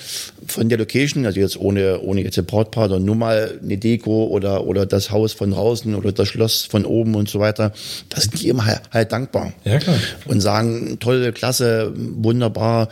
von 0.47 0.69
der 0.69 0.77
Location, 0.77 1.25
also 1.25 1.39
jetzt 1.39 1.57
ohne, 1.57 2.01
ohne 2.01 2.21
jetzt 2.21 2.37
ein 2.37 2.45
Brautpaar, 2.45 2.89
sondern 2.89 3.05
nur 3.05 3.15
mal 3.15 3.59
eine 3.61 3.77
Deko 3.77 4.27
oder, 4.27 4.65
oder 4.65 4.85
das 4.85 5.09
Haus 5.11 5.33
von 5.33 5.51
draußen 5.51 5.95
oder 5.95 6.11
das 6.11 6.27
Schloss 6.27 6.63
von 6.63 6.85
oben 6.85 7.15
und 7.15 7.29
so 7.29 7.39
weiter. 7.39 7.73
Das 8.09 8.23
sind 8.23 8.41
die 8.41 8.49
immer 8.49 8.65
halt, 8.65 8.81
halt 8.91 9.11
dankbar. 9.11 9.53
Ja, 9.65 9.79
klar. 9.79 9.97
Und 10.25 10.41
sagen, 10.41 10.97
tolle, 10.99 11.33
klasse, 11.33 11.93
wunderbar 11.95 12.89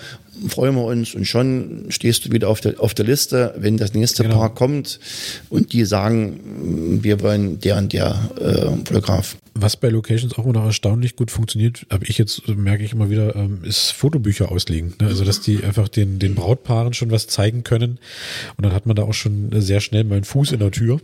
freuen 0.48 0.76
wir 0.76 0.84
uns 0.84 1.16
und 1.16 1.26
schon 1.26 1.86
stehst 1.90 2.26
du 2.26 2.32
wieder 2.32 2.50
auf 2.50 2.62
der, 2.62 2.80
auf 2.80 2.94
der 2.94 3.06
Liste, 3.06 3.54
wenn 3.58 3.78
das 3.78 3.94
nächste 3.94 4.24
genau. 4.24 4.38
Paar 4.38 4.54
kommt 4.54 5.00
und 5.50 5.74
die 5.74 5.86
sagen, 5.86 7.00
wir 7.04 7.22
wollen 7.22 7.60
der 7.60 7.78
und 7.78 7.94
der 7.94 8.30
äh, 8.40 8.86
Fotograf. 8.86 9.38
Was 9.54 9.76
bei 9.76 9.90
Locations 9.90 10.38
auch 10.38 10.46
immer 10.46 10.54
noch 10.54 10.66
erstaunlich 10.66 11.16
gut 11.16 11.30
funktioniert, 11.30 11.86
habe 11.90 12.06
ich 12.06 12.18
jetzt, 12.18 12.48
merke 12.48 12.84
ich 12.84 12.94
immer 12.94 13.10
wieder, 13.10 13.36
ähm, 13.36 13.60
ist 13.64 13.92
Fotobücher 13.92 14.52
auslegen. 14.52 14.94
Ne? 15.02 15.08
Also, 15.08 15.26
dass 15.26 15.42
die 15.42 15.64
einfach 15.64 15.90
den, 15.90 16.20
den 16.20 16.36
Brautpaaren 16.36 16.94
schon 16.94 17.12
was 17.12 17.28
zeigen 17.28 17.64
können. 17.64 18.00
Und 18.56 18.66
dann 18.66 18.74
hat 18.74 18.86
man 18.86 18.96
da 18.96 19.04
auch 19.04 19.14
schon 19.14 19.50
sehr 19.62 19.82
schnell 19.82 20.06
mal 20.06 20.16
einen 20.16 20.24
Fuß 20.24 20.54
in 20.54 20.60
der 20.60 20.72
Tür. 20.72 21.02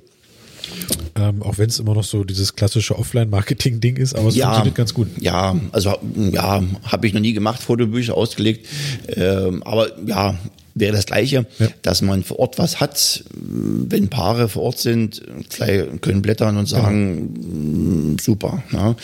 Ähm, 1.15 1.41
auch 1.41 1.57
wenn 1.57 1.69
es 1.69 1.79
immer 1.79 1.95
noch 1.95 2.03
so 2.03 2.23
dieses 2.23 2.55
klassische 2.55 2.97
Offline-Marketing-Ding 2.97 3.97
ist, 3.97 4.15
aber 4.15 4.29
es 4.29 4.35
ja, 4.35 4.45
funktioniert 4.45 4.75
ganz 4.75 4.93
gut. 4.93 5.07
Ja, 5.19 5.55
also 5.71 5.97
ja, 6.15 6.63
habe 6.83 7.07
ich 7.07 7.13
noch 7.13 7.21
nie 7.21 7.33
gemacht, 7.33 7.61
Fotobücher 7.61 8.15
ausgelegt. 8.15 8.67
Ähm, 9.07 9.63
aber 9.63 9.87
ja, 10.05 10.37
wäre 10.75 10.93
das 10.95 11.07
Gleiche, 11.07 11.45
ja. 11.59 11.67
dass 11.81 12.01
man 12.01 12.23
vor 12.23 12.39
Ort 12.39 12.57
was 12.59 12.79
hat. 12.79 13.23
Wenn 13.33 14.09
Paare 14.09 14.47
vor 14.47 14.63
Ort 14.63 14.79
sind, 14.79 15.23
können 16.01 16.21
blättern 16.21 16.57
und 16.57 16.67
sagen, 16.67 18.13
genau. 18.13 18.17
super. 18.21 18.63
Ja 18.71 18.95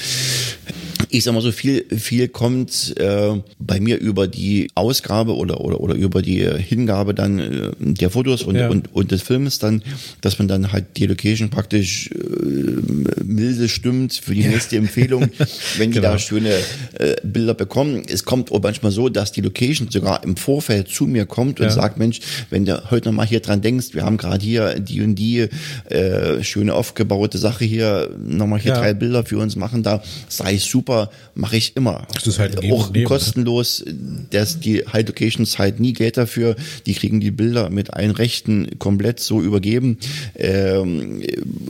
ich 1.09 1.23
sag 1.23 1.33
mal 1.33 1.41
so 1.41 1.51
viel, 1.51 1.85
viel 1.95 2.27
kommt 2.27 2.95
äh, 2.97 3.41
bei 3.59 3.79
mir 3.79 3.99
über 3.99 4.27
die 4.27 4.69
Ausgabe 4.75 5.35
oder, 5.35 5.61
oder, 5.61 5.79
oder 5.79 5.95
über 5.95 6.21
die 6.21 6.45
Hingabe 6.45 7.13
dann 7.13 7.39
äh, 7.39 7.71
der 7.79 8.09
Fotos 8.09 8.43
und, 8.43 8.55
ja. 8.55 8.69
und, 8.69 8.93
und 8.93 9.11
des 9.11 9.21
Films 9.21 9.59
dann, 9.59 9.83
dass 10.21 10.39
man 10.39 10.47
dann 10.47 10.71
halt 10.71 10.97
die 10.97 11.05
Location 11.05 11.49
praktisch 11.49 12.09
äh, 12.11 13.23
milde 13.23 13.69
stimmt 13.69 14.13
für 14.13 14.33
die 14.33 14.41
ja. 14.41 14.49
nächste 14.49 14.77
Empfehlung, 14.77 15.29
wenn 15.77 15.91
die 15.91 15.99
genau. 15.99 16.13
da 16.13 16.19
schöne 16.19 16.53
äh, 16.93 17.15
Bilder 17.23 17.53
bekommen. 17.53 18.03
Es 18.07 18.23
kommt 18.25 18.51
auch 18.51 18.61
manchmal 18.61 18.91
so, 18.91 19.09
dass 19.09 19.31
die 19.31 19.41
Location 19.41 19.89
sogar 19.89 20.23
im 20.23 20.37
Vorfeld 20.37 20.87
zu 20.89 21.05
mir 21.05 21.25
kommt 21.25 21.59
und 21.59 21.67
ja. 21.67 21.71
sagt, 21.71 21.97
Mensch, 21.97 22.19
wenn 22.49 22.65
du 22.65 22.91
heute 22.91 23.09
noch 23.09 23.15
mal 23.15 23.25
hier 23.25 23.39
dran 23.39 23.61
denkst, 23.61 23.93
wir 23.93 24.03
haben 24.03 24.17
gerade 24.17 24.43
hier 24.43 24.79
die 24.79 25.01
und 25.01 25.15
die 25.15 25.47
äh, 25.89 26.43
schöne 26.43 26.73
aufgebaute 26.73 27.37
Sache 27.37 27.65
hier, 27.65 28.09
nochmal 28.25 28.59
hier 28.59 28.73
drei 28.73 28.93
Bilder 28.93 29.25
für 29.25 29.37
uns 29.37 29.55
machen, 29.55 29.83
da 29.83 30.01
sei 30.27 30.57
super 30.57 30.92
mache 31.35 31.57
ich 31.57 31.75
immer. 31.75 32.07
Das 32.13 32.27
ist 32.27 32.39
halt 32.39 32.57
auch 32.57 32.87
Leben, 32.87 32.99
ne? 32.99 33.03
kostenlos. 33.03 33.83
Dass 34.31 34.59
die 34.59 34.85
High 34.85 35.07
Locations 35.07 35.57
halt 35.59 35.79
nie 35.79 35.93
Geld 35.93 36.17
dafür. 36.17 36.55
Die 36.85 36.93
kriegen 36.93 37.19
die 37.19 37.31
Bilder 37.31 37.69
mit 37.69 37.93
allen 37.93 38.11
Rechten 38.11 38.79
komplett 38.79 39.19
so 39.19 39.41
übergeben. 39.41 39.97
Ähm, 40.35 41.21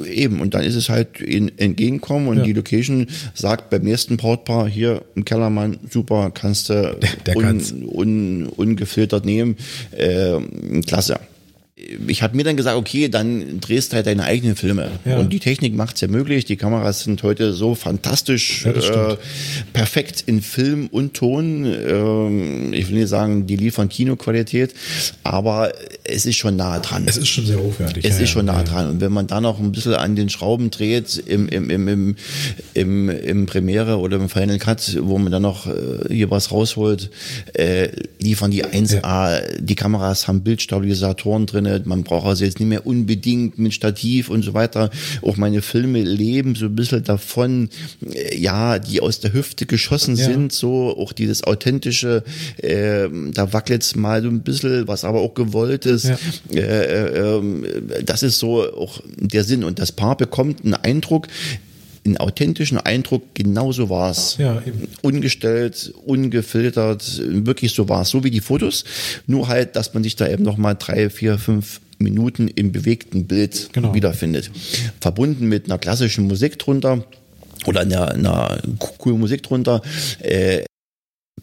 eben 0.06 0.42
und 0.42 0.54
dann 0.54 0.64
ist 0.64 0.76
es 0.76 0.90
halt 0.90 1.22
in 1.22 1.58
Entgegenkommen 1.58 2.28
und 2.28 2.38
ja. 2.38 2.44
die 2.44 2.54
Location 2.54 3.08
sagt 3.34 3.70
beim 3.70 3.84
nächsten 3.84 4.18
Brautpaar 4.18 4.68
hier 4.68 5.04
im 5.16 5.26
Kellermann 5.26 5.80
super 5.90 6.32
kannst 6.34 6.70
du 6.70 6.98
un, 7.36 7.84
un, 7.84 8.46
ungefiltert 8.48 9.26
nehmen. 9.26 9.58
Ähm, 9.98 10.82
klasse 10.86 11.20
ich 12.08 12.24
habe 12.24 12.36
mir 12.36 12.44
dann 12.44 12.56
gesagt, 12.56 12.78
okay, 12.78 13.10
dann 13.10 13.60
drehst 13.60 13.92
du 13.92 13.96
halt 13.98 14.08
deine 14.08 14.24
eigenen 14.24 14.56
Filme. 14.56 14.92
Ja. 15.06 15.18
Und 15.18 15.32
die 15.34 15.40
Technik 15.40 15.76
macht 15.76 15.96
es 15.96 16.02
ja 16.02 16.08
möglich. 16.08 16.46
Die 16.46 16.56
Kameras 16.56 17.02
sind 17.02 17.22
heute 17.24 17.54
so 17.54 17.76
fantastisch 17.76 18.66
ja, 18.66 19.12
äh, 19.12 19.18
perfekt 19.74 20.24
in 20.26 20.42
Film 20.42 20.88
und 20.88 21.14
Ton. 21.14 21.66
Ähm, 21.66 22.74
ich 22.74 22.90
will 22.90 23.00
nicht 23.00 23.10
sagen, 23.10 23.48
die 23.48 23.56
liefern 23.56 23.90
Kinoqualität, 23.90 24.74
aber 25.24 25.74
es 26.04 26.26
ist 26.26 26.38
schon 26.38 26.56
nah 26.56 26.80
dran. 26.80 27.04
Es 27.06 27.18
ist 27.18 27.28
schon 27.28 27.46
sehr 27.46 27.60
hochwertig. 27.60 28.06
Es 28.06 28.18
ja, 28.18 28.24
ist 28.24 28.30
schon 28.30 28.46
nah 28.46 28.64
dran. 28.64 28.90
Und 28.90 29.02
wenn 29.02 29.12
man 29.12 29.28
da 29.28 29.42
noch 29.42 29.60
ein 29.60 29.72
bisschen 29.72 29.96
an 29.96 30.16
den 30.16 30.30
Schrauben 30.30 30.72
dreht 30.72 31.22
im, 31.26 31.48
im, 31.50 31.70
im, 31.70 31.88
im, 31.88 32.16
im, 32.74 33.10
im 33.10 33.46
Premiere 33.46 33.98
oder 33.98 34.18
im 34.18 34.30
Final 34.30 34.58
Cut, 34.58 34.98
wo 35.02 35.18
man 35.18 35.32
dann 35.32 35.42
noch 35.42 35.68
äh, 35.68 36.14
hier 36.14 36.32
was 36.32 36.52
rausholt, 36.52 37.10
äh, 37.54 37.90
liefern 38.20 38.52
die 38.52 38.66
1A. 38.66 39.60
Die 39.60 39.76
Kameras 39.76 40.28
haben 40.28 40.42
Bildstabilisatoren 40.42 41.46
drin 41.46 41.66
man 41.86 42.04
braucht 42.04 42.26
also 42.26 42.46
jetzt 42.46 42.60
nicht 42.60 42.70
mehr 42.70 42.86
unbedingt 42.86 43.58
mit 43.58 43.74
Stativ 43.74 44.30
und 44.30 44.44
so 44.44 44.54
weiter. 44.54 44.90
Auch 45.22 45.38
meine 45.38 45.62
Filme 45.62 46.02
leben 46.02 46.56
so 46.56 46.66
ein 46.66 46.76
bisschen 46.76 47.04
davon, 47.04 47.70
äh, 48.12 48.38
ja, 48.38 48.80
die 48.80 49.02
aus 49.02 49.20
der 49.20 49.34
Hüfte 49.34 49.66
geschossen 49.66 50.16
ja. 50.16 50.26
sind, 50.26 50.54
so 50.54 50.98
auch 50.98 51.14
dieses 51.14 51.44
authentische, 51.44 52.24
äh, 52.58 53.08
da 53.34 53.54
wackelt 53.54 53.84
es 53.84 53.96
mal 53.96 54.22
so 54.22 54.30
ein 54.30 54.42
bisschen, 54.42 54.88
was 54.88 55.04
aber 55.04 55.22
auch 55.22 55.34
gewollt 55.34 55.86
ist. 55.86 56.06
Ja. 56.06 56.18
Äh, 56.54 56.60
äh, 56.60 57.38
ähm, 57.38 57.66
das 58.06 58.24
ist 58.24 58.40
so 58.40 58.64
auch 58.74 59.02
der 59.16 59.44
Sinn. 59.44 59.64
Und 59.64 59.80
das 59.80 59.92
Paar 59.92 60.18
bekommt 60.18 60.64
einen 60.64 60.74
Eindruck, 60.74 61.28
einen 62.06 62.18
authentischen 62.18 62.78
Eindruck, 62.78 63.34
genauso 63.34 63.90
war 63.90 64.12
es. 64.12 64.38
Ja, 64.38 64.62
eben. 64.66 64.88
Ungestellt, 65.02 65.94
ungefiltert, 66.06 67.22
wirklich 67.26 67.74
so 67.74 67.88
war 67.90 68.02
es, 68.02 68.10
so 68.10 68.24
wie 68.24 68.32
die 68.32 68.42
Fotos. 68.42 68.84
Nur 69.28 69.48
halt, 69.48 69.76
dass 69.76 69.94
man 69.94 70.04
sich 70.04 70.16
da 70.16 70.28
eben 70.28 70.44
nochmal 70.44 70.76
drei, 70.78 71.10
vier, 71.10 71.38
fünf 71.38 71.80
Minuten 72.00 72.48
im 72.50 72.72
bewegten 72.72 73.26
Bild 73.26 73.70
genau. 73.72 73.94
wiederfindet. 73.94 74.52
Verbunden 75.00 75.48
mit 75.48 75.66
einer 75.66 75.78
klassischen 75.78 76.28
Musik 76.28 76.60
drunter 76.60 77.06
oder 77.66 77.82
einer, 77.82 78.12
einer 78.12 78.62
coolen 78.80 79.20
Musik 79.20 79.44
drunter. 79.44 79.82
Äh, 80.20 80.64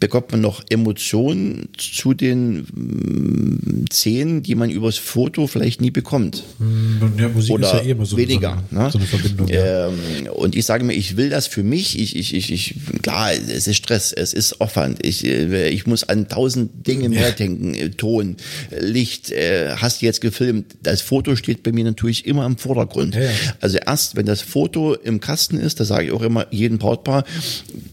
bekommt 0.01 0.32
man 0.32 0.40
noch 0.40 0.62
Emotionen 0.70 1.68
zu 1.76 2.14
den 2.14 2.61
mm, 2.61 3.84
Szenen, 3.92 4.42
die 4.42 4.55
man 4.55 4.70
übers 4.70 4.96
Foto 4.96 5.46
vielleicht 5.46 5.82
nie 5.82 5.90
bekommt. 5.90 6.42
Hm, 6.59 7.12
ja, 7.18 7.28
Musik 7.28 7.53
Oder 7.53 7.66
ist 7.66 7.74
ja 7.74 7.88
eh 7.88 7.90
immer 7.90 8.07
so, 8.07 8.16
weniger. 8.16 8.64
So 8.70 8.76
eine, 8.76 8.84
ne? 8.86 8.90
so 8.90 8.98
eine 8.98 9.07
Verbindung. 9.07 9.48
Ähm, 9.51 9.98
und 10.32 10.57
ich 10.57 10.64
sage 10.64 10.84
mir, 10.84 10.94
ich 10.94 11.18
will 11.18 11.28
das 11.28 11.46
für 11.46 11.62
mich. 11.62 11.98
Ich, 11.98 12.16
ich, 12.16 12.34
ich, 12.34 12.51
ich, 12.51 12.74
klar, 13.03 13.32
es 13.32 13.66
ist 13.66 13.76
Stress, 13.76 14.12
es 14.12 14.32
ist 14.32 14.61
Aufwand. 14.62 15.05
Ich, 15.05 15.24
äh, 15.24 15.68
ich 15.68 15.86
muss 15.86 16.09
an 16.09 16.28
tausend 16.28 16.86
Dinge 16.86 17.11
mehr 17.11 17.28
ja. 17.28 17.30
denken. 17.32 17.74
Äh, 17.74 17.90
Ton, 17.90 18.36
Licht, 18.80 19.30
äh, 19.30 19.76
hast 19.76 20.01
du 20.01 20.07
jetzt 20.07 20.22
gefilmt. 20.22 20.76
Das 20.82 21.03
Foto 21.03 21.36
steht 21.36 21.62
bei 21.62 21.72
mir 21.72 21.84
natürlich 21.84 22.26
immer 22.26 22.46
im 22.46 22.57
Vordergrund. 22.57 23.14
Ja, 23.14 23.28
also 23.61 23.76
erst, 23.76 24.16
wenn 24.16 24.24
das 24.24 24.40
Foto 24.40 24.94
im 24.94 25.20
Kasten 25.20 25.59
ist, 25.59 25.78
da 25.78 25.84
sage 25.84 26.07
ich 26.07 26.12
auch 26.12 26.22
immer 26.22 26.46
jedem 26.51 26.78
Brautpaar, 26.78 27.24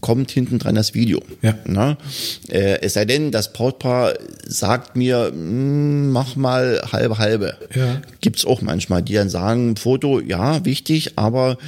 kommt 0.00 0.30
hinten 0.30 0.58
dran 0.58 0.74
das 0.74 0.94
Video. 0.94 1.22
Ja. 1.42 1.58
Na? 1.66 1.97
Äh, 2.48 2.80
es 2.80 2.94
sei 2.94 3.04
denn, 3.04 3.30
das 3.30 3.52
Brautpaar 3.52 4.14
sagt 4.46 4.96
mir, 4.96 5.30
hm, 5.32 6.10
mach 6.10 6.36
mal 6.36 6.82
halbe 6.92 7.18
halbe. 7.18 7.56
Ja. 7.74 8.00
Gibt's 8.20 8.44
auch 8.44 8.62
manchmal, 8.62 9.02
die 9.02 9.14
dann 9.14 9.28
sagen, 9.28 9.76
Foto, 9.76 10.20
ja, 10.20 10.64
wichtig, 10.64 11.12
aber 11.16 11.58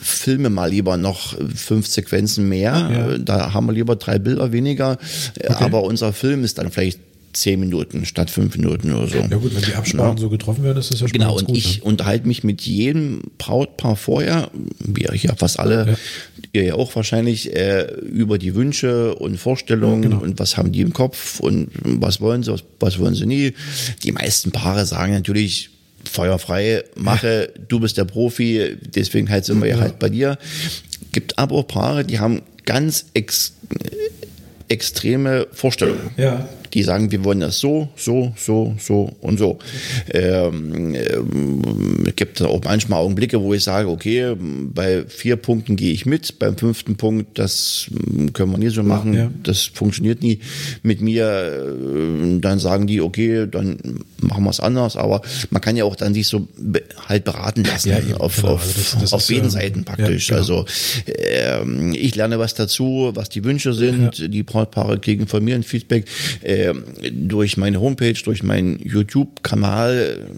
filme 0.00 0.50
mal 0.50 0.70
lieber 0.70 0.96
noch 0.96 1.34
fünf 1.54 1.86
Sequenzen 1.86 2.48
mehr. 2.48 2.72
Ja. 2.72 3.18
Da 3.18 3.52
haben 3.52 3.66
wir 3.66 3.72
lieber 3.72 3.96
drei 3.96 4.18
Bilder 4.18 4.52
weniger. 4.52 4.98
Okay. 5.36 5.52
Aber 5.58 5.82
unser 5.82 6.12
Film 6.12 6.44
ist 6.44 6.58
dann 6.58 6.70
vielleicht 6.70 7.00
zehn 7.40 7.60
Minuten 7.60 8.04
statt 8.04 8.30
fünf 8.30 8.56
Minuten 8.56 8.92
oder 8.92 9.06
so. 9.06 9.18
Ja 9.18 9.36
gut, 9.36 9.54
wenn 9.54 9.62
die 9.62 9.74
Absprachen 9.74 10.16
ja. 10.16 10.20
so 10.20 10.28
getroffen 10.28 10.64
werden, 10.64 10.78
ist 10.78 10.90
das 10.90 11.00
ja 11.00 11.08
schon 11.08 11.18
Genau, 11.18 11.36
und 11.36 11.46
gut, 11.46 11.56
ich 11.56 11.78
ne? 11.78 11.84
unterhalte 11.84 12.26
mich 12.26 12.44
mit 12.44 12.62
jedem 12.62 13.22
Brautpaar 13.38 13.96
vorher, 13.96 14.50
wir 14.78 15.14
ja 15.14 15.34
fast 15.36 15.58
alle, 15.58 15.86
ja. 15.86 15.96
ihr 16.52 16.64
ja 16.64 16.74
auch 16.74 16.94
wahrscheinlich, 16.94 17.54
äh, 17.54 17.84
über 18.02 18.38
die 18.38 18.54
Wünsche 18.54 19.14
und 19.14 19.38
Vorstellungen 19.38 20.02
ja, 20.02 20.08
genau. 20.10 20.22
und 20.22 20.38
was 20.38 20.56
haben 20.56 20.72
die 20.72 20.80
im 20.80 20.92
Kopf 20.92 21.40
und 21.40 21.70
was 21.82 22.20
wollen 22.20 22.42
sie, 22.42 22.52
was, 22.52 22.64
was 22.80 22.98
wollen 22.98 23.14
sie 23.14 23.26
nie. 23.26 23.54
Die 24.02 24.12
meisten 24.12 24.50
Paare 24.50 24.84
sagen 24.84 25.12
natürlich, 25.12 25.70
feuerfrei, 26.04 26.84
mache, 26.96 27.52
du 27.68 27.80
bist 27.80 27.96
der 27.98 28.04
Profi, 28.04 28.76
deswegen 28.94 29.28
halt 29.30 29.44
sind 29.44 29.60
wir 29.60 29.68
ja 29.68 29.78
halt 29.78 29.98
bei 29.98 30.08
dir. 30.08 30.38
Gibt 31.12 31.38
aber 31.38 31.56
auch 31.56 31.66
Paare, 31.66 32.04
die 32.04 32.18
haben 32.18 32.42
ganz 32.64 33.06
ex 33.14 33.54
extreme 34.68 35.46
Vorstellungen. 35.52 36.10
Ja 36.18 36.46
die 36.74 36.82
sagen, 36.82 37.10
wir 37.10 37.24
wollen 37.24 37.40
das 37.40 37.58
so, 37.58 37.88
so, 37.96 38.32
so, 38.36 38.74
so 38.78 39.12
und 39.20 39.38
so. 39.38 39.58
Ähm, 40.12 40.94
ähm, 40.94 42.04
es 42.06 42.16
gibt 42.16 42.42
auch 42.42 42.62
manchmal 42.64 43.00
Augenblicke, 43.00 43.40
wo 43.40 43.54
ich 43.54 43.64
sage, 43.64 43.88
okay, 43.88 44.34
bei 44.38 45.04
vier 45.06 45.36
Punkten 45.36 45.76
gehe 45.76 45.92
ich 45.92 46.06
mit, 46.06 46.38
beim 46.38 46.56
fünften 46.56 46.96
Punkt, 46.96 47.38
das 47.38 47.90
können 48.32 48.52
wir 48.52 48.58
nie 48.58 48.68
so 48.68 48.82
machen, 48.82 49.14
ja. 49.14 49.30
das 49.42 49.62
funktioniert 49.62 50.22
nie 50.22 50.40
mit 50.82 51.00
mir. 51.00 51.26
Äh, 51.26 52.40
dann 52.40 52.58
sagen 52.58 52.86
die, 52.86 53.00
okay, 53.00 53.46
dann 53.50 53.78
machen 54.28 54.44
wir 54.44 54.50
es 54.50 54.60
anders, 54.60 54.96
aber 54.96 55.22
man 55.50 55.60
kann 55.60 55.76
ja 55.76 55.84
auch 55.84 55.96
dann 55.96 56.14
sich 56.14 56.28
so 56.28 56.46
halt 57.08 57.24
beraten 57.24 57.64
lassen 57.64 57.88
ja, 57.88 58.16
auf, 58.18 58.36
genau. 58.36 58.48
auf, 58.54 58.62
also 58.62 58.72
das, 58.76 58.96
das 59.00 59.12
auf 59.12 59.26
beiden 59.26 59.50
Seiten 59.50 59.84
praktisch. 59.84 60.28
Ja, 60.28 60.40
genau. 60.40 60.58
Also 60.58 60.66
ähm, 61.06 61.94
ich 61.94 62.14
lerne 62.14 62.38
was 62.38 62.54
dazu, 62.54 63.10
was 63.14 63.28
die 63.28 63.42
Wünsche 63.44 63.72
sind, 63.72 64.32
die 64.32 64.42
Brautpaare 64.42 64.98
kriegen 65.00 65.26
von 65.26 65.42
mir 65.42 65.54
ein 65.54 65.62
Feedback. 65.62 66.04
Äh, 66.42 66.68
äh, 66.68 66.74
durch 67.10 67.56
meine 67.56 67.80
Homepage, 67.80 68.14
durch 68.24 68.42
meinen 68.42 68.78
YouTube-Kanal, 68.80 70.28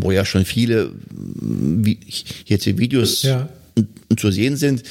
wo 0.00 0.10
ja 0.12 0.24
schon 0.24 0.44
viele 0.44 0.90
wie, 1.10 1.98
jetzt 2.46 2.64
hier 2.64 2.78
Videos 2.78 3.22
ja. 3.22 3.48
zu 4.16 4.30
sehen 4.30 4.56
sind, 4.56 4.82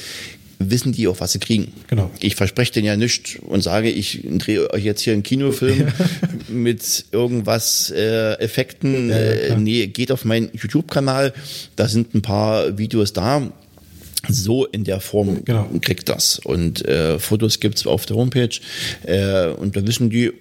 wissen 0.58 0.92
die 0.92 1.08
auch, 1.08 1.20
was 1.20 1.32
sie 1.32 1.38
kriegen. 1.38 1.72
Genau. 1.88 2.10
Ich 2.20 2.36
verspreche 2.36 2.72
denen 2.72 2.86
ja 2.86 2.96
nichts 2.96 3.36
und 3.36 3.62
sage, 3.62 3.90
ich 3.90 4.22
drehe 4.24 4.70
euch 4.72 4.84
jetzt 4.84 5.02
hier 5.02 5.12
einen 5.12 5.22
Kinofilm 5.22 5.80
ja. 5.80 5.92
mit 6.48 7.06
irgendwas 7.12 7.90
äh, 7.90 8.34
Effekten. 8.34 9.10
Ja, 9.10 9.16
äh, 9.16 9.56
nee, 9.56 9.86
geht 9.86 10.12
auf 10.12 10.24
meinen 10.24 10.50
YouTube-Kanal, 10.52 11.32
da 11.76 11.88
sind 11.88 12.14
ein 12.14 12.22
paar 12.22 12.78
Videos 12.78 13.12
da 13.12 13.50
so 14.28 14.64
in 14.64 14.84
der 14.84 15.00
Form 15.00 15.44
genau. 15.44 15.68
kriegt 15.82 16.08
das. 16.08 16.38
Und 16.38 16.82
äh, 16.86 17.18
Fotos 17.18 17.60
gibt's 17.60 17.86
auf 17.86 18.06
der 18.06 18.16
Homepage 18.16 18.48
äh, 19.02 19.48
und 19.48 19.76
da 19.76 19.86
wissen 19.86 20.08
die, 20.08 20.32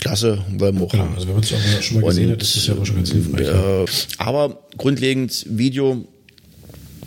klasse, 0.00 0.44
wollen 0.58 0.78
wir 0.78 0.86
auch 0.86 0.90
genau, 0.90 1.08
Also 1.14 1.28
wenn 1.28 1.34
man 1.34 1.42
es 1.44 1.52
auch 1.52 1.82
schon 1.82 2.00
mal 2.00 2.08
gesehen 2.08 2.26
und, 2.26 2.32
hat, 2.32 2.42
ist 2.42 2.56
das 2.56 2.66
ja 2.66 2.74
aber 2.74 2.86
schon 2.86 2.96
ganz 2.96 3.12
hilfreich. 3.12 3.46
Äh, 3.46 3.86
aber 4.18 4.62
grundlegend 4.76 5.46
Video 5.48 6.04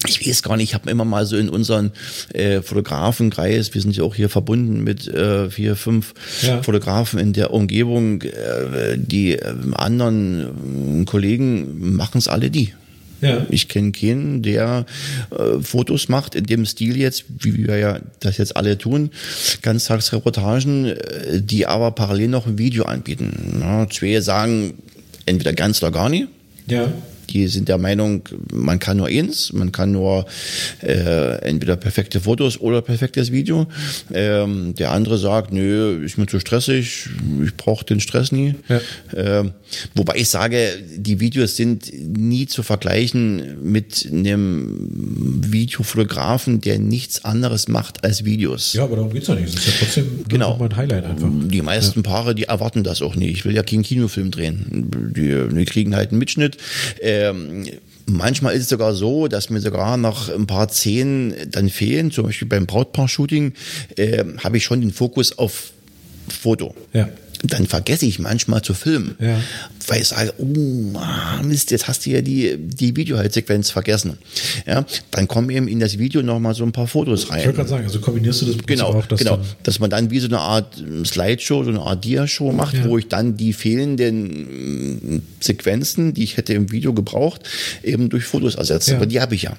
ich 0.08 0.26
weiß 0.26 0.44
gar 0.44 0.58
nicht, 0.58 0.70
ich 0.70 0.74
habe 0.74 0.90
immer 0.90 1.06
mal 1.06 1.26
so 1.26 1.38
in 1.38 1.50
unseren 1.50 1.92
äh, 2.34 2.62
Fotografenkreis, 2.62 3.74
wir 3.74 3.82
sind 3.82 3.96
ja 3.96 4.04
auch 4.04 4.16
hier 4.16 4.30
verbunden 4.30 4.84
mit 4.84 5.08
äh, 5.08 5.50
vier, 5.50 5.76
fünf 5.76 6.14
ja. 6.42 6.62
Fotografen 6.62 7.20
in 7.20 7.34
der 7.34 7.52
Umgebung, 7.52 8.22
äh, 8.22 8.98
die 8.98 9.34
äh, 9.34 9.54
anderen 9.74 11.02
äh, 11.02 11.06
Kollegen 11.06 11.96
machen 11.96 12.18
es 12.18 12.28
alle 12.28 12.50
die. 12.50 12.74
Ja. 13.22 13.46
Ich 13.50 13.70
kenne 13.70 13.92
keinen, 13.92 14.44
der 14.44 14.86
äh, 15.32 15.62
Fotos 15.62 16.10
macht 16.10 16.36
in 16.36 16.46
dem 16.46 16.66
Stil 16.66 16.98
jetzt, 16.98 17.26
wie 17.40 17.66
wir 17.66 17.78
ja 17.78 18.00
das 18.20 18.38
jetzt 18.38 18.56
alle 18.56 18.78
tun, 18.78 19.10
Ganztagsreportagen, 19.62 20.86
äh, 20.86 21.42
die 21.42 21.66
aber 21.66 21.92
parallel 21.92 22.28
noch 22.28 22.46
ein 22.46 22.58
Video 22.58 22.84
anbieten. 22.86 23.60
Ja, 23.62 23.88
zwei 23.90 24.20
sagen 24.22 24.76
entweder 25.26 25.54
ganz 25.54 25.82
oder 25.82 25.92
gar 25.92 26.10
nicht. 26.10 26.28
Ja 26.68 26.92
die 27.30 27.48
sind 27.48 27.70
der 27.70 27.78
Meinung, 27.78 28.24
man 28.52 28.80
kann 28.80 28.98
nur 28.98 29.08
eins, 29.08 29.54
man 29.54 29.72
kann 29.72 29.92
nur 29.92 30.26
äh, 30.82 31.40
entweder 31.42 31.76
perfekte 31.76 32.20
Fotos 32.20 32.60
oder 32.60 32.82
perfektes 32.82 33.32
Video. 33.32 33.68
Ähm, 34.14 34.74
der 34.76 34.92
andere 34.92 35.18
sagt, 35.18 35.52
nö, 35.54 36.04
ist 36.04 36.18
mir 36.18 36.28
zu 36.28 36.40
stressig, 36.40 37.10
ich 37.44 37.56
brauche 37.56 37.86
den 37.86 38.00
Stress 38.00 38.32
nie. 38.32 38.56
Ja. 38.68 38.82
Ähm, 39.16 39.52
wobei 39.94 40.16
ich 40.18 40.30
sage, 40.30 40.78
die 40.96 41.20
Videos 41.20 41.56
sind 41.56 41.92
nie 41.94 42.48
zu 42.48 42.64
vergleichen 42.64 43.58
mit 43.64 44.08
einem 44.12 44.90
Videofotografen, 45.52 46.62
der 46.62 46.80
nichts 46.80 47.26
anderes 47.26 47.68
macht 47.68 48.04
als 48.04 48.26
Videos. 48.26 48.74
Ja, 48.74 48.84
aber 48.84 48.98
darum 48.98 49.12
geht 49.12 49.24
es 49.24 49.28
ja 49.28 49.36
nicht. 49.36 49.54
Das 49.54 49.56
ist 49.56 49.68
ja 49.68 49.74
trotzdem 49.80 50.26
genau. 50.28 50.60
ein 50.62 50.76
Highlight 50.76 51.06
einfach. 51.06 51.30
Die 51.32 51.62
meisten 51.62 52.00
ja. 52.00 52.10
Paare, 52.10 52.36
die 52.36 52.44
erwarten 52.44 52.84
das 52.84 53.02
auch 53.02 53.16
nicht. 53.16 53.32
Ich 53.32 53.46
will 53.46 53.56
ja 53.56 53.64
keinen 53.64 53.84
Kinofilm 53.84 54.32
drehen. 54.32 55.14
Die, 55.16 55.56
die 55.56 55.66
kriegen 55.66 55.96
halt 55.96 56.12
einen 56.12 56.20
Mitschnitt. 56.20 56.58
Äh, 57.02 57.15
ähm, 57.22 57.66
Manchmal 58.08 58.54
ist 58.54 58.64
es 58.64 58.70
sogar 58.70 58.94
so, 58.94 59.28
dass 59.28 59.50
mir 59.50 59.60
sogar 59.62 59.98
noch 59.98 60.30
ein 60.30 60.46
paar 60.46 60.70
Szenen 60.70 61.34
dann 61.50 61.70
fehlen. 61.70 62.12
Zum 62.12 62.26
Beispiel 62.26 62.48
beim 62.48 62.68
Brautpaar-Shooting 62.68 63.54
äh, 63.96 64.24
habe 64.44 64.58
ich 64.58 64.64
schon 64.64 64.82
den 64.82 64.92
Fokus 64.92 65.38
auf 65.40 65.72
Foto. 66.28 66.76
Ja 66.94 67.10
dann 67.54 67.66
vergesse 67.66 68.06
ich 68.06 68.20
manchmal 68.20 68.62
zu 68.62 68.74
filmen, 68.74 69.16
ja. 69.20 69.40
weil 69.88 70.02
ich 70.02 70.08
sage, 70.08 70.34
oh 70.38 70.46
Mist, 71.44 71.72
jetzt 71.72 71.88
hast 71.88 72.06
du 72.06 72.12
ja 72.12 72.22
die, 72.22 72.58
die 72.58 72.96
Videohaltsequenz 72.96 73.70
vergessen. 73.70 74.18
Ja, 74.66 74.86
dann 75.12 75.28
kommen 75.28 75.50
eben 75.50 75.68
in 75.68 75.80
das 75.80 75.98
Video 75.98 76.22
nochmal 76.22 76.56
so 76.56 76.64
ein 76.64 76.72
paar 76.72 76.88
Fotos 76.88 77.30
rein. 77.30 77.40
Ich 77.40 77.46
wollte 77.46 77.58
gerade 77.58 77.70
sagen, 77.70 77.86
also 77.86 78.00
kombinierst 78.00 78.42
du 78.42 78.46
das 78.48 78.58
genau, 78.66 78.88
auch, 78.88 79.06
dass 79.06 79.20
genau, 79.20 79.40
dass 79.64 79.80
man 79.80 79.90
dann 79.90 80.12
wie 80.12 80.20
so 80.20 80.28
eine 80.28 80.40
Art 80.40 80.84
Slideshow, 81.06 81.64
so 81.64 81.70
eine 81.70 81.82
Art 81.82 82.04
Dia-Show 82.04 82.52
macht, 82.52 82.76
ja. 82.76 82.86
wo 82.86 82.98
ich 82.98 83.08
dann 83.08 83.38
die 83.38 83.54
fehlenden 83.54 85.22
Sequenzen, 85.40 86.14
die 86.14 86.24
ich 86.24 86.38
hätte 86.38 86.54
im 86.54 86.72
Video 86.72 86.94
gebraucht, 86.94 87.42
eben 87.84 88.10
durch 88.10 88.26
Fotos 88.26 88.56
ersetze. 88.56 88.92
Ja. 88.92 88.98
Aber 88.98 89.06
die 89.06 89.22
habe 89.22 89.36
ich 89.36 89.44
ja. 89.44 89.56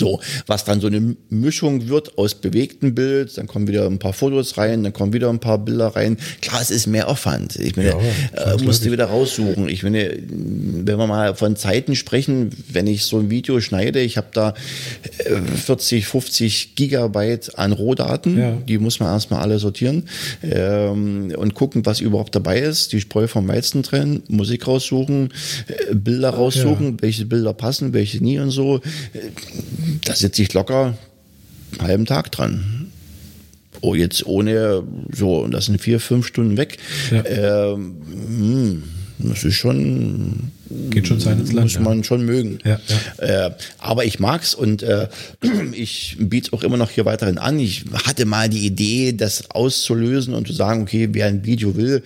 So, 0.00 0.18
was 0.46 0.64
dann 0.64 0.80
so 0.80 0.86
eine 0.86 1.14
Mischung 1.28 1.88
wird 1.90 2.16
aus 2.16 2.34
bewegtem 2.34 2.94
Bild, 2.94 3.36
dann 3.36 3.46
kommen 3.46 3.68
wieder 3.68 3.84
ein 3.84 3.98
paar 3.98 4.14
Fotos 4.14 4.56
rein, 4.56 4.82
dann 4.82 4.94
kommen 4.94 5.12
wieder 5.12 5.28
ein 5.28 5.40
paar 5.40 5.58
Bilder 5.58 5.88
rein. 5.88 6.16
Klar, 6.40 6.62
es 6.62 6.70
ist 6.70 6.86
mehr 6.86 7.06
Aufwand. 7.06 7.56
Ich 7.56 7.76
meine, 7.76 7.90
ja, 7.90 8.54
äh, 8.54 8.62
musste 8.62 8.90
wieder 8.90 9.04
raussuchen. 9.04 9.68
Ich 9.68 9.82
meine, 9.82 10.10
wenn 10.26 10.98
wir 10.98 11.06
mal 11.06 11.34
von 11.34 11.54
Zeiten 11.54 11.96
sprechen, 11.96 12.48
wenn 12.72 12.86
ich 12.86 13.04
so 13.04 13.18
ein 13.18 13.28
Video 13.28 13.60
schneide, 13.60 14.00
ich 14.00 14.16
habe 14.16 14.28
da 14.32 14.54
40, 15.66 16.02
äh, 16.02 16.06
50 16.06 16.76
Gigabyte 16.76 17.58
an 17.58 17.72
Rohdaten, 17.72 18.38
ja. 18.38 18.56
die 18.66 18.78
muss 18.78 19.00
man 19.00 19.12
erstmal 19.12 19.42
alle 19.42 19.58
sortieren 19.58 20.04
ähm, 20.42 21.30
und 21.36 21.52
gucken, 21.52 21.84
was 21.84 22.00
überhaupt 22.00 22.34
dabei 22.34 22.60
ist, 22.60 22.94
die 22.94 23.02
Spreu 23.02 23.26
vom 23.26 23.46
Weizen 23.48 23.82
trennen, 23.82 24.22
Musik 24.28 24.66
raussuchen, 24.66 25.34
äh, 25.66 25.94
Bilder 25.94 26.30
raussuchen, 26.30 26.92
ja. 26.92 27.02
welche 27.02 27.26
Bilder 27.26 27.52
passen, 27.52 27.92
welche 27.92 28.24
nie 28.24 28.38
und 28.38 28.50
so 28.50 28.80
da 30.04 30.14
sitze 30.14 30.42
ich 30.42 30.52
locker 30.54 30.94
einen 31.78 31.88
halben 31.88 32.06
Tag 32.06 32.32
dran. 32.32 32.90
Oh, 33.80 33.94
jetzt 33.94 34.26
ohne 34.26 34.82
so, 35.12 35.38
und 35.38 35.52
das 35.52 35.66
sind 35.66 35.80
vier, 35.80 36.00
fünf 36.00 36.26
Stunden 36.26 36.56
weg. 36.56 36.78
Ja. 37.10 37.24
Ähm, 37.72 37.96
hm, 38.06 38.82
das 39.24 39.44
ist 39.44 39.54
schon. 39.54 40.50
Geht 40.90 41.08
schon 41.08 41.18
sein 41.18 41.40
ins 41.40 41.52
Land. 41.52 41.64
Muss 41.64 41.80
man 41.80 41.98
ja. 41.98 42.04
schon 42.04 42.24
mögen. 42.24 42.58
Ja, 42.64 42.78
ja. 43.18 43.46
Äh, 43.46 43.50
aber 43.78 44.04
ich 44.04 44.20
mag's 44.20 44.54
und 44.54 44.82
äh, 44.82 45.08
ich 45.72 46.16
biete 46.20 46.48
es 46.48 46.52
auch 46.52 46.62
immer 46.62 46.76
noch 46.76 46.90
hier 46.90 47.04
weiterhin 47.04 47.38
an. 47.38 47.58
Ich 47.58 47.84
hatte 48.06 48.24
mal 48.24 48.48
die 48.48 48.66
Idee, 48.66 49.12
das 49.12 49.50
auszulösen 49.50 50.34
und 50.34 50.46
zu 50.46 50.52
sagen, 50.52 50.82
okay, 50.82 51.08
wer 51.12 51.26
ein 51.26 51.44
Video 51.44 51.76
will, 51.76 52.02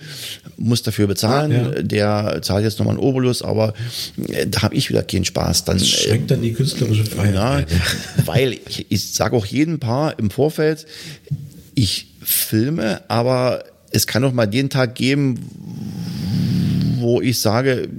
muss 0.57 0.81
dafür 0.81 1.07
bezahlen. 1.07 1.87
Der 1.87 2.39
zahlt 2.41 2.63
jetzt 2.63 2.79
nochmal 2.79 2.95
einen 2.95 3.03
Obolus, 3.03 3.41
aber 3.41 3.73
äh, 4.27 4.47
da 4.47 4.63
habe 4.63 4.75
ich 4.75 4.89
wieder 4.89 5.03
keinen 5.03 5.25
Spaß. 5.25 5.65
Dann, 5.65 5.77
das 5.77 5.87
schränkt 5.87 6.31
dann 6.31 6.41
die 6.41 6.53
künstlerische 6.53 7.05
Freiheit. 7.05 7.69
Ja, 7.69 7.77
weil 8.25 8.53
ich, 8.67 8.87
ich 8.89 9.11
sage 9.11 9.35
auch 9.35 9.45
jedem 9.45 9.79
Paar 9.79 10.17
im 10.17 10.31
Vorfeld, 10.31 10.85
ich 11.75 12.07
filme, 12.21 13.01
aber 13.09 13.63
es 13.91 14.07
kann 14.07 14.23
auch 14.23 14.33
mal 14.33 14.45
den 14.45 14.69
Tag 14.69 14.95
geben, 14.95 15.39
wo 16.99 17.21
ich 17.21 17.39
sage, 17.39 17.89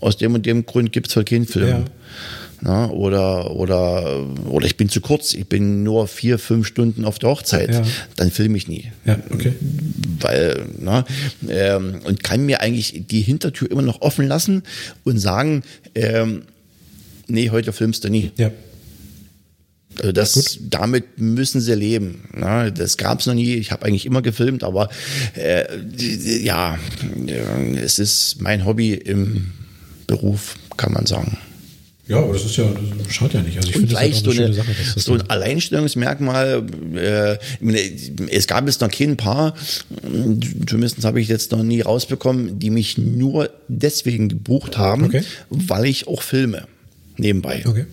aus 0.00 0.16
dem 0.16 0.34
und 0.34 0.46
dem 0.46 0.66
Grund 0.66 0.92
gibt 0.92 1.08
es 1.08 1.16
halt 1.16 1.28
keinen 1.28 1.46
Film. 1.46 1.68
Ja. 1.68 1.84
Na, 2.62 2.90
oder, 2.90 3.52
oder, 3.52 4.26
oder 4.44 4.66
ich 4.66 4.76
bin 4.76 4.90
zu 4.90 5.00
kurz, 5.00 5.32
ich 5.32 5.46
bin 5.46 5.82
nur 5.82 6.06
vier, 6.06 6.38
fünf 6.38 6.66
Stunden 6.66 7.06
auf 7.06 7.18
der 7.18 7.30
Hochzeit, 7.30 7.72
ja. 7.72 7.82
dann 8.16 8.30
filme 8.30 8.58
ich 8.58 8.68
nie. 8.68 8.92
Ja, 9.06 9.18
okay. 9.30 9.54
Weil, 10.20 10.66
na, 10.78 11.06
ähm, 11.48 12.00
und 12.04 12.22
kann 12.22 12.44
mir 12.44 12.60
eigentlich 12.60 13.04
die 13.08 13.22
Hintertür 13.22 13.70
immer 13.70 13.80
noch 13.80 14.02
offen 14.02 14.28
lassen 14.28 14.62
und 15.04 15.18
sagen, 15.18 15.62
ähm, 15.94 16.42
nee, 17.28 17.48
heute 17.48 17.72
filmst 17.72 18.04
du 18.04 18.10
nie. 18.10 18.30
Ja. 18.36 18.50
Also 19.98 20.12
das, 20.12 20.58
damit 20.62 21.18
müssen 21.18 21.60
sie 21.60 21.74
leben. 21.74 22.22
Ja, 22.38 22.70
das 22.70 22.96
gab 22.96 23.20
es 23.20 23.26
noch 23.26 23.34
nie. 23.34 23.54
Ich 23.54 23.70
habe 23.70 23.84
eigentlich 23.84 24.06
immer 24.06 24.22
gefilmt, 24.22 24.64
aber 24.64 24.88
äh, 25.34 25.64
ja, 26.42 26.78
es 27.76 27.98
ist 27.98 28.40
mein 28.40 28.64
Hobby 28.64 28.94
im 28.94 29.52
Beruf, 30.06 30.56
kann 30.76 30.92
man 30.92 31.06
sagen. 31.06 31.38
Ja, 32.10 32.16
aber 32.16 32.32
das 32.32 32.44
ist 32.44 32.56
ja, 32.56 32.64
das 33.04 33.14
schaut 33.14 33.34
ja 33.34 33.40
nicht. 33.40 33.56
Also 33.56 33.68
ich 33.68 33.74
finde 33.76 33.92
das 33.92 34.00
halt 34.00 34.14
so, 34.16 34.30
eine, 34.32 34.52
Sache, 34.52 34.74
so 34.96 35.14
ein 35.14 35.30
Alleinstellungsmerkmal. 35.30 36.64
Äh, 36.96 37.38
es 38.30 38.48
gab 38.48 38.66
jetzt 38.66 38.80
noch 38.80 38.90
kein 38.90 39.16
Paar, 39.16 39.54
zumindest 40.66 41.04
habe 41.04 41.20
ich 41.20 41.28
jetzt 41.28 41.52
noch 41.52 41.62
nie 41.62 41.82
rausbekommen, 41.82 42.58
die 42.58 42.70
mich 42.70 42.98
nur 42.98 43.50
deswegen 43.68 44.28
gebucht 44.28 44.76
haben, 44.76 45.04
okay. 45.04 45.22
weil 45.50 45.86
ich 45.86 46.08
auch 46.08 46.22
filme 46.22 46.66
nebenbei. 47.16 47.62
Okay. 47.64 47.86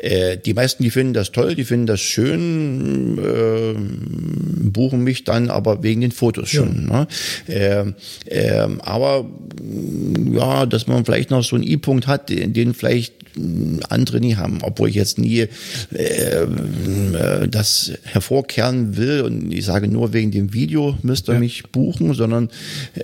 Äh, 0.00 0.38
die 0.38 0.54
meisten, 0.54 0.82
die 0.82 0.90
finden 0.90 1.14
das 1.14 1.32
toll, 1.32 1.54
die 1.54 1.64
finden 1.64 1.86
das 1.86 2.00
schön, 2.00 3.18
äh, 3.18 3.74
buchen 4.70 5.02
mich 5.02 5.24
dann 5.24 5.50
aber 5.50 5.82
wegen 5.82 6.00
den 6.00 6.12
Fotos 6.12 6.50
schon. 6.50 6.88
Ja. 6.90 7.06
Ne? 7.48 7.94
Äh, 8.26 8.68
aber 8.80 9.26
ja, 10.32 10.66
dass 10.66 10.86
man 10.86 11.04
vielleicht 11.04 11.30
noch 11.30 11.42
so 11.42 11.56
einen 11.56 11.64
I-Punkt 11.64 12.06
hat, 12.06 12.28
den, 12.28 12.52
den 12.52 12.74
vielleicht 12.74 13.26
andere 13.88 14.20
nie 14.20 14.36
haben, 14.36 14.58
obwohl 14.62 14.88
ich 14.88 14.94
jetzt 14.94 15.18
nie 15.18 15.40
äh, 15.40 15.48
äh, 15.92 16.46
das 17.48 17.92
hervorkehren 18.04 18.96
will 18.96 19.22
und 19.22 19.52
ich 19.52 19.64
sage 19.64 19.88
nur 19.88 20.12
wegen 20.12 20.30
dem 20.30 20.54
Video 20.54 20.96
müsst 21.02 21.28
ihr 21.28 21.34
ja. 21.34 21.40
mich 21.40 21.64
buchen, 21.70 22.14
sondern 22.14 22.48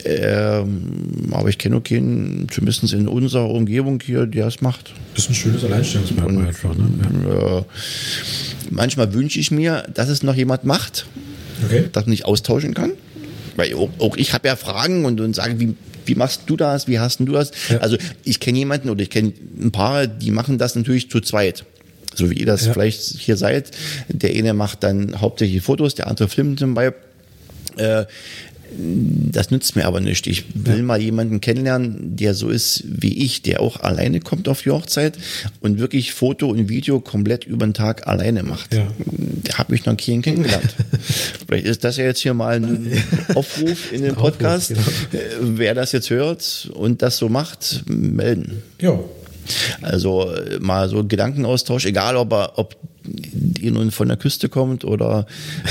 äh, 0.04 0.62
aber 1.30 1.48
ich 1.48 1.58
kenne 1.58 1.76
okay, 1.76 1.98
zumindest 2.50 2.92
in 2.92 3.08
unserer 3.08 3.50
Umgebung 3.50 4.00
hier, 4.04 4.26
der 4.26 4.46
es 4.46 4.60
macht. 4.60 4.94
Das 5.14 5.24
ist 5.24 5.30
ein 5.30 5.34
schönes 5.34 5.64
Alleinstellungsmerkmal 5.64 6.46
einfach. 6.46 6.76
Ne? 6.76 6.81
Manchmal 8.70 9.12
wünsche 9.14 9.38
ich 9.38 9.50
mir, 9.50 9.84
dass 9.92 10.08
es 10.08 10.22
noch 10.22 10.34
jemand 10.34 10.64
macht, 10.64 11.06
okay. 11.64 11.88
das 11.92 12.04
man 12.04 12.10
nicht 12.10 12.24
austauschen 12.24 12.74
kann. 12.74 12.92
Weil 13.56 13.74
auch, 13.74 13.90
auch 13.98 14.16
ich 14.16 14.32
habe 14.32 14.48
ja 14.48 14.56
Fragen 14.56 15.04
und, 15.04 15.20
und 15.20 15.34
sage, 15.34 15.60
wie, 15.60 15.74
wie 16.06 16.14
machst 16.14 16.42
du 16.46 16.56
das? 16.56 16.88
Wie 16.88 16.98
hast 16.98 17.20
du 17.20 17.26
das? 17.26 17.50
Ja. 17.68 17.78
Also 17.78 17.96
ich 18.24 18.40
kenne 18.40 18.58
jemanden 18.58 18.88
oder 18.88 19.02
ich 19.02 19.10
kenne 19.10 19.32
ein 19.60 19.72
paar, 19.72 20.06
die 20.06 20.30
machen 20.30 20.58
das 20.58 20.74
natürlich 20.74 21.10
zu 21.10 21.20
zweit. 21.20 21.64
So 22.14 22.30
wie 22.30 22.34
ihr 22.34 22.46
das 22.46 22.66
ja. 22.66 22.72
vielleicht 22.72 23.00
hier 23.00 23.36
seid. 23.36 23.70
Der 24.08 24.30
eine 24.30 24.54
macht 24.54 24.82
dann 24.82 25.20
hauptsächlich 25.20 25.62
Fotos, 25.62 25.94
der 25.94 26.08
andere 26.08 26.28
filmt 26.28 26.60
dabei. 26.60 26.92
Äh, 27.76 28.04
das 28.78 29.50
nützt 29.50 29.76
mir 29.76 29.86
aber 29.86 30.00
nicht. 30.00 30.26
Ich 30.26 30.44
will 30.54 30.78
ja. 30.78 30.82
mal 30.82 31.00
jemanden 31.00 31.40
kennenlernen, 31.40 32.16
der 32.16 32.34
so 32.34 32.48
ist 32.48 32.84
wie 32.86 33.24
ich, 33.24 33.42
der 33.42 33.60
auch 33.60 33.80
alleine 33.80 34.20
kommt 34.20 34.48
auf 34.48 34.62
die 34.62 34.70
Hochzeit 34.70 35.18
und 35.60 35.78
wirklich 35.78 36.12
Foto 36.12 36.48
und 36.48 36.68
Video 36.68 37.00
komplett 37.00 37.44
über 37.44 37.66
den 37.66 37.74
Tag 37.74 38.06
alleine 38.06 38.42
macht. 38.42 38.74
Ja. 38.74 38.86
Da 39.44 39.58
habe 39.58 39.74
ich 39.74 39.84
noch 39.86 39.96
keinen 39.96 40.22
kennengelernt. 40.22 40.74
Vielleicht 41.46 41.66
ist 41.66 41.84
das 41.84 41.96
ja 41.96 42.04
jetzt 42.04 42.20
hier 42.20 42.34
mal 42.34 42.56
ein 42.56 43.02
Aufruf 43.34 43.92
in 43.92 44.02
den 44.02 44.14
Podcast. 44.14 44.72
Aufruf, 44.72 45.06
genau. 45.10 45.24
Äh, 45.24 45.58
wer 45.58 45.74
das 45.74 45.92
jetzt 45.92 46.10
hört 46.10 46.70
und 46.74 47.02
das 47.02 47.16
so 47.16 47.28
macht, 47.28 47.84
melden. 47.86 48.62
Ja. 48.80 48.98
Also 49.80 50.30
äh, 50.32 50.58
mal 50.60 50.88
so 50.88 51.04
Gedankenaustausch, 51.04 51.86
egal 51.86 52.16
ob, 52.16 52.32
er, 52.32 52.58
ob 52.58 52.76
ihr 53.60 53.72
nun 53.72 53.90
von 53.90 54.08
der 54.08 54.16
Küste 54.16 54.48
kommt 54.48 54.84
oder 54.84 55.26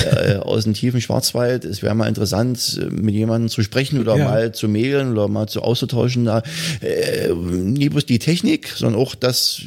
äh, 0.05 0.35
aus 0.35 0.63
dem 0.63 0.73
tiefen 0.73 1.01
Schwarzwald. 1.01 1.65
Es 1.65 1.81
wäre 1.81 1.95
mal 1.95 2.07
interessant, 2.07 2.79
mit 2.91 3.15
jemandem 3.15 3.49
zu 3.49 3.63
sprechen 3.63 3.99
oder 3.99 4.17
ja. 4.17 4.25
mal 4.25 4.51
zu 4.53 4.67
mailen 4.67 5.11
oder 5.11 5.27
mal 5.27 5.47
zu 5.47 5.61
auszutauschen. 5.61 6.25
Da, 6.25 6.43
äh, 6.81 7.33
nie 7.33 7.89
bloß 7.89 8.05
die 8.05 8.19
Technik, 8.19 8.73
sondern 8.75 8.99
auch 8.99 9.15
das 9.15 9.61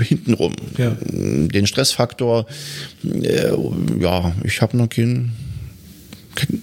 hintenrum. 0.00 0.52
Ja. 0.76 0.96
Den 1.00 1.66
Stressfaktor. 1.66 2.46
Äh, 3.04 3.52
ja, 4.00 4.32
ich 4.44 4.60
habe 4.60 4.76
noch 4.76 4.88
keinen 4.88 5.32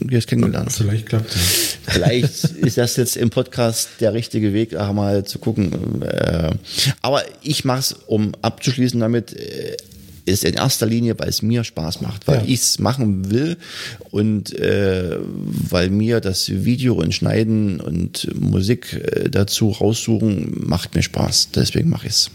jetzt 0.10 0.28
kennengelernt. 0.28 0.72
Vielleicht 0.72 1.08
klappt 1.08 1.36
es. 1.36 1.78
Vielleicht 1.88 2.44
ist 2.44 2.78
das 2.78 2.96
jetzt 2.96 3.18
im 3.18 3.30
Podcast 3.30 3.90
der 4.00 4.14
richtige 4.14 4.54
Weg, 4.54 4.76
auch 4.76 4.94
mal 4.94 5.26
zu 5.26 5.40
gucken. 5.40 6.02
Äh, 6.02 6.52
aber 7.02 7.24
ich 7.42 7.66
mache 7.66 7.80
es, 7.80 7.94
um 8.08 8.34
abzuschließen 8.42 9.00
damit, 9.00 9.34
äh, 9.34 9.76
ist 10.26 10.44
in 10.44 10.56
erster 10.56 10.86
Linie, 10.86 11.18
weil 11.20 11.30
es 11.30 11.42
mir 11.42 11.64
Spaß 11.64 12.02
macht, 12.02 12.28
weil 12.28 12.40
ja. 12.40 12.46
ich 12.46 12.62
es 12.62 12.80
machen 12.80 13.30
will 13.30 13.58
und 14.12 14.58
äh, 14.58 15.18
weil 15.20 15.90
mir 15.90 16.20
das 16.20 16.50
Video 16.50 16.96
und 16.96 17.14
Schneiden 17.14 17.80
und 17.80 18.28
Musik 18.40 18.94
äh, 18.94 19.30
dazu 19.30 19.70
raussuchen 19.70 20.68
macht 20.68 20.96
mir 20.96 21.04
Spaß. 21.04 21.52
Deswegen 21.52 21.90
mache 21.90 22.08
ich 22.08 22.14
es. 22.14 22.32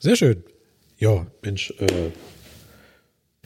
Sehr 0.00 0.16
schön. 0.16 0.42
Ja, 0.98 1.26
Mensch, 1.42 1.72
äh, 1.78 2.10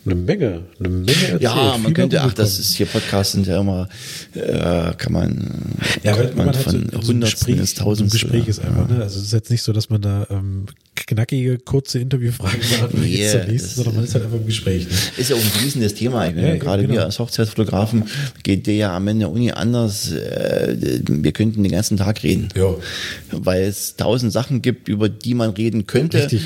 eine 0.07 0.15
Menge, 0.15 0.63
eine 0.79 0.89
Menge 0.89 1.11
erzählt. 1.11 1.43
Ja, 1.43 1.79
man 1.83 1.93
könnte, 1.93 2.23
ach, 2.23 2.33
das 2.33 2.59
ist 2.59 2.77
hier 2.77 2.87
Podcasts 2.87 3.33
sind 3.33 3.47
ja 3.47 3.61
immer, 3.61 3.89
äh, 4.35 4.93
kann 4.97 5.13
man, 5.13 5.77
ja, 6.03 6.17
man, 6.37 6.47
man 6.47 6.55
von 6.55 6.89
so, 6.93 7.09
Hundertsten 7.09 7.59
ins 7.59 7.75
Tausend. 7.75 8.13
Gespräch 8.13 8.47
ist 8.47 8.61
einfach, 8.61 8.89
ja. 8.89 8.97
ne? 8.97 9.03
Also 9.03 9.19
es 9.19 9.27
ist 9.27 9.33
jetzt 9.33 9.51
nicht 9.51 9.63
so, 9.63 9.73
dass 9.73 9.91
man 9.91 10.01
da 10.01 10.27
ähm, 10.31 10.67
knackige, 10.97 11.59
kurze 11.59 11.99
Interviewfragen 11.99 12.61
liest, 13.03 13.77
sondern 13.77 13.97
man 13.97 14.05
ist 14.05 14.15
halt 14.15 14.25
einfach 14.25 14.39
im 14.39 14.47
Gespräch. 14.47 14.87
Ne? 14.87 14.93
Ist 15.17 15.31
ja 15.31 15.37
auch 15.37 15.41
ein 15.41 15.47
fließendes 15.47 15.95
Thema. 15.95 16.27
Ich 16.29 16.37
ja, 16.37 16.57
gerade 16.57 16.83
genau. 16.83 16.95
wir 16.95 17.05
als 17.05 17.19
Hochzeitsfotografen 17.19 18.05
geht 18.43 18.67
der 18.67 18.75
ja 18.75 18.97
am 18.97 19.07
Ende 19.09 19.29
Uni 19.29 19.53
anders. 19.53 20.13
Äh, 20.13 20.77
wir 21.07 21.33
könnten 21.33 21.63
den 21.63 21.73
ganzen 21.73 21.97
Tag 21.97 22.23
reden. 22.23 22.49
Ja. 22.57 22.75
Weil 23.31 23.65
es 23.65 23.97
tausend 23.97 24.33
Sachen 24.33 24.63
gibt, 24.63 24.89
über 24.89 25.09
die 25.09 25.35
man 25.35 25.51
reden 25.51 25.87
könnte. 25.87 26.19
Richtig. 26.19 26.43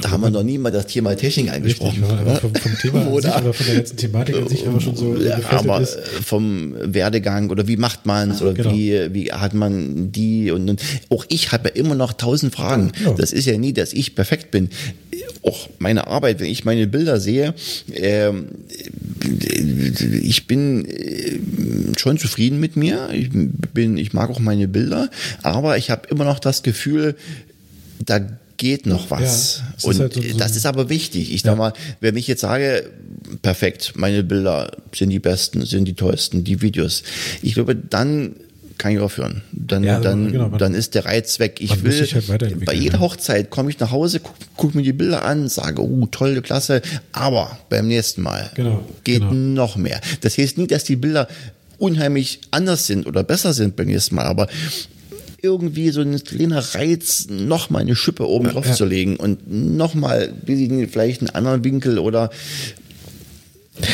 Da 0.00 0.10
haben 0.10 0.22
wir 0.22 0.30
noch 0.30 0.42
nie 0.42 0.58
mal 0.58 0.70
das 0.70 0.86
Thema 0.86 1.16
Technik 1.16 1.52
angesprochen. 1.52 2.04
Richtig, 2.04 2.20
aber 2.20 2.36
vom, 2.36 2.54
vom 2.54 2.78
Thema 2.78 3.20
sich, 3.20 3.30
aber 3.30 3.52
von 3.52 3.66
der 3.66 3.74
letzten 3.76 3.96
Thematik 3.96 4.36
an 4.36 4.48
sich 4.48 4.66
aber 4.66 4.80
schon 4.80 4.96
so 4.96 5.16
ja, 5.16 5.38
aber 5.50 5.80
ist. 5.80 5.98
vom 6.24 6.74
Werdegang 6.80 7.50
oder 7.50 7.66
wie 7.66 7.76
macht 7.76 8.06
man 8.06 8.30
es 8.30 8.42
oder 8.42 8.54
genau. 8.54 8.72
wie, 8.72 9.14
wie 9.14 9.32
hat 9.32 9.54
man 9.54 10.12
die 10.12 10.50
und, 10.50 10.68
und 10.68 10.82
auch 11.08 11.24
ich 11.28 11.52
habe 11.52 11.68
ja 11.68 11.74
immer 11.74 11.94
noch 11.94 12.12
tausend 12.12 12.54
Fragen. 12.54 12.92
Ja. 13.04 13.12
Das 13.12 13.32
ist 13.32 13.46
ja 13.46 13.56
nie, 13.58 13.72
dass 13.72 13.92
ich 13.92 14.14
perfekt 14.14 14.50
bin. 14.50 14.68
Auch 15.42 15.68
meine 15.78 16.06
Arbeit, 16.06 16.40
wenn 16.40 16.48
ich 16.48 16.64
meine 16.64 16.86
Bilder 16.86 17.18
sehe, 17.20 17.54
äh, 17.92 18.32
ich 20.22 20.46
bin 20.46 20.84
äh, 20.86 21.38
schon 21.98 22.18
zufrieden 22.18 22.60
mit 22.60 22.76
mir. 22.76 23.08
Ich 23.12 23.30
bin, 23.30 23.96
ich 23.96 24.12
mag 24.12 24.30
auch 24.30 24.40
meine 24.40 24.68
Bilder, 24.68 25.10
aber 25.42 25.78
ich 25.78 25.90
habe 25.90 26.08
immer 26.08 26.24
noch 26.24 26.38
das 26.38 26.62
Gefühl, 26.62 27.16
da 28.04 28.20
geht 28.60 28.84
noch 28.84 29.10
was. 29.10 29.62
Ja, 29.78 29.88
und 29.88 29.98
halt 29.98 30.12
so, 30.12 30.20
das 30.36 30.54
ist 30.54 30.66
aber 30.66 30.90
wichtig. 30.90 31.32
Ich 31.32 31.42
ja. 31.42 31.52
sag 31.52 31.58
mal, 31.58 31.72
wenn 32.00 32.14
ich 32.18 32.26
jetzt 32.26 32.42
sage, 32.42 32.90
perfekt, 33.40 33.94
meine 33.96 34.22
Bilder 34.22 34.70
sind 34.94 35.08
die 35.08 35.18
besten, 35.18 35.64
sind 35.64 35.86
die 35.86 35.94
tollsten, 35.94 36.44
die 36.44 36.60
Videos. 36.60 37.02
Ich 37.40 37.54
glaube, 37.54 37.74
dann 37.74 38.36
kann 38.76 38.92
ich 38.92 38.98
aufhören. 38.98 39.40
Dann, 39.50 39.82
ja, 39.82 39.98
dann, 39.98 40.30
genau, 40.30 40.48
dann 40.50 40.74
ist 40.74 40.94
der 40.94 41.06
Reiz 41.06 41.38
weg. 41.38 41.56
Ich 41.60 41.82
will, 41.82 42.06
halt 42.06 42.64
bei 42.66 42.74
jeder 42.74 43.00
Hochzeit 43.00 43.48
komme 43.48 43.70
ich 43.70 43.80
nach 43.80 43.92
Hause, 43.92 44.20
gucke 44.20 44.36
guck 44.56 44.74
mir 44.74 44.82
die 44.82 44.92
Bilder 44.92 45.24
an, 45.24 45.48
sage, 45.48 45.82
oh, 45.82 46.06
tolle, 46.10 46.42
klasse, 46.42 46.82
aber 47.12 47.58
beim 47.70 47.88
nächsten 47.88 48.20
Mal 48.20 48.50
genau, 48.54 48.84
geht 49.04 49.20
genau. 49.20 49.32
noch 49.32 49.76
mehr. 49.76 50.02
Das 50.20 50.36
heißt 50.36 50.58
nicht, 50.58 50.70
dass 50.70 50.84
die 50.84 50.96
Bilder 50.96 51.28
unheimlich 51.78 52.40
anders 52.50 52.86
sind 52.86 53.06
oder 53.06 53.24
besser 53.24 53.54
sind 53.54 53.74
beim 53.76 53.86
nächsten 53.86 54.16
Mal, 54.16 54.26
aber 54.26 54.48
irgendwie 55.42 55.90
so 55.90 56.00
ein 56.00 56.22
kleiner 56.22 56.60
Reiz, 56.74 57.26
nochmal 57.30 57.82
eine 57.82 57.96
Schippe 57.96 58.26
oben 58.28 58.48
drauf 58.48 58.66
ja. 58.66 58.72
zu 58.72 58.84
legen 58.84 59.16
und 59.16 59.50
nochmal, 59.50 60.32
vielleicht 60.46 61.20
einen 61.20 61.30
anderen 61.30 61.64
Winkel 61.64 61.98
oder 61.98 62.30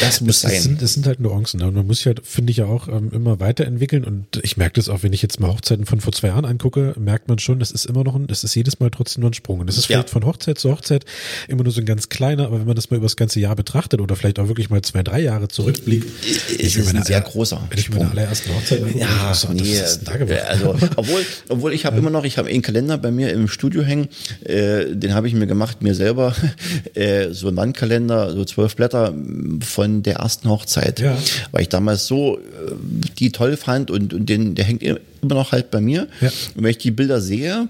das 0.01 0.20
muss 0.20 0.41
das, 0.41 0.53
sein. 0.53 0.61
Sind, 0.61 0.82
das 0.82 0.95
sind 0.95 1.07
halt 1.07 1.20
Nuancen. 1.20 1.62
Und 1.62 1.74
man 1.74 1.87
muss 1.87 1.99
sich 1.99 2.07
halt, 2.07 2.26
finde 2.26 2.51
ich 2.51 2.59
ja 2.59 2.66
auch, 2.66 2.89
ähm, 2.89 3.11
immer 3.12 3.41
weiterentwickeln. 3.41 4.05
Und 4.05 4.41
ich 4.43 4.57
merke 4.57 4.74
das 4.74 4.89
auch, 4.89 5.03
wenn 5.03 5.12
ich 5.12 5.22
jetzt 5.22 5.41
mal 5.41 5.53
Hochzeiten 5.53 5.87
von 5.87 6.01
vor 6.01 6.12
zwei 6.12 6.28
Jahren 6.28 6.45
angucke, 6.45 6.95
merkt 6.99 7.28
man 7.28 7.39
schon, 7.39 7.59
das 7.59 7.70
ist 7.70 7.87
immer 7.87 8.05
noch 8.05 8.14
ein, 8.14 8.26
das 8.26 8.45
ist 8.45 8.55
jedes 8.55 8.80
Mal 8.80 8.91
trotzdem 8.91 9.22
nur 9.22 9.30
ein 9.30 9.34
Sprung. 9.34 9.61
Und 9.61 9.66
das 9.66 9.76
ist 9.76 9.87
vielleicht 9.87 10.09
ja. 10.09 10.12
von 10.12 10.24
Hochzeit 10.24 10.59
zu 10.59 10.70
Hochzeit 10.70 11.05
immer 11.49 11.64
nur 11.64 11.72
so 11.72 11.80
ein 11.80 11.87
ganz 11.87 12.09
kleiner, 12.09 12.47
aber 12.47 12.59
wenn 12.59 12.66
man 12.66 12.76
das 12.76 12.91
mal 12.91 12.97
über 12.97 13.07
das 13.07 13.16
ganze 13.16 13.41
Jahr 13.41 13.57
betrachtet 13.57 14.01
oder 14.01 14.16
vielleicht 14.16 14.39
auch 14.39 14.49
wirklich 14.49 14.70
mal 14.70 14.82
zwei, 14.82 15.03
drei 15.03 15.20
Jahre 15.20 15.49
zurückblickt, 15.49 16.07
ist 16.59 16.76
es 16.76 16.95
ein 16.95 17.03
sehr 17.03 17.20
großer. 17.20 17.62
Wenn 17.68 17.78
ich 17.78 17.91
meine 17.91 18.11
allerersten 18.11 18.55
Hochzeit 18.55 18.82
angucke, 18.82 18.99
ja, 18.99 19.34
so, 19.34 19.53
nee, 19.53 19.78
also, 20.49 20.76
obwohl, 20.97 21.24
obwohl 21.49 21.72
ich 21.72 21.84
habe 21.84 21.97
ja. 21.97 22.01
immer 22.01 22.11
noch, 22.11 22.24
ich 22.24 22.39
habe 22.39 22.49
einen 22.49 22.62
Kalender 22.62 22.99
bei 22.99 23.11
mir 23.11 23.32
im 23.32 23.49
Studio 23.49 23.82
hängen, 23.82 24.09
äh, 24.45 24.87
den 24.95 25.14
habe 25.14 25.28
ich 25.28 25.34
mir 25.34 25.47
gemacht, 25.47 25.82
mir 25.82 25.95
selber, 25.95 26.34
äh, 26.95 27.30
so 27.32 27.49
ein 27.49 27.57
Wandkalender, 27.57 28.32
so 28.32 28.45
zwölf 28.45 28.76
Blätter 28.76 29.14
von 29.77 30.03
der 30.03 30.16
ersten 30.16 30.49
Hochzeit 30.49 31.01
ja. 31.01 31.18
weil 31.53 31.61
ich 31.61 31.68
damals 31.68 32.07
so 32.07 32.39
äh, 32.39 32.41
die 33.18 33.31
toll 33.31 33.59
fand 33.59 33.91
und, 33.91 34.14
und 34.14 34.27
den, 34.27 34.55
der 34.55 34.64
hängt 34.64 34.83
immer 34.83 34.99
noch 35.22 35.53
halt 35.53 35.70
bei 35.70 35.83
mir. 35.83 36.09
Ja. 36.22 36.29
Und 36.55 36.64
wenn 36.64 36.70
ich 36.70 36.79
die 36.79 36.91
Bilder 36.91 37.20
sehe, 37.20 37.68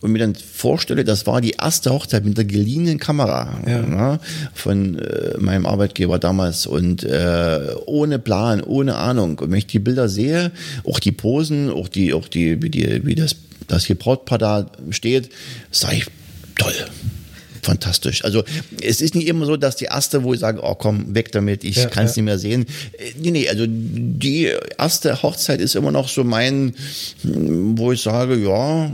und 0.00 0.12
mir 0.12 0.18
dann 0.18 0.34
vorstelle, 0.34 1.04
das 1.04 1.26
war 1.26 1.42
die 1.42 1.50
erste 1.50 1.90
Hochzeit 1.90 2.24
mit 2.24 2.38
der 2.38 2.46
geliehenen 2.46 2.98
Kamera 2.98 3.60
ja. 3.66 3.82
ne, 3.82 4.20
von 4.54 4.98
äh, 4.98 5.36
meinem 5.38 5.66
Arbeitgeber 5.66 6.18
damals 6.18 6.66
und 6.66 7.04
äh, 7.04 7.60
ohne 7.84 8.18
Plan, 8.18 8.62
ohne 8.62 8.96
Ahnung. 8.96 9.38
Und 9.38 9.50
wenn 9.50 9.58
ich 9.58 9.66
die 9.66 9.78
Bilder 9.78 10.08
sehe, 10.08 10.52
auch 10.84 11.00
die 11.00 11.12
Posen, 11.12 11.68
auch 11.70 11.88
die, 11.88 12.14
auch 12.14 12.28
die, 12.28 12.62
wie 12.62 12.70
die, 12.70 13.04
wie 13.04 13.14
das, 13.14 13.36
das 13.68 13.84
hier 13.84 13.98
Brautpaar 13.98 14.38
da 14.38 14.70
steht, 14.88 15.28
sage 15.70 15.96
ich, 15.96 16.06
toll 16.56 16.72
fantastisch. 17.62 18.24
Also 18.24 18.42
es 18.82 19.00
ist 19.00 19.14
nicht 19.14 19.28
immer 19.28 19.46
so, 19.46 19.56
dass 19.56 19.76
die 19.76 19.86
erste, 19.86 20.22
wo 20.22 20.34
ich 20.34 20.40
sage, 20.40 20.60
oh 20.62 20.74
komm, 20.74 21.14
weg 21.14 21.32
damit, 21.32 21.64
ich 21.64 21.76
ja, 21.76 21.86
kann 21.86 22.06
es 22.06 22.16
ja. 22.16 22.22
nicht 22.22 22.26
mehr 22.26 22.38
sehen. 22.38 22.66
Äh, 22.92 23.12
nee, 23.18 23.30
nee, 23.30 23.48
also 23.48 23.64
die 23.68 24.50
erste 24.78 25.22
Hochzeit 25.22 25.60
ist 25.60 25.74
immer 25.74 25.92
noch 25.92 26.08
so 26.08 26.24
mein, 26.24 26.74
wo 27.22 27.92
ich 27.92 28.02
sage, 28.02 28.36
ja, 28.36 28.90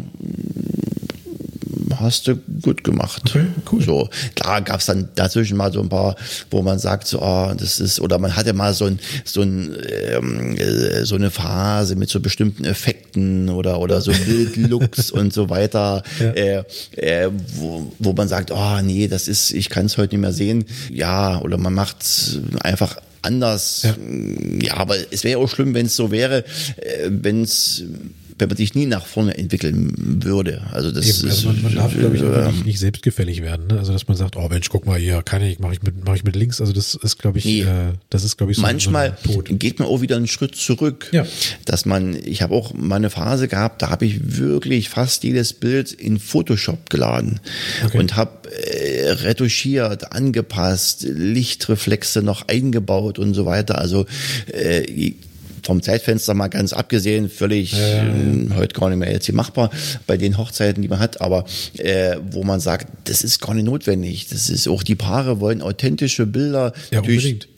hast 2.00 2.28
du 2.28 2.36
gut 2.62 2.84
gemacht. 2.84 3.22
Okay, 3.26 3.46
cool. 3.72 3.82
So, 3.82 4.08
klar 4.34 4.62
gab 4.62 4.80
es 4.80 4.86
dann 4.86 5.08
dazwischen 5.14 5.56
mal 5.56 5.72
so 5.72 5.80
ein 5.80 5.88
paar, 5.88 6.16
wo 6.50 6.62
man 6.62 6.78
sagt, 6.78 7.06
so, 7.06 7.20
oh, 7.20 7.52
das 7.56 7.80
ist, 7.80 8.00
oder 8.00 8.18
man 8.18 8.36
hatte 8.36 8.52
mal 8.52 8.74
so 8.74 8.86
ein, 8.86 8.98
so 9.24 9.42
ein, 9.42 9.76
ähm, 10.10 10.56
äh, 10.56 11.04
so 11.04 11.14
eine 11.14 11.30
Phase 11.30 11.96
mit 11.96 12.08
so 12.10 12.20
bestimmten 12.20 12.64
Effekten 12.64 13.48
oder, 13.48 13.80
oder 13.80 14.00
so 14.00 14.12
Bildlooks 14.12 15.10
und 15.12 15.32
so 15.32 15.50
weiter, 15.50 16.02
ja. 16.18 16.26
äh, 16.32 16.64
äh, 16.96 17.30
wo, 17.54 17.92
wo 17.98 18.12
man 18.12 18.28
sagt, 18.28 18.50
oh 18.50 18.80
nee, 18.82 19.08
das 19.08 19.28
ist, 19.28 19.52
ich 19.52 19.68
kann 19.68 19.86
es 19.86 19.98
heute 19.98 20.14
nicht 20.14 20.22
mehr 20.22 20.32
sehen. 20.32 20.64
Ja, 20.90 21.40
oder 21.40 21.58
man 21.58 21.74
macht 21.74 22.04
einfach 22.60 22.96
anders. 23.22 23.82
Ja, 23.82 23.96
ja 24.60 24.76
aber 24.76 24.96
es 25.10 25.24
wäre 25.24 25.40
auch 25.40 25.48
schlimm, 25.48 25.74
wenn 25.74 25.86
es 25.86 25.96
so 25.96 26.10
wäre, 26.10 26.44
äh, 26.76 27.08
wenn 27.10 27.42
es 27.42 27.84
wenn 28.38 28.48
man 28.48 28.56
sich 28.56 28.74
nie 28.74 28.86
nach 28.86 29.06
vorne 29.06 29.36
entwickeln 29.38 30.22
würde. 30.22 30.62
Also 30.72 30.90
das 30.90 31.20
Eben, 31.20 31.30
also 31.30 31.48
man, 31.48 31.62
man 31.62 31.74
darf, 31.74 31.96
glaube 31.96 32.16
ich, 32.16 32.22
auch 32.22 32.52
nicht, 32.52 32.66
nicht 32.66 32.78
selbstgefällig 32.78 33.42
werden. 33.42 33.68
Ne? 33.68 33.78
Also 33.78 33.92
dass 33.92 34.06
man 34.08 34.16
sagt, 34.16 34.36
oh 34.36 34.48
Mensch, 34.48 34.68
guck 34.68 34.84
mal 34.84 34.98
hier, 34.98 35.22
kann 35.22 35.42
ich, 35.42 35.58
mache 35.58 35.72
ich 35.74 35.82
mit, 35.82 36.04
mache 36.04 36.16
ich 36.16 36.24
mit 36.24 36.36
links. 36.36 36.60
Also 36.60 36.72
das 36.72 36.94
ist, 36.94 37.18
glaube 37.18 37.38
ich, 37.38 37.44
nee. 37.46 37.62
äh, 37.62 37.92
das 38.10 38.24
ist, 38.24 38.36
glaube 38.36 38.52
ich, 38.52 38.56
so 38.56 38.62
manchmal 38.62 39.16
so 39.24 39.42
geht 39.42 39.78
man 39.78 39.88
auch 39.88 40.02
wieder 40.02 40.16
einen 40.16 40.26
Schritt 40.26 40.54
zurück. 40.54 41.08
Ja. 41.12 41.26
Dass 41.64 41.86
man, 41.86 42.14
ich 42.24 42.42
habe 42.42 42.54
auch 42.54 42.74
mal 42.74 42.96
eine 42.96 43.10
Phase 43.10 43.48
gehabt, 43.48 43.80
da 43.80 43.88
habe 43.88 44.04
ich 44.04 44.36
wirklich 44.36 44.90
fast 44.90 45.24
jedes 45.24 45.54
Bild 45.54 45.92
in 45.92 46.18
Photoshop 46.18 46.90
geladen 46.90 47.40
okay. 47.84 47.98
und 47.98 48.16
habe 48.16 48.50
äh, 48.50 49.10
retuschiert, 49.12 50.12
angepasst, 50.12 51.06
Lichtreflexe 51.08 52.22
noch 52.22 52.48
eingebaut 52.48 53.18
und 53.18 53.32
so 53.32 53.46
weiter. 53.46 53.78
Also 53.78 54.06
äh, 54.52 55.14
vom 55.66 55.82
Zeitfenster 55.82 56.32
mal 56.32 56.48
ganz 56.48 56.72
abgesehen, 56.72 57.28
völlig 57.28 57.72
ja, 57.72 57.78
ja, 57.78 57.96
ja. 57.96 58.04
Äh, 58.04 58.48
heute 58.54 58.78
gar 58.78 58.88
nicht 58.88 58.98
mehr 58.98 59.12
jetzt 59.12 59.26
hier 59.26 59.34
machbar 59.34 59.70
bei 60.06 60.16
den 60.16 60.38
Hochzeiten, 60.38 60.80
die 60.80 60.88
man 60.88 61.00
hat, 61.00 61.20
aber 61.20 61.44
äh, 61.76 62.16
wo 62.30 62.44
man 62.44 62.60
sagt, 62.60 62.86
das 63.04 63.22
ist 63.24 63.40
gar 63.40 63.52
nicht 63.52 63.64
notwendig. 63.64 64.28
Das 64.28 64.48
ist 64.48 64.68
auch 64.68 64.82
die 64.82 64.94
Paare 64.94 65.40
wollen 65.40 65.60
authentische 65.62 66.26
Bilder. 66.26 66.72
Ja, 66.90 67.00
unbedingt 67.00 67.48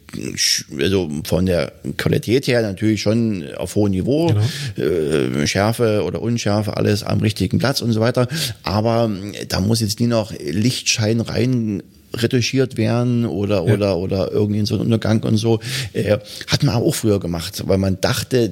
also 0.81 1.11
von 1.25 1.45
der 1.45 1.71
Qualität 1.99 2.47
her 2.47 2.63
natürlich 2.63 3.03
schon 3.03 3.45
auf 3.59 3.75
hohem 3.75 3.91
Niveau, 3.91 4.29
genau. 4.29 4.89
äh, 4.89 5.47
Schärfe 5.47 6.03
oder 6.03 6.23
Unschärfe, 6.23 6.79
alles 6.79 7.03
am 7.03 7.21
richtigen 7.21 7.59
Platz 7.59 7.83
und 7.83 7.93
so 7.93 8.01
weiter. 8.01 8.27
Aber 8.63 9.11
da 9.49 9.61
muss 9.61 9.81
jetzt 9.81 10.01
nie 10.01 10.07
noch 10.07 10.33
Lichtschein 10.33 11.21
rein 11.21 11.83
retuschiert 12.15 12.77
werden 12.77 13.27
oder 13.27 13.67
ja. 13.67 13.75
oder 13.75 13.97
oder 13.97 14.33
irgendwie 14.33 14.61
in 14.61 14.67
so 14.67 14.75
einen 14.75 14.85
Untergang 14.85 15.23
und 15.25 15.37
so 15.37 15.61
äh, 15.93 16.19
hat 16.47 16.63
man 16.63 16.75
auch 16.77 16.95
früher 16.95 17.21
gemacht, 17.21 17.63
weil 17.67 17.79
man 17.79 18.01
dachte, 18.01 18.51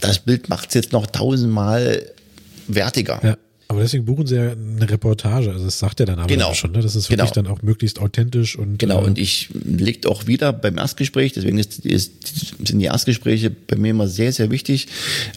das 0.00 0.18
Bild 0.18 0.48
macht 0.48 0.68
es 0.68 0.74
jetzt 0.74 0.92
noch 0.92 1.06
tausendmal 1.06 2.02
wertiger. 2.66 3.20
Ja. 3.22 3.36
Aber 3.70 3.82
deswegen 3.82 4.06
buchen 4.06 4.26
sie 4.26 4.36
ja 4.36 4.52
eine 4.52 4.88
Reportage, 4.88 5.52
also 5.52 5.66
das 5.66 5.78
sagt 5.78 6.00
ja 6.00 6.06
dann 6.06 6.18
aber 6.18 6.26
genau. 6.26 6.54
schon, 6.54 6.72
ne? 6.72 6.80
das 6.80 6.96
ist 6.96 7.10
wirklich 7.10 7.32
genau. 7.32 7.48
dann 7.48 7.52
auch 7.52 7.60
möglichst 7.60 7.98
authentisch 7.98 8.56
und 8.56 8.78
Genau, 8.78 9.02
äh, 9.02 9.04
und 9.04 9.18
ich 9.18 9.50
liegt 9.52 10.06
auch 10.06 10.26
wieder 10.26 10.54
beim 10.54 10.78
Erstgespräch, 10.78 11.34
deswegen 11.34 11.58
ist, 11.58 11.84
ist, 11.84 12.66
sind 12.66 12.78
die 12.78 12.86
Erstgespräche 12.86 13.50
bei 13.50 13.76
mir 13.76 13.90
immer 13.90 14.08
sehr, 14.08 14.32
sehr 14.32 14.50
wichtig, 14.50 14.88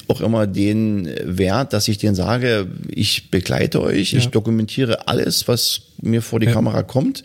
auch 0.07 0.21
immer 0.21 0.47
den 0.47 1.09
Wert, 1.25 1.73
dass 1.73 1.89
ich 1.89 1.97
denen 1.97 2.15
sage, 2.15 2.67
ich 2.87 3.31
begleite 3.31 3.81
euch, 3.81 4.13
ja. 4.13 4.19
ich 4.19 4.29
dokumentiere 4.29 5.09
alles, 5.09 5.49
was 5.49 5.81
mir 6.01 6.21
vor 6.21 6.39
die 6.39 6.45
ja. 6.47 6.53
Kamera 6.53 6.83
kommt. 6.83 7.23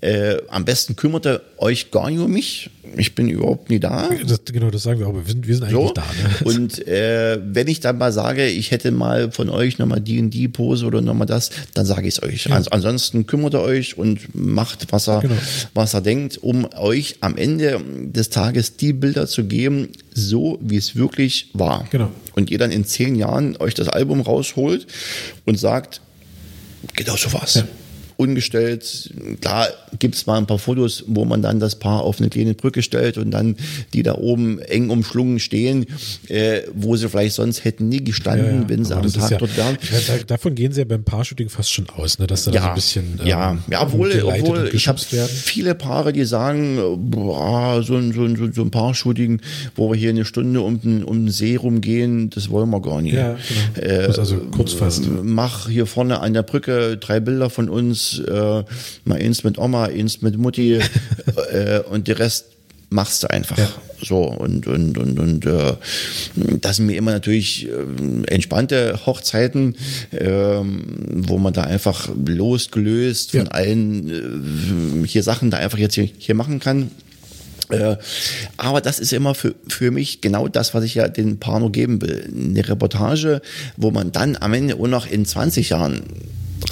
Äh, 0.00 0.38
am 0.48 0.64
besten 0.64 0.96
kümmert 0.96 1.26
ihr 1.26 1.42
euch 1.58 1.92
gar 1.92 2.10
nicht 2.10 2.18
um 2.18 2.32
mich. 2.32 2.70
Ich 2.96 3.14
bin 3.14 3.28
überhaupt 3.28 3.70
nie 3.70 3.78
da. 3.78 4.08
Das, 4.26 4.40
genau, 4.44 4.70
das 4.70 4.82
sagen 4.82 5.00
wir 5.00 5.06
auch. 5.06 5.14
Wir 5.14 5.22
sind, 5.24 5.46
wir 5.46 5.54
sind 5.54 5.64
eigentlich 5.64 5.88
so. 5.88 5.92
da. 5.92 6.02
Ne? 6.02 6.44
Und 6.44 6.86
äh, 6.86 7.38
wenn 7.42 7.68
ich 7.68 7.80
dann 7.80 7.98
mal 7.98 8.12
sage, 8.12 8.46
ich 8.46 8.70
hätte 8.70 8.90
mal 8.90 9.30
von 9.32 9.48
euch 9.48 9.78
nochmal 9.78 10.00
die 10.00 10.18
und 10.18 10.30
die 10.30 10.48
Pose 10.48 10.86
oder 10.86 11.00
nochmal 11.00 11.26
das, 11.26 11.50
dann 11.74 11.86
sage 11.86 12.08
ich 12.08 12.14
es 12.14 12.22
euch. 12.22 12.46
Ja. 12.46 12.60
ansonsten 12.70 13.26
kümmert 13.26 13.54
ihr 13.54 13.60
euch 13.60 13.96
und 13.96 14.34
macht, 14.34 14.92
was 14.92 15.08
er, 15.08 15.20
genau. 15.20 15.34
was 15.74 15.94
er 15.94 16.00
denkt, 16.00 16.38
um 16.38 16.68
euch 16.76 17.16
am 17.20 17.36
Ende 17.36 17.80
des 18.06 18.30
Tages 18.30 18.76
die 18.76 18.92
Bilder 18.92 19.26
zu 19.26 19.44
geben, 19.44 19.88
so 20.12 20.58
wie 20.60 20.76
es 20.76 20.96
wirklich 20.96 21.50
war. 21.52 21.86
Genau. 21.90 22.10
Und 22.34 22.50
ihr 22.50 22.58
dann 22.58 22.70
in 22.70 22.84
zehn 22.84 23.14
Jahren 23.14 23.56
euch 23.58 23.74
das 23.74 23.88
Album 23.88 24.20
rausholt 24.20 24.86
und 25.44 25.58
sagt, 25.58 26.00
genau 26.96 27.16
so 27.16 27.32
war's. 27.32 27.54
Ja 27.54 27.64
ungestellt. 28.20 29.10
Klar 29.40 29.68
gibt 29.98 30.14
es 30.14 30.26
mal 30.26 30.36
ein 30.36 30.46
paar 30.46 30.58
Fotos, 30.58 31.04
wo 31.06 31.24
man 31.24 31.40
dann 31.40 31.58
das 31.58 31.76
Paar 31.76 32.02
auf 32.02 32.20
eine 32.20 32.28
kleine 32.28 32.52
Brücke 32.54 32.82
stellt 32.82 33.16
und 33.16 33.30
dann 33.30 33.56
die 33.94 34.02
da 34.02 34.16
oben 34.16 34.58
eng 34.60 34.90
umschlungen 34.90 35.40
stehen, 35.40 35.86
äh, 36.28 36.60
wo 36.74 36.96
sie 36.96 37.08
vielleicht 37.08 37.34
sonst 37.34 37.64
hätten 37.64 37.88
nie 37.88 38.04
gestanden, 38.04 38.62
ja, 38.62 38.68
wenn 38.68 38.84
sie 38.84 38.94
am 38.94 39.10
Tag 39.10 39.30
ja, 39.30 39.38
dort 39.38 39.56
wären. 39.56 39.78
Ja, 39.90 40.22
davon 40.26 40.54
gehen 40.54 40.72
sie 40.72 40.80
ja 40.80 40.84
beim 40.84 41.02
Paarshooting 41.02 41.48
fast 41.48 41.72
schon 41.72 41.88
aus, 41.96 42.18
ne, 42.18 42.26
dass 42.26 42.44
da, 42.44 42.52
ja, 42.52 42.62
so 42.62 42.68
ein 42.68 42.74
bisschen 42.74 43.20
ähm, 43.20 43.26
ja, 43.26 43.58
ja, 43.70 43.82
obwohl, 43.82 44.22
obwohl 44.22 44.70
ich 44.74 44.86
habe 44.86 44.98
viele 44.98 45.74
Paare, 45.74 46.12
die 46.12 46.24
sagen, 46.24 46.78
boah, 47.10 47.82
so 47.82 47.96
ein, 47.96 48.12
so 48.12 48.24
ein, 48.24 48.52
so 48.52 48.62
ein 48.62 48.70
Paarshooting, 48.70 49.40
wo 49.76 49.90
wir 49.90 49.96
hier 49.96 50.10
eine 50.10 50.26
Stunde 50.26 50.60
um 50.60 50.80
den, 50.80 51.04
um 51.04 51.24
den 51.24 51.30
See 51.32 51.56
rumgehen, 51.56 52.28
das 52.28 52.50
wollen 52.50 52.68
wir 52.68 52.82
gar 52.82 53.00
nicht. 53.00 53.14
Ja, 53.14 53.38
genau. 53.74 53.88
Äh, 53.88 54.06
also 54.06 54.36
kurz 54.50 54.74
fassen. 54.74 55.20
Mach 55.22 55.68
hier 55.68 55.86
vorne 55.86 56.20
an 56.20 56.34
der 56.34 56.42
Brücke 56.42 56.98
drei 56.98 57.20
Bilder 57.20 57.48
von 57.48 57.70
uns 57.70 58.09
äh, 58.18 58.64
mal 59.04 59.18
eins 59.18 59.44
mit 59.44 59.58
Oma, 59.58 59.84
eins 59.84 60.22
mit 60.22 60.36
Mutti 60.38 60.74
äh, 61.52 61.80
und 61.80 62.08
die 62.08 62.12
Rest 62.12 62.46
machst 62.90 63.22
du 63.22 63.30
einfach. 63.30 63.56
Ja. 63.56 63.68
So 64.02 64.22
und 64.24 64.66
und 64.66 64.98
und 64.98 65.18
und 65.18 65.46
äh, 65.46 65.74
das 66.60 66.76
sind 66.76 66.86
mir 66.86 66.96
immer 66.96 67.12
natürlich 67.12 67.68
äh, 67.68 68.32
entspannte 68.32 69.00
Hochzeiten, 69.06 69.76
äh, 70.10 70.26
wo 70.26 71.38
man 71.38 71.52
da 71.52 71.62
einfach 71.62 72.08
losgelöst 72.26 73.32
von 73.32 73.44
ja. 73.44 73.50
allen 73.50 75.04
äh, 75.04 75.06
hier 75.06 75.22
Sachen 75.22 75.50
da 75.50 75.58
einfach 75.58 75.78
jetzt 75.78 75.94
hier, 75.94 76.08
hier 76.18 76.34
machen 76.34 76.60
kann. 76.60 76.90
Äh, 77.70 77.96
aber 78.56 78.80
das 78.80 78.98
ist 78.98 79.12
immer 79.12 79.34
für, 79.34 79.54
für 79.68 79.90
mich 79.90 80.20
genau 80.20 80.48
das, 80.48 80.74
was 80.74 80.82
ich 80.82 80.96
ja 80.96 81.08
den 81.08 81.38
Pano 81.38 81.70
geben 81.70 82.02
will. 82.02 82.28
Eine 82.34 82.68
Reportage, 82.68 83.42
wo 83.76 83.90
man 83.90 84.12
dann 84.12 84.36
am 84.36 84.52
Ende 84.54 84.74
auch 84.74 84.88
noch 84.88 85.06
in 85.06 85.24
20 85.24 85.70
Jahren 85.70 86.02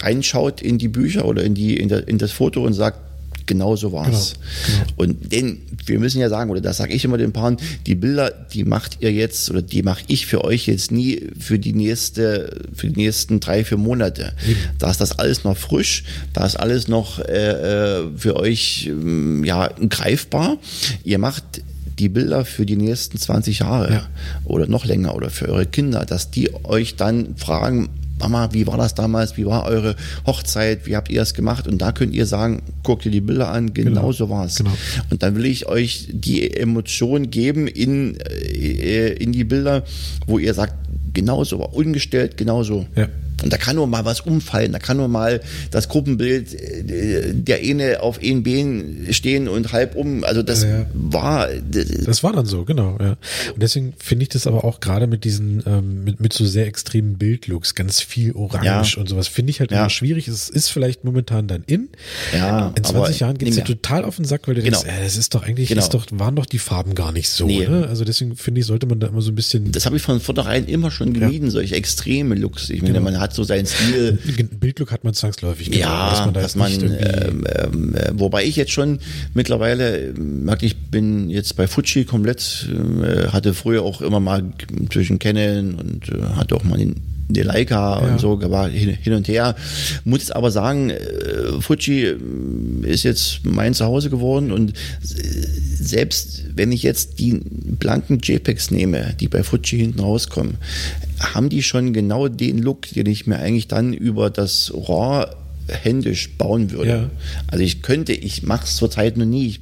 reinschaut 0.03 0.61
in 0.61 0.79
die 0.79 0.89
Bücher 0.89 1.25
oder 1.25 1.43
in, 1.43 1.55
die, 1.55 1.77
in, 1.77 1.89
der, 1.89 2.09
in 2.09 2.19
das 2.19 2.33
Foto 2.33 2.65
und 2.65 2.75
sagt, 2.75 2.99
genau 3.49 3.75
so 3.75 3.93
war 3.93 4.09
es. 4.09 4.35
Genau, 4.35 4.79
genau. 4.79 4.93
Und 4.97 5.33
denn 5.33 5.59
wir 5.87 5.99
müssen 5.99 6.21
ja 6.21 6.29
sagen, 6.29 6.51
oder 6.51 6.61
das 6.61 6.77
sage 6.77 6.93
ich 6.93 7.05
immer 7.05 7.19
den 7.19 7.33
Paaren, 7.33 7.57
die 7.87 7.97
Bilder, 7.97 8.31
die 8.31 8.65
macht 8.65 8.99
ihr 9.01 9.13
jetzt 9.13 9.51
oder 9.51 9.63
die 9.63 9.83
mache 9.83 10.05
ich 10.07 10.27
für 10.27 10.45
euch 10.45 10.67
jetzt 10.67 10.93
nie 10.93 11.31
für 11.39 11.59
die 11.59 11.73
nächste, 11.73 12.61
für 12.75 12.89
die 12.89 13.01
nächsten 13.01 13.41
drei, 13.41 13.65
vier 13.65 13.79
Monate. 13.79 14.35
Mhm. 14.47 14.57
Da 14.79 14.91
ist 14.91 15.01
das 15.01 15.19
alles 15.19 15.43
noch 15.43 15.57
frisch, 15.57 16.05
da 16.35 16.47
ist 16.47 16.57
alles 16.57 16.87
noch 16.87 17.19
äh, 17.19 18.03
äh 18.03 18.05
für 18.17 18.37
euch 18.37 18.87
ähm, 18.87 19.45
ja 19.45 19.69
greifbar. 19.89 20.59
Ihr 21.03 21.19
macht 21.19 21.63
die 21.99 22.09
Bilder 22.09 22.45
für 22.45 22.65
die 22.65 22.77
nächsten 22.77 23.19
20 23.19 23.61
Jahre 23.61 23.93
ja. 23.93 24.09
oder 24.45 24.67
noch 24.67 24.85
länger 24.85 25.17
oder 25.17 25.31
für 25.31 25.49
eure 25.49 25.67
Kinder, 25.67 26.05
dass 26.05 26.31
die 26.31 26.55
euch 26.65 26.95
dann 26.95 27.35
fragen, 27.37 27.89
Mama, 28.19 28.51
wie 28.53 28.67
war 28.67 28.77
das 28.77 28.95
damals? 28.95 29.37
Wie 29.37 29.47
war 29.47 29.65
eure 29.65 29.97
Hochzeit? 30.27 30.87
Wie 30.87 30.97
habt 30.97 31.11
ihr 31.11 31.21
das 31.21 31.35
gemacht? 31.35 31.67
Und 31.67 31.79
da 31.79 31.93
könnt 31.93 32.15
ihr 32.15 32.27
sagen, 32.27 32.63
guckt 32.83 33.07
ihr 33.07 33.13
die 33.13 33.21
Bilder 33.21 33.49
an, 33.49 33.75
genau, 33.75 33.91
genau. 33.91 34.13
so 34.13 34.29
war 34.29 34.47
es. 34.47 34.57
Genau. 34.57 34.73
Und 35.11 35.23
dann 35.23 35.37
will 35.37 35.47
ich 35.47 35.67
euch 35.67 36.09
die 36.13 36.57
Emotion 36.57 37.31
geben 37.31 37.67
in, 37.67 38.19
äh, 38.21 39.13
in 39.13 39.33
die 39.33 39.45
Bilder, 39.45 39.85
wo 40.27 40.39
ihr 40.39 40.55
sagt, 40.55 40.75
genauso, 41.15 41.65
ungestellt, 41.65 42.37
genauso. 42.37 42.87
Ja. 42.95 43.09
Und 43.43 43.53
da 43.53 43.57
kann 43.57 43.77
nur 43.77 43.87
mal 43.87 44.05
was 44.05 44.21
umfallen, 44.21 44.73
da 44.73 44.79
kann 44.79 44.97
nur 44.97 45.09
mal 45.09 45.41
das 45.71 45.89
Gruppenbild 45.89 46.55
äh, 46.55 47.33
der 47.35 47.59
eine 47.59 48.03
auf 48.03 48.19
ein 48.23 48.43
Bein 48.43 49.07
stehen 49.11 49.49
und 49.49 49.73
halb 49.73 49.95
um. 49.95 50.25
Also 50.25 50.43
das 50.43 50.63
ja, 50.63 50.81
ja. 50.81 50.87
war. 50.93 51.49
Das 52.05 52.23
war 52.23 52.33
dann 52.33 52.47
so, 52.47 52.65
genau. 52.65 52.99
Ja. 53.01 53.17
Und 53.55 53.63
deswegen 53.63 53.95
finde 53.99 54.25
ich 54.25 54.29
das 54.29 54.47
aber 54.47 54.65
auch 54.65 54.81
gerade 54.81 55.07
mit 55.07 55.25
diesen, 55.25 55.63
ähm, 55.67 56.05
mit, 56.05 56.21
mit 56.21 56.33
so 56.33 56.45
sehr 56.45 56.67
extremen 56.67 57.17
Bildlooks, 57.17 57.75
ganz 57.75 58.01
viel 58.01 58.33
Orange 58.33 58.95
ja. 58.97 59.01
und 59.01 59.09
sowas, 59.09 59.29
finde 59.29 59.51
ich 59.51 59.61
halt 59.61 59.73
immer 59.73 59.91
schwierig. 59.91 60.29
Es 60.29 60.49
ist 60.49 60.69
vielleicht 60.69 61.05
momentan 61.05 61.47
dann 61.47 61.63
in. 61.67 61.89
Ja, 62.33 62.73
in 62.75 62.85
20 62.85 63.21
Jahren 63.21 63.39
geht 63.39 63.49
es 63.49 63.57
dir 63.57 63.65
total 63.65 64.05
auf 64.05 64.17
den 64.17 64.25
Sack, 64.25 64.49
weil 64.49 64.55
du 64.55 64.63
genau. 64.63 64.81
denkst, 64.81 64.99
äh, 64.99 65.05
das 65.05 65.17
ist 65.17 65.35
doch 65.35 65.43
eigentlich, 65.45 65.69
genau. 65.69 65.87
doch, 65.89 66.07
waren 66.13 66.37
doch 66.37 66.47
die 66.47 66.59
Farben 66.59 66.95
gar 66.95 67.13
nicht 67.13 67.29
so. 67.29 67.47
Nee. 67.47 67.67
Ne? 67.67 67.87
Also 67.89 68.05
deswegen 68.05 68.37
finde 68.37 68.61
ich, 68.61 68.67
sollte 68.67 68.87
man 68.87 69.01
da 69.01 69.09
immer 69.09 69.23
so 69.23 69.31
ein 69.31 69.35
bisschen. 69.35 69.73
Das 69.73 69.87
habe 69.87 69.97
ich 69.97 70.03
von 70.03 70.21
vornherein 70.21 70.67
immer 70.67 70.91
schon 70.91 71.13
gemieden, 71.13 71.51
solche 71.51 71.77
extreme 71.77 72.35
Looks. 72.35 72.71
Ich 72.71 72.83
meine, 72.83 72.95
genau. 72.95 73.05
man 73.05 73.21
hat 73.21 73.28
so 73.35 73.45
seinen 73.45 73.67
Stil. 73.67 74.19
Bildlook 74.61 74.93
hat 74.93 75.05
man 75.05 75.15
zwangsläufig. 75.15 75.71
Genau, 75.71 75.87
ja, 75.87 76.11
dass 76.11 76.21
man, 76.21 76.35
da 76.35 76.41
dass 76.41 76.57
man 76.57 76.73
ähm, 76.73 77.45
ähm, 77.55 77.95
äh, 77.95 78.11
wobei 78.15 78.45
ich 78.45 78.57
jetzt 78.57 78.73
schon 78.73 78.99
mittlerweile, 79.35 80.13
merke 80.17 80.67
ich 80.67 80.77
bin 80.77 81.31
jetzt 81.31 81.57
bei 81.57 81.67
Fuji 81.67 82.05
komplett, 82.05 82.69
äh, 83.03 83.29
hatte 83.29 83.55
früher 83.55 83.83
auch 83.83 84.01
immer 84.01 84.21
mal 84.21 84.45
zwischen 84.93 85.19
Canon 85.19 85.75
und 85.75 86.09
äh, 86.09 86.23
hatte 86.37 86.57
auch 86.57 86.65
mal 86.65 86.79
den 86.79 86.97
die 87.29 87.43
Leica 87.43 88.01
ja. 88.01 88.13
und 88.13 88.21
so 88.21 88.41
war 88.51 88.69
hin 88.69 89.13
und 89.13 89.29
her. 89.29 89.55
Muss 90.05 90.21
jetzt 90.21 90.35
aber 90.35 90.51
sagen, 90.51 90.91
äh, 90.91 91.61
Fuji 91.61 92.17
ist 92.83 93.03
jetzt 93.03 93.41
mein 93.45 93.75
Zuhause 93.75 94.11
geworden 94.11 94.51
und 94.51 94.73
selbst 95.03 96.45
wenn 96.55 96.73
ich 96.73 96.83
jetzt 96.83 97.19
die 97.19 97.41
blanken 97.79 98.19
JPEGs 98.23 98.71
nehme, 98.71 99.15
die 99.21 99.29
bei 99.29 99.43
Fuji 99.43 99.79
hinten 99.79 100.01
rauskommen, 100.01 100.57
haben 101.21 101.49
die 101.49 101.63
schon 101.63 101.93
genau 101.93 102.29
den 102.29 102.59
Look, 102.59 102.89
den 102.89 103.07
ich 103.07 103.27
mir 103.27 103.39
eigentlich 103.39 103.69
dann 103.69 103.93
über 103.93 104.31
das 104.31 104.73
RAW 104.75 105.27
händisch 105.69 106.31
bauen 106.37 106.71
würde. 106.71 106.89
Ja. 106.91 107.11
Also 107.47 107.63
ich 107.63 107.83
könnte, 107.83 108.13
ich 108.13 108.43
mache 108.43 108.65
es 108.65 108.77
zurzeit 108.77 109.17
noch 109.17 109.27
nie, 109.27 109.47
ich 109.47 109.61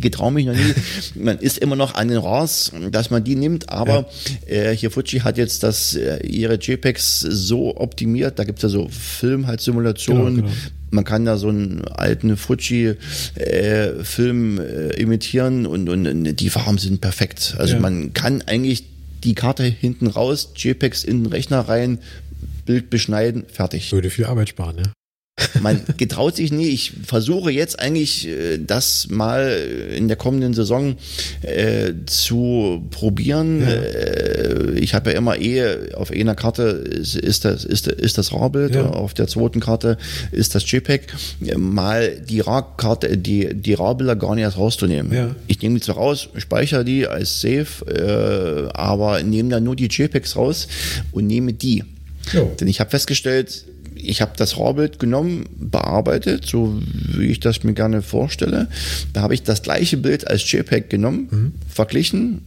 getraue 0.00 0.32
mich 0.32 0.46
noch 0.46 0.54
nie. 0.54 0.74
man 1.20 1.38
ist 1.38 1.58
immer 1.58 1.76
noch 1.76 1.94
an 1.94 2.08
den 2.08 2.18
RAWs, 2.18 2.72
dass 2.90 3.10
man 3.10 3.22
die 3.24 3.34
nimmt, 3.34 3.68
aber 3.68 4.08
ja. 4.48 4.54
äh, 4.54 4.76
hier 4.76 4.90
Fuji 4.90 5.20
hat 5.20 5.36
jetzt 5.38 5.62
das, 5.62 5.94
äh, 5.94 6.26
ihre 6.26 6.54
JPEGs 6.54 7.20
so 7.20 7.76
optimiert, 7.76 8.38
da 8.38 8.44
gibt 8.44 8.58
es 8.58 8.62
ja 8.64 8.68
so 8.68 8.88
Film 8.88 9.46
halt 9.46 9.60
Simulationen, 9.60 10.36
genau, 10.36 10.48
genau. 10.48 10.56
Man 10.90 11.04
kann 11.04 11.26
da 11.26 11.36
so 11.36 11.48
einen 11.48 11.84
alten 11.84 12.38
Fuji-Film 12.38 12.98
äh, 14.58 14.62
äh, 14.62 15.00
imitieren 15.02 15.66
und, 15.66 15.90
und 15.90 16.36
die 16.36 16.48
Farben 16.48 16.78
sind 16.78 17.02
perfekt. 17.02 17.56
Also 17.58 17.74
ja. 17.74 17.80
man 17.80 18.14
kann 18.14 18.40
eigentlich 18.46 18.84
die 19.24 19.34
Karte 19.34 19.64
hinten 19.64 20.06
raus, 20.06 20.52
JPEGs 20.56 21.04
in 21.04 21.24
den 21.24 21.32
Rechner 21.32 21.60
rein, 21.68 22.00
Bild 22.64 22.90
beschneiden, 22.90 23.46
fertig. 23.48 23.92
Würde 23.92 24.10
viel 24.10 24.26
Arbeit 24.26 24.50
sparen, 24.50 24.78
ja. 24.78 24.92
Man 25.60 25.82
getraut 25.96 26.36
sich 26.36 26.52
nie. 26.52 26.68
Ich 26.68 26.92
versuche 27.04 27.50
jetzt 27.50 27.78
eigentlich 27.78 28.28
äh, 28.28 28.58
das 28.58 29.08
mal 29.10 29.48
in 29.94 30.08
der 30.08 30.16
kommenden 30.16 30.54
Saison 30.54 30.96
äh, 31.42 31.92
zu 32.06 32.86
probieren. 32.90 33.60
Ja. 33.60 33.68
Äh, 33.68 34.78
ich 34.78 34.94
habe 34.94 35.12
ja 35.12 35.18
immer 35.18 35.38
eh 35.40 35.94
auf 35.94 36.10
einer 36.10 36.34
Karte 36.34 36.62
ist, 36.62 37.16
ist 37.16 37.44
das, 37.44 37.64
ist, 37.64 37.86
ist 37.86 38.18
das 38.18 38.32
RAW-Bild, 38.32 38.74
ja. 38.74 38.86
auf 38.86 39.14
der 39.14 39.26
zweiten 39.26 39.60
Karte 39.60 39.98
ist 40.32 40.54
das 40.54 40.70
JPEG. 40.70 41.06
Mal 41.56 42.20
die 42.20 42.40
RAW-Karte, 42.40 43.16
die, 43.16 43.54
die 43.54 43.74
RAW-Bilder 43.74 44.16
gar 44.16 44.34
nicht 44.34 44.42
erst 44.42 44.58
rauszunehmen. 44.58 45.12
Ja. 45.12 45.36
Ich 45.46 45.60
nehme 45.62 45.76
die 45.76 45.82
zwar 45.82 45.96
raus, 45.96 46.28
speichere 46.36 46.84
die 46.84 47.06
als 47.06 47.40
Safe, 47.40 47.66
äh, 47.86 48.70
aber 48.74 49.22
nehme 49.22 49.50
dann 49.50 49.64
nur 49.64 49.76
die 49.76 49.86
JPEGs 49.86 50.36
raus 50.36 50.68
und 51.12 51.26
nehme 51.26 51.52
die. 51.52 51.84
Jo. 52.32 52.52
Denn 52.60 52.68
ich 52.68 52.80
habe 52.80 52.90
festgestellt, 52.90 53.64
ich 54.00 54.20
habe 54.20 54.32
das 54.36 54.56
RAW-Bild 54.58 54.98
genommen, 54.98 55.46
bearbeitet, 55.58 56.46
so 56.46 56.80
wie 57.16 57.26
ich 57.26 57.40
das 57.40 57.64
mir 57.64 57.74
gerne 57.74 58.02
vorstelle. 58.02 58.68
Da 59.12 59.22
habe 59.22 59.34
ich 59.34 59.42
das 59.42 59.62
gleiche 59.62 59.96
Bild 59.96 60.26
als 60.26 60.50
JPEG 60.50 60.90
genommen, 60.90 61.28
mhm. 61.30 61.52
verglichen, 61.68 62.42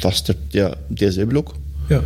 fast 0.00 0.28
der, 0.28 0.36
der, 0.52 0.76
derselbe 0.88 1.32
Look. 1.32 1.54
Ja. 1.88 2.04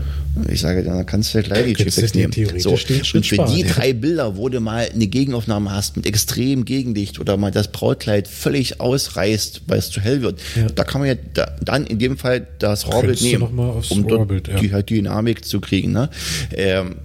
Ich 0.51 0.63
sage, 0.63 0.83
dann 0.83 1.05
kannst 1.07 1.33
du 1.33 1.39
ja 1.39 1.45
gleich 1.45 1.65
die 1.65 1.83
JPEGs 1.83 2.15
nehmen. 2.15 2.33
So. 2.59 2.71
Und 2.71 2.81
für 2.81 3.23
sparen, 3.23 3.55
die 3.55 3.61
ja. 3.61 3.69
drei 3.69 3.93
Bilder, 3.93 4.37
wo 4.37 4.49
du 4.49 4.61
mal 4.61 4.89
eine 4.93 5.07
Gegenaufnahme 5.07 5.71
hast 5.71 5.97
mit 5.97 6.07
extrem 6.07 6.65
Gegenlicht 6.65 7.21
oder 7.21 7.37
mal 7.37 7.51
das 7.51 7.71
Brautkleid 7.71 8.27
völlig 8.27 8.81
ausreißt, 8.81 9.63
weil 9.67 9.79
es 9.79 9.91
zu 9.91 10.01
hell 10.01 10.23
wird, 10.23 10.41
ja. 10.57 10.67
da 10.67 10.85
kann 10.85 11.03
man 11.03 11.09
ja 11.09 11.15
da, 11.35 11.55
dann 11.63 11.87
in 11.87 11.99
dem 11.99 12.17
Fall 12.17 12.47
das 12.59 12.89
RAW-Bild 12.89 13.21
nehmen, 13.23 13.43
um 13.91 14.09
dort 14.09 14.49
ja. 14.49 14.59
die 14.59 14.73
halt 14.73 14.91
Dynamik 14.91 15.45
zu 15.45 15.61
kriegen. 15.61 15.93
Ne? 15.93 16.09
Ähm, 16.53 16.97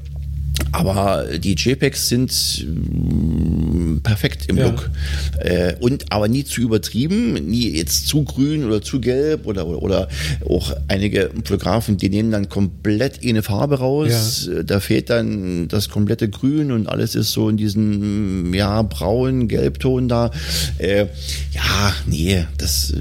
Aber 0.72 1.26
die 1.38 1.56
JPEGs 1.56 2.10
sind 2.10 2.66
mm, 2.66 3.98
perfekt 4.04 4.46
im 4.48 4.58
ja. 4.58 4.68
Look. 4.68 4.90
Äh, 5.40 5.76
und 5.80 6.12
aber 6.12 6.28
nie 6.28 6.44
zu 6.44 6.62
übertrieben, 6.62 7.34
nie 7.34 7.70
jetzt 7.76 8.08
zu 8.08 8.24
grün 8.24 8.66
oder 8.66 8.82
zu 8.82 9.02
gelb 9.02 9.46
oder, 9.46 9.68
oder, 9.68 9.82
oder 9.82 10.08
auch 10.48 10.74
einige 10.88 11.32
Fotografen, 11.44 11.98
die 11.98 12.10
nehmen 12.10 12.32
dann 12.32 12.50
komplett 12.50 13.26
eine 13.26 13.44
Farbe 13.44 13.80
raus. 13.80 14.50
Ja. 14.52 14.64
Da 14.64 14.80
fehlt 14.80 15.10
dann 15.10 15.68
das 15.68 15.90
komplette 15.90 16.30
Grün 16.30 16.72
und 16.72 16.88
alles 16.88 17.16
ist 17.16 17.32
so 17.32 17.50
in 17.50 17.58
diesem 17.58 18.54
ja, 18.54 18.82
braun, 18.84 19.48
Gelbton 19.48 20.08
da. 20.08 20.32
Äh, 20.78 21.08
ja, 21.52 21.94
nee, 22.06 22.46
das 22.58 22.94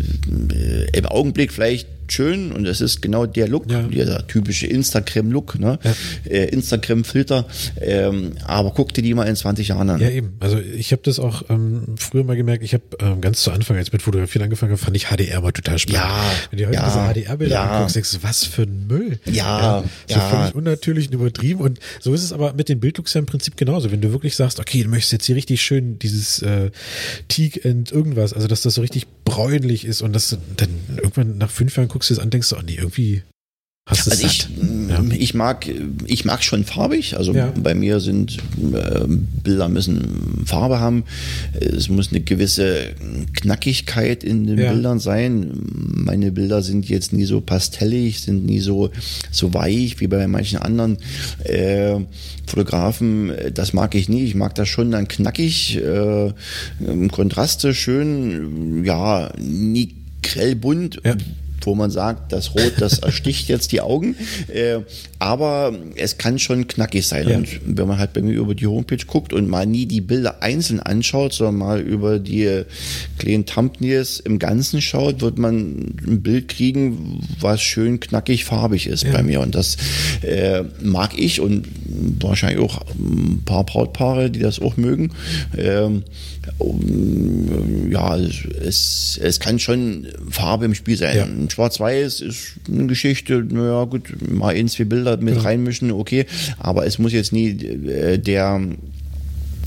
äh, 0.53 0.97
im 0.97 1.07
Augenblick 1.07 1.53
vielleicht 1.53 1.98
schön 2.13 2.53
und 2.53 2.67
es 2.67 2.81
ist 2.81 3.03
genau 3.03 3.27
der 3.27 3.49
Look, 3.49 3.71
ja. 3.71 3.83
dieser 3.83 4.27
typische 4.27 4.67
Instagram-Look, 4.67 5.59
ne? 5.59 5.79
Ja. 5.83 5.95
Äh, 6.31 6.45
Instagram-Filter. 6.47 7.47
Ähm, 7.81 8.33
aber 8.45 8.73
guck 8.73 8.93
dir 8.95 9.03
die 9.03 9.15
mal 9.15 9.25
in 9.25 9.37
20 9.37 9.69
Jahren 9.69 9.91
an. 9.91 10.01
Ja, 10.01 10.11
eben. 10.11 10.37
Also 10.41 10.59
ich 10.59 10.93
habe 10.93 11.03
das 11.05 11.19
auch 11.19 11.43
ähm, 11.49 11.97
früher 11.97 12.25
mal 12.25 12.37
gemerkt, 12.37 12.63
ich 12.63 12.75
habe 12.75 12.85
ähm, 13.01 13.21
ganz 13.21 13.43
zu 13.43 13.51
Anfang, 13.51 13.77
als 13.77 13.89
ich 13.89 13.93
mit 13.93 14.03
Fotografieren 14.03 14.45
angefangen 14.45 14.73
habe, 14.73 14.83
fand 14.83 14.97
ich 14.97 15.07
HDR 15.07 15.41
mal 15.41 15.53
total 15.53 15.79
spannend. 15.79 16.01
Ja, 16.01 16.23
Wenn 16.51 16.59
du 16.59 16.67
heute 16.67 16.75
ja, 16.75 16.85
diese 16.87 17.23
HDR-Bilder 17.25 17.55
ja. 17.55 17.71
anguckst, 17.71 17.97
denkst 17.97 18.13
du, 18.13 18.23
was 18.23 18.45
für 18.45 18.63
ein 18.63 18.87
Müll. 18.87 19.19
Ja, 19.27 19.33
ja. 19.33 19.85
So 20.07 20.15
ja. 20.15 20.29
völlig 20.29 20.55
unnatürlich 20.55 21.09
und 21.09 21.15
übertrieben. 21.15 21.61
Und 21.61 21.79
so 22.01 22.15
ist 22.15 22.23
es 22.23 22.33
aber 22.33 22.53
mit 22.55 22.69
den 22.69 22.81
Bildlooks 22.81 23.15
ja 23.15 23.21
im 23.21 23.27
Prinzip 23.27 23.57
genauso. 23.57 23.91
Wenn 23.91 24.01
du 24.01 24.13
wirklich 24.13 24.37
sagst, 24.37 24.61
okay, 24.61 24.83
du 24.83 24.89
möchtest 24.89 25.13
jetzt 25.13 25.27
hier 25.27 25.37
richtig 25.37 25.63
schön 25.63 25.99
dieses 25.99 26.43
äh, 26.43 26.71
Teak 27.29 27.65
and 27.65 27.93
irgendwas, 27.93 28.33
also 28.33 28.47
dass 28.47 28.63
das 28.63 28.75
so 28.75 28.81
richtig 28.81 29.07
bräunlich 29.25 29.85
ist 29.85 30.03
und 30.03 30.13
das 30.13 30.37
dann 30.57 30.71
irgendwann 30.97 31.39
nach 31.39 31.51
fünf 31.51 31.77
Jahren 31.77 31.89
guckst 31.89 31.98
du 32.07 32.15
es 32.15 32.21
an, 32.21 32.31
denkst 32.31 32.51
du, 32.51 32.57
oh 32.57 32.63
nee, 32.65 32.77
irgendwie 32.77 33.23
hast 33.89 34.07
du 34.07 34.11
also 34.11 34.27
ich, 34.27 34.49
ja. 34.89 35.03
ich 35.17 35.35
mag 35.35 35.67
ich 36.05 36.25
mag 36.25 36.45
schon 36.45 36.65
farbig. 36.65 37.17
Also 37.17 37.33
ja. 37.33 37.53
bei 37.57 37.75
mir 37.75 38.01
sind 38.01 38.37
äh, 38.73 39.07
Bilder 39.07 39.69
müssen 39.69 40.45
Farbe 40.47 40.79
haben. 40.79 41.05
Es 41.59 41.89
muss 41.89 42.11
eine 42.11 42.21
gewisse 42.21 42.95
Knackigkeit 43.35 44.23
in 44.25 44.47
den 44.47 44.59
ja. 44.59 44.73
Bildern 44.73 44.99
sein. 45.01 45.51
Meine 45.73 46.33
Bilder 46.33 46.63
sind 46.63 46.89
jetzt 46.89 47.13
nie 47.13 47.25
so 47.25 47.41
pastellig, 47.41 48.21
sind 48.21 48.45
nie 48.45 48.61
so 48.61 48.91
so 49.31 49.55
weich 49.55 50.01
wie 50.01 50.07
bei 50.07 50.27
manchen 50.29 50.59
anderen 50.59 50.99
äh, 51.45 51.97
Fotografen. 52.47 53.33
Das 53.55 53.73
mag 53.73 53.95
ich 53.95 54.09
nie. 54.09 54.25
Ich 54.25 54.35
mag 54.35 54.55
das 54.55 54.69
schon 54.69 54.91
dann 54.91 55.09
knackig, 55.09 55.77
äh, 55.77 56.33
Kontraste 57.11 57.75
schön, 57.75 58.85
ja 58.85 59.33
nie 59.39 59.95
grellbunt. 60.23 61.01
Ja 61.05 61.17
wo 61.67 61.75
man 61.75 61.91
sagt, 61.91 62.33
das 62.33 62.55
Rot, 62.55 62.75
das 62.79 62.99
ersticht 63.01 63.49
jetzt 63.49 63.73
die 63.73 63.81
Augen. 63.81 64.17
Äh, 64.49 64.81
aber 65.19 65.73
es 65.97 66.19
kann 66.19 66.39
schon 66.39 66.69
knackig 66.69 67.07
sein. 67.07 67.29
Ja. 67.29 67.37
Und 67.37 67.49
wenn 67.65 67.89
man 67.89 67.99
halt 67.99 68.13
bei 68.13 68.23
mir 68.23 68.35
über 68.35 68.55
die 68.55 68.67
Homepage 68.67 69.05
guckt 69.07 69.33
und 69.33 69.49
mal 69.49 69.67
nie 69.67 69.87
die 69.87 70.01
Bilder 70.01 70.43
einzeln 70.43 70.81
anschaut, 70.81 71.33
sondern 71.33 71.57
mal 71.57 71.81
über 71.81 72.19
die 72.19 72.63
kleinen 73.19 73.47
Thumbnails 73.47 74.21
im 74.21 74.39
Ganzen 74.39 74.81
schaut, 74.81 75.21
wird 75.21 75.39
man 75.39 75.95
ein 76.07 76.23
Bild 76.23 76.49
kriegen, 76.49 77.21
was 77.41 77.61
schön 77.61 78.01
knackig 78.01 78.45
farbig 78.45 78.87
ist 78.87 79.05
ja. 79.05 79.13
bei 79.13 79.23
mir. 79.23 79.41
Und 79.41 79.55
das 79.55 79.77
äh, 80.23 80.63
mag 80.81 81.19
ich 81.19 81.41
und 81.41 81.67
wahrscheinlich 82.21 82.61
auch 82.61 82.81
ein 82.97 83.43
paar 83.45 83.65
Brautpaare, 83.65 84.31
die 84.31 84.41
das 84.41 84.61
auch 84.61 84.77
mögen. 84.77 85.11
Ähm, 85.57 86.05
ja, 87.91 88.17
es, 88.17 89.19
es 89.23 89.41
kann 89.41 89.59
schon 89.59 90.07
Farbe 90.31 90.65
im 90.65 90.75
Spiel 90.75 90.97
sein. 90.97 91.17
Ja. 91.17 91.48
Schwarz-Weiß 91.51 92.21
ist 92.21 92.55
eine 92.69 92.87
Geschichte, 92.87 93.45
naja 93.49 93.85
gut, 93.85 94.15
mal 94.29 94.55
ein, 94.55 94.69
zwei 94.69 94.85
Bilder 94.85 95.17
mit 95.17 95.43
reinmischen, 95.45 95.93
okay, 95.93 96.27
aber 96.59 96.87
es 96.87 96.99
muss 96.99 97.13
jetzt 97.13 97.33
nie 97.33 97.51
äh, 97.51 98.19
der 98.19 98.61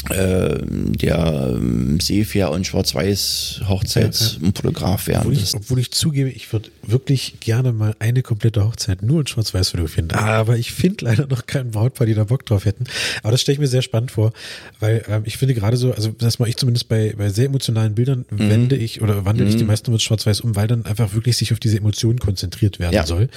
äh, 0.09 0.57
der 0.63 1.59
Seefair 2.01 2.51
und 2.51 2.65
Schwarz-Weiß 2.65 3.61
Hochzeitsfotograf 3.67 5.07
werden. 5.07 5.21
Obwohl 5.21 5.33
ich, 5.33 5.53
obwohl 5.53 5.79
ich 5.79 5.91
zugebe, 5.91 6.29
ich 6.29 6.51
würde 6.51 6.69
wirklich 6.81 7.39
gerne 7.39 7.71
mal 7.71 7.95
eine 7.99 8.23
komplette 8.23 8.65
Hochzeit 8.65 9.03
nur 9.03 9.21
in 9.21 9.27
Schwarz-Weiß 9.27 9.69
fotografieren. 9.69 10.11
Aber 10.11 10.57
ich 10.57 10.71
finde 10.71 11.05
leider 11.05 11.27
noch 11.27 11.45
keinen 11.45 11.71
Brautpaar, 11.71 12.07
die 12.07 12.15
da 12.15 12.23
Bock 12.23 12.45
drauf 12.45 12.65
hätten. 12.65 12.85
Aber 13.21 13.31
das 13.31 13.41
stelle 13.41 13.53
ich 13.53 13.59
mir 13.59 13.67
sehr 13.67 13.83
spannend 13.83 14.11
vor, 14.11 14.33
weil 14.79 15.03
ähm, 15.07 15.21
ich 15.25 15.37
finde 15.37 15.53
gerade 15.53 15.77
so, 15.77 15.93
also 15.93 16.09
das 16.17 16.39
mache 16.39 16.49
ich 16.49 16.57
zumindest 16.57 16.89
bei, 16.89 17.13
bei 17.15 17.29
sehr 17.29 17.45
emotionalen 17.45 17.93
Bildern, 17.93 18.25
mhm. 18.31 18.49
wende 18.49 18.75
ich 18.75 19.01
oder 19.01 19.23
wandle 19.25 19.45
mhm. 19.45 19.51
ich 19.51 19.57
die 19.57 19.63
meisten 19.63 19.91
mit 19.91 20.01
Schwarz-Weiß 20.01 20.41
um, 20.41 20.55
weil 20.55 20.67
dann 20.67 20.85
einfach 20.85 21.13
wirklich 21.13 21.37
sich 21.37 21.53
auf 21.53 21.59
diese 21.59 21.77
Emotionen 21.77 22.19
konzentriert 22.19 22.79
werden 22.79 22.95
ja. 22.95 23.05
soll. 23.05 23.29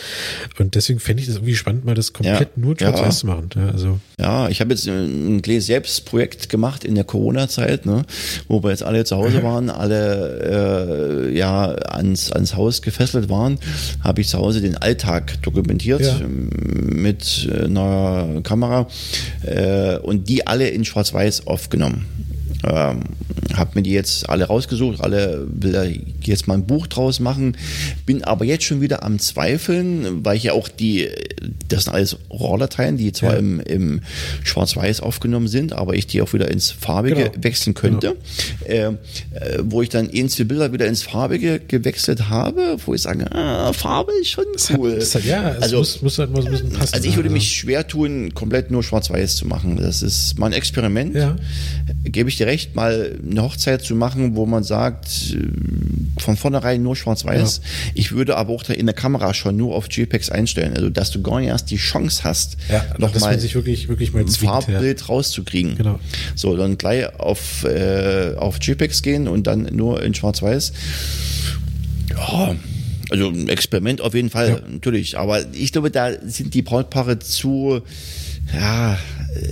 Und 0.59 0.75
deswegen 0.75 0.99
fände 0.99 1.21
ich 1.21 1.27
das 1.27 1.37
irgendwie 1.37 1.57
spannend, 1.57 1.85
mal 1.85 1.95
das 1.95 2.13
komplett 2.15 2.57
ja. 2.57 2.63
nur 2.63 2.75
Schwarz-Weiß 2.77 3.05
ja. 3.05 3.11
zu 3.11 3.27
machen. 3.27 3.51
Ja, 3.55 3.69
also. 3.69 4.01
ja, 4.19 4.49
ich 4.49 4.61
habe 4.61 4.73
jetzt 4.73 4.89
ein 4.89 5.43
Gläs 5.43 5.67
selbst 5.67 6.07
Projekt 6.07 6.49
gemacht 6.49 6.55
in 6.85 6.95
der 6.95 7.05
Corona-Zeit, 7.05 7.87
ne, 7.87 8.05
wo 8.49 8.63
wir 8.63 8.71
jetzt 8.71 8.83
alle 8.83 9.05
zu 9.05 9.17
Hause 9.17 9.43
waren, 9.43 9.71
alle 9.71 11.29
äh, 11.31 11.37
ja 11.37 11.67
ans, 11.67 12.33
ans 12.33 12.57
Haus 12.57 12.83
gefesselt 12.83 13.29
waren, 13.29 13.59
habe 14.03 14.21
ich 14.21 14.29
zu 14.29 14.39
Hause 14.39 14.61
den 14.61 14.77
Alltag 14.77 15.43
dokumentiert 15.43 16.01
ja. 16.01 16.15
mit 16.27 17.49
einer 17.53 18.41
Kamera 18.43 18.87
äh, 19.43 19.99
und 19.99 20.29
die 20.29 20.47
alle 20.47 20.69
in 20.69 20.85
Schwarz-Weiß 20.85 21.47
aufgenommen. 21.47 22.07
Ähm, 22.67 23.01
habe 23.55 23.73
mir 23.75 23.83
die 23.83 23.93
jetzt 23.93 24.29
alle 24.29 24.47
rausgesucht, 24.47 25.01
alle 25.01 25.47
will 25.49 25.73
da 25.73 25.85
jetzt 26.23 26.47
mal 26.47 26.55
ein 26.55 26.67
Buch 26.67 26.87
draus 26.87 27.21
machen, 27.21 27.57
bin 28.07 28.25
aber 28.25 28.45
jetzt 28.45 28.65
schon 28.65 28.81
wieder 28.81 29.03
am 29.03 29.19
Zweifeln, 29.19 30.25
weil 30.25 30.37
ich 30.37 30.45
ja 30.45 30.53
auch 30.53 30.69
die, 30.69 31.09
das 31.69 31.85
sind 31.85 31.93
alles 31.93 32.17
Rohrdateien, 32.31 32.97
die 32.97 33.13
zwar 33.13 33.35
ja. 33.35 33.39
im, 33.39 33.61
im 33.61 34.01
Schwarz-Weiß 34.43 35.01
aufgenommen 35.01 35.49
sind, 35.49 35.73
aber 35.73 35.95
ich 35.95 36.07
die 36.07 36.23
auch 36.23 36.33
wieder 36.33 36.51
ins 36.51 36.71
Farbige 36.71 37.15
genau. 37.31 37.31
wechseln 37.39 37.75
könnte, 37.75 38.17
genau. 38.67 38.97
äh, 39.35 39.59
wo 39.63 39.83
ich 39.83 39.89
dann 39.89 40.11
zwei 40.29 40.45
Bilder 40.45 40.73
wieder 40.73 40.87
ins 40.87 41.03
Farbige 41.03 41.61
gewechselt 41.61 42.29
habe, 42.29 42.77
wo 42.85 42.95
ich 42.95 43.03
sage, 43.03 43.31
ah, 43.33 43.73
Farbe 43.73 44.13
ist 44.21 44.31
schon 44.31 44.45
cool. 44.77 44.97
Das 44.99 45.15
hat, 45.15 45.25
ja, 45.25 45.43
also, 45.61 45.79
muss, 45.79 46.03
muss 46.03 46.19
halt 46.19 46.31
mal 46.33 46.43
so 46.43 46.49
ein 46.49 46.53
bisschen 46.53 46.71
passen. 46.71 46.95
Also 46.95 47.09
ich 47.09 47.17
würde 47.17 47.31
mich 47.31 47.53
schwer 47.53 47.87
tun, 47.87 48.33
komplett 48.35 48.71
nur 48.71 48.83
Schwarz-Weiß 48.83 49.37
zu 49.37 49.47
machen. 49.47 49.77
Das 49.77 50.03
ist 50.03 50.39
mein 50.39 50.53
Experiment. 50.53 51.15
Ja. 51.15 51.37
Gebe 52.05 52.29
ich 52.29 52.37
dir 52.37 52.47
recht, 52.47 52.54
mal 52.75 53.19
eine 53.23 53.43
Hochzeit 53.43 53.83
zu 53.83 53.95
machen, 53.95 54.37
wo 54.37 54.47
man 54.47 54.65
sagt, 54.65 55.35
äh, 55.35 56.21
von 56.21 56.37
vornherein 56.37 56.83
nur 56.83 56.97
schwarz-weiß. 56.97 57.61
Ja. 57.63 57.71
Ich 57.95 58.13
würde 58.13 58.37
aber 58.37 58.53
auch 58.53 58.63
da 58.63 58.73
in 58.73 58.87
der 58.87 58.95
Kamera 58.95 59.35
schon 59.35 59.57
nur 59.57 59.75
auf 59.75 59.87
JPEGs 59.91 60.31
einstellen, 60.31 60.75
also 60.75 60.91
dass 60.91 61.11
du 61.11 61.23
gar 61.23 61.41
nicht 61.41 61.49
erst 61.49 61.71
die 61.71 61.77
Chance 61.77 62.25
hast, 62.25 62.57
ja, 62.71 62.85
nochmal 62.99 63.39
sich 63.39 63.55
wirklich, 63.55 63.89
wirklich 63.89 64.13
mal 64.13 64.21
ein 64.21 64.29
Farbbild 64.29 65.01
ja. 65.01 65.07
rauszukriegen. 65.07 65.77
Genau. 65.77 65.99
So, 66.35 66.57
dann 66.57 66.79
gleich 66.79 67.19
auf, 67.19 67.65
äh, 67.65 68.35
auf 68.37 68.59
JPEGs 68.61 69.03
gehen 69.03 69.29
und 69.29 69.47
dann 69.47 69.69
nur 69.73 70.03
in 70.03 70.15
schwarz-weiß. 70.15 70.73
Ja, 72.11 72.55
also 73.11 73.29
ein 73.29 73.49
Experiment 73.49 74.01
auf 74.01 74.15
jeden 74.15 74.31
Fall, 74.31 74.63
natürlich. 74.71 75.19
Aber 75.19 75.45
ich 75.53 75.73
glaube, 75.73 75.91
da 75.91 76.11
sind 76.25 76.55
die 76.55 76.63
Brautpaare 76.63 77.19
zu 77.19 77.83
ja, 78.53 78.99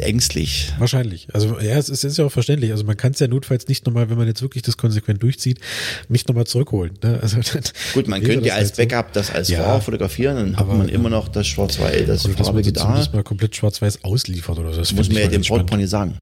ängstlich. 0.01 0.73
Wahrscheinlich. 0.79 1.29
Also 1.33 1.59
ja, 1.61 1.77
es 1.77 1.89
ist, 1.89 2.05
ist 2.05 2.19
ja 2.19 2.25
auch 2.27 2.33
verständlich. 2.33 2.71
Also 2.71 2.85
man 2.85 2.97
kann 2.97 3.13
es 3.13 3.19
ja 3.19 3.29
notfalls 3.29 3.69
nicht 3.69 3.87
nochmal, 3.87 4.11
wenn 4.11 4.19
man 4.19 4.27
jetzt 4.27 4.43
wirklich 4.43 4.63
das 4.63 4.77
konsequent 4.77 5.23
durchzieht, 5.23 5.61
mich 6.09 6.27
nochmal 6.27 6.47
zurückholen. 6.47 6.93
Ne? 7.03 7.19
Also, 7.23 7.39
Gut, 7.95 8.09
man 8.09 8.23
könnte 8.23 8.49
ja 8.49 8.55
als 8.55 8.79
halt 8.79 8.89
Backup 8.89 9.09
so. 9.09 9.21
das 9.21 9.31
als 9.31 9.49
ja, 9.49 9.63
Frau 9.63 9.81
fotografieren, 9.81 10.37
dann 10.37 10.57
hat 10.57 10.69
man 10.69 10.89
immer 10.89 11.11
noch 11.11 11.29
das 11.29 11.47
Schwarz-Weiß, 11.47 12.07
das 12.07 12.27
farbige 12.27 12.73
da. 12.73 12.97
Das 12.97 13.13
mal 13.13 13.23
komplett 13.23 13.57
Schwarz-Weiß 13.57 14.05
ausliefert 14.05 14.59
oder 14.59 14.73
so. 14.73 14.81
Das 14.81 14.93
muss 14.93 15.09
man 15.09 15.19
ja 15.19 15.29
dem 15.29 15.41
nicht 15.41 15.89
sagen. 15.89 16.19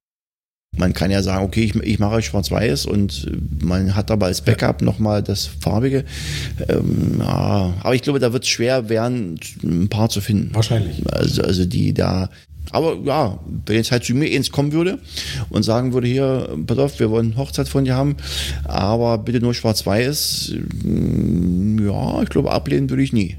Man 0.77 0.93
kann 0.93 1.11
ja 1.11 1.21
sagen, 1.23 1.45
okay, 1.45 1.65
ich, 1.65 1.75
ich 1.75 1.99
mache 1.99 2.23
schwarz-weiß 2.23 2.87
und 2.87 3.27
man 3.61 3.97
hat 3.97 4.11
aber 4.13 4.27
als 4.27 4.41
Backup 4.41 4.81
ja. 4.81 4.85
nochmal 4.85 5.21
das 5.21 5.47
farbige. 5.47 6.05
Ähm, 6.69 7.17
ja, 7.19 7.75
aber 7.81 7.95
ich 7.95 8.03
glaube, 8.03 8.21
da 8.21 8.33
wird 8.33 8.45
es 8.45 8.51
schwer 8.51 8.89
werden, 8.89 9.41
ein 9.65 9.89
paar 9.89 10.09
zu 10.09 10.21
finden. 10.21 10.55
Wahrscheinlich. 10.55 11.03
Also, 11.13 11.43
also 11.43 11.65
die 11.65 11.93
da 11.93 12.31
aber 12.73 12.97
ja, 13.05 13.39
wenn 13.67 13.77
jetzt 13.77 13.93
halt 13.93 14.05
zu 14.05 14.15
mir 14.15 14.35
eins 14.35 14.51
kommen 14.51 14.73
würde 14.73 14.99
und 15.51 15.63
sagen 15.63 15.93
würde, 15.93 16.07
hier, 16.07 16.57
pass 16.67 16.79
auf, 16.79 17.01
wir 17.01 17.11
wollen 17.11 17.37
Hochzeit 17.37 17.69
von 17.69 17.85
dir 17.85 17.95
haben, 17.95 18.17
aber 18.65 19.19
bitte 19.19 19.41
nur 19.41 19.55
schwarz-weiß, 19.55 20.55
mm, 20.85 21.87
ja, 21.87 22.23
ich 22.23 22.29
glaube, 22.29 22.51
ablehnen 22.51 22.91
würde 22.91 23.03
ich 23.03 23.13
nie. 23.13 23.37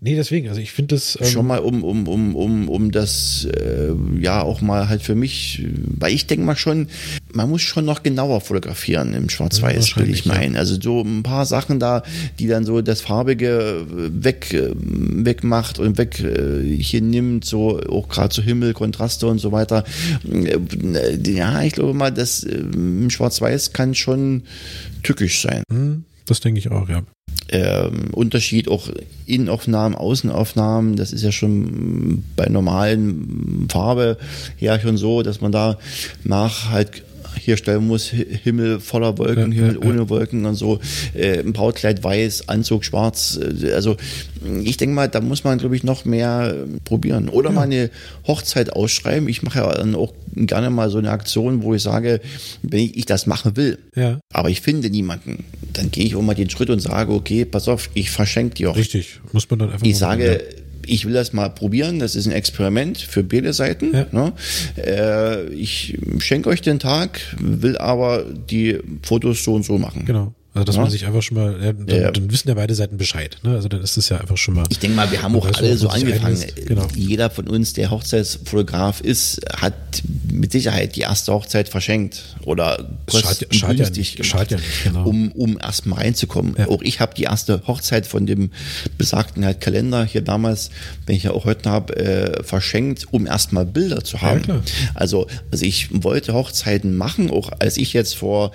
Nee, 0.00 0.16
deswegen, 0.16 0.48
also 0.48 0.60
ich 0.60 0.72
finde 0.72 0.94
das. 0.94 1.18
Ähm 1.20 1.26
Schon 1.26 1.46
mal, 1.46 1.60
um, 1.60 1.84
um, 1.84 2.08
um, 2.08 2.34
um, 2.34 2.68
um 2.68 2.90
das, 2.90 3.46
äh, 3.46 3.92
ja, 4.20 4.42
auch 4.42 4.60
mal 4.60 4.88
halt 4.88 5.02
für 5.02 5.14
mich, 5.14 5.64
weil 5.86 6.12
ich 6.12 6.26
denke 6.26 6.44
mal 6.44 6.56
schon, 6.56 6.88
man 7.32 7.48
muss 7.48 7.62
schon 7.62 7.84
noch 7.84 8.02
genauer 8.02 8.40
fotografieren 8.40 9.14
im 9.14 9.28
Schwarz-Weiß, 9.28 9.96
will 9.96 10.10
ich 10.10 10.26
meinen. 10.26 10.54
Ja. 10.54 10.60
Also 10.60 10.80
so 10.80 11.02
ein 11.02 11.22
paar 11.22 11.46
Sachen 11.46 11.78
da, 11.78 12.02
die 12.38 12.46
dann 12.46 12.64
so 12.64 12.82
das 12.82 13.00
Farbige 13.00 13.86
weg, 13.88 14.52
äh, 14.52 14.70
wegmacht 14.74 15.78
und 15.78 15.98
weg 15.98 16.20
äh, 16.20 16.62
hier 16.76 17.02
nimmt, 17.02 17.44
so 17.44 17.80
auch 17.80 18.08
gerade 18.08 18.34
so 18.34 18.42
Himmel, 18.42 18.74
Kontraste 18.74 19.26
und 19.26 19.38
so 19.38 19.52
weiter. 19.52 19.84
Äh, 20.32 21.18
ja, 21.26 21.62
ich 21.62 21.74
glaube 21.74 21.94
mal, 21.94 22.10
das 22.10 22.42
im 22.42 23.10
Schwarz-Weiß 23.10 23.72
kann 23.72 23.94
schon 23.94 24.42
tückisch 25.02 25.42
sein. 25.42 25.62
Hm. 25.70 26.04
Das 26.26 26.40
denke 26.40 26.58
ich 26.58 26.70
auch, 26.70 26.88
ja. 26.88 27.02
Ähm, 27.48 28.10
Unterschied 28.12 28.68
auch 28.68 28.88
Innenaufnahmen, 29.26 29.96
Außenaufnahmen, 29.96 30.96
das 30.96 31.12
ist 31.12 31.22
ja 31.22 31.32
schon 31.32 32.24
bei 32.36 32.46
normalen 32.46 33.68
Farbe 33.70 34.16
her 34.56 34.80
schon 34.80 34.96
so, 34.96 35.22
dass 35.22 35.40
man 35.40 35.52
da 35.52 35.78
nach 36.24 36.70
halt 36.70 37.02
hier 37.44 37.56
stellen 37.56 37.86
muss, 37.86 38.08
Himmel 38.08 38.80
voller 38.80 39.18
Wolken, 39.18 39.52
ja, 39.52 39.58
Himmel 39.58 39.78
ja, 39.82 39.88
ohne 39.88 39.98
ja. 39.98 40.08
Wolken 40.08 40.46
und 40.46 40.54
so, 40.54 40.80
äh, 41.14 41.42
Brautkleid 41.42 42.04
weiß, 42.04 42.48
Anzug 42.48 42.84
schwarz. 42.84 43.38
Äh, 43.40 43.72
also 43.72 43.96
ich 44.62 44.76
denke 44.76 44.94
mal, 44.94 45.08
da 45.08 45.20
muss 45.20 45.44
man, 45.44 45.58
glaube 45.58 45.76
ich, 45.76 45.82
noch 45.82 46.04
mehr 46.04 46.54
äh, 46.54 46.80
probieren. 46.84 47.28
Oder 47.28 47.50
mal 47.50 47.62
eine 47.62 47.90
Hochzeit 48.26 48.72
ausschreiben. 48.72 49.28
Ich 49.28 49.42
mache 49.42 49.58
ja 49.58 49.72
dann 49.72 49.94
auch 49.94 50.12
gerne 50.34 50.70
mal 50.70 50.90
so 50.90 50.98
eine 50.98 51.10
Aktion, 51.10 51.62
wo 51.62 51.74
ich 51.74 51.82
sage, 51.82 52.20
wenn 52.62 52.80
ich, 52.80 52.96
ich 52.96 53.06
das 53.06 53.26
machen 53.26 53.56
will, 53.56 53.78
aber 54.32 54.50
ich 54.50 54.60
finde 54.60 54.88
niemanden, 54.88 55.44
dann 55.72 55.90
gehe 55.90 56.04
ich 56.04 56.16
auch 56.16 56.22
mal 56.22 56.34
den 56.34 56.48
Schritt 56.48 56.70
und 56.70 56.80
sage, 56.80 57.12
okay, 57.12 57.44
pass 57.44 57.68
auf, 57.68 57.90
ich 57.94 58.10
verschenke 58.10 58.54
die 58.54 58.66
auch. 58.66 58.76
Richtig, 58.76 59.20
muss 59.32 59.48
man 59.50 59.58
dann 59.58 59.70
einfach 59.72 59.86
Ich 59.86 59.98
sage, 59.98 60.40
ich 60.86 61.06
will 61.06 61.12
das 61.12 61.32
mal 61.32 61.48
probieren. 61.48 61.98
Das 61.98 62.14
ist 62.14 62.26
ein 62.26 62.32
Experiment 62.32 62.98
für 62.98 63.22
beide 63.22 63.52
Seiten. 63.52 63.94
Ja. 63.94 64.06
Ne? 64.10 64.32
Äh, 64.76 65.48
ich 65.54 65.98
schenke 66.18 66.48
euch 66.48 66.62
den 66.62 66.78
Tag, 66.78 67.20
will 67.38 67.76
aber 67.78 68.24
die 68.24 68.78
Fotos 69.02 69.44
so 69.44 69.54
und 69.54 69.64
so 69.64 69.78
machen. 69.78 70.04
Genau. 70.04 70.34
Also 70.54 70.66
dass 70.66 70.76
ja. 70.76 70.82
man 70.82 70.90
sich 70.90 71.06
einfach 71.06 71.22
schon 71.22 71.38
mal, 71.38 71.52
ja, 71.62 71.72
dann, 71.72 71.88
ja. 71.88 72.10
dann, 72.10 72.30
wissen 72.30 72.48
ja 72.48 72.54
beide 72.54 72.74
Seiten 72.74 72.98
Bescheid. 72.98 73.38
Ne? 73.42 73.54
Also 73.54 73.68
dann 73.68 73.80
ist 73.80 73.96
es 73.96 74.10
ja 74.10 74.18
einfach 74.18 74.36
schon 74.36 74.54
mal. 74.54 74.64
Ich 74.68 74.78
denke 74.78 74.96
mal, 74.96 75.10
wir 75.10 75.22
haben 75.22 75.34
auch 75.34 75.46
alle 75.46 75.78
so 75.78 75.88
angefangen. 75.88 76.38
Genau. 76.66 76.86
Jeder 76.94 77.30
von 77.30 77.48
uns, 77.48 77.72
der 77.72 77.90
Hochzeitsfotograf 77.90 79.00
ist, 79.00 79.40
hat 79.56 79.72
mit 80.30 80.52
Sicherheit 80.52 80.94
die 80.96 81.00
erste 81.00 81.32
Hochzeit 81.32 81.70
verschenkt 81.70 82.36
oder 82.44 82.90
schadet, 83.10 83.54
schadet 83.54 83.78
ja 83.78 83.90
nicht, 83.90 84.16
gemacht, 84.16 84.30
schadet 84.30 84.50
ja 84.50 84.56
nicht, 84.58 84.84
genau. 84.84 85.06
um, 85.06 85.32
um 85.32 85.58
erstmal 85.58 86.00
reinzukommen. 86.00 86.54
Ja. 86.58 86.68
Auch 86.68 86.82
ich 86.82 87.00
habe 87.00 87.14
die 87.14 87.22
erste 87.22 87.66
Hochzeit 87.66 88.06
von 88.06 88.26
dem 88.26 88.50
besagten 88.98 89.46
halt 89.46 89.62
Kalender 89.62 90.04
hier 90.04 90.20
damals, 90.20 90.68
wenn 91.06 91.16
ich 91.16 91.22
ja 91.22 91.30
auch 91.30 91.46
heute 91.46 91.70
habe, 91.70 91.96
äh, 91.96 92.42
verschenkt, 92.42 93.06
um 93.10 93.26
erstmal 93.26 93.64
Bilder 93.64 94.04
zu 94.04 94.20
haben. 94.20 94.44
Ja, 94.46 94.60
also, 94.94 95.28
also 95.50 95.64
ich 95.64 95.88
wollte 96.02 96.34
Hochzeiten 96.34 96.94
machen, 96.94 97.30
auch 97.30 97.52
als 97.58 97.78
ich 97.78 97.94
jetzt 97.94 98.16
vor 98.16 98.52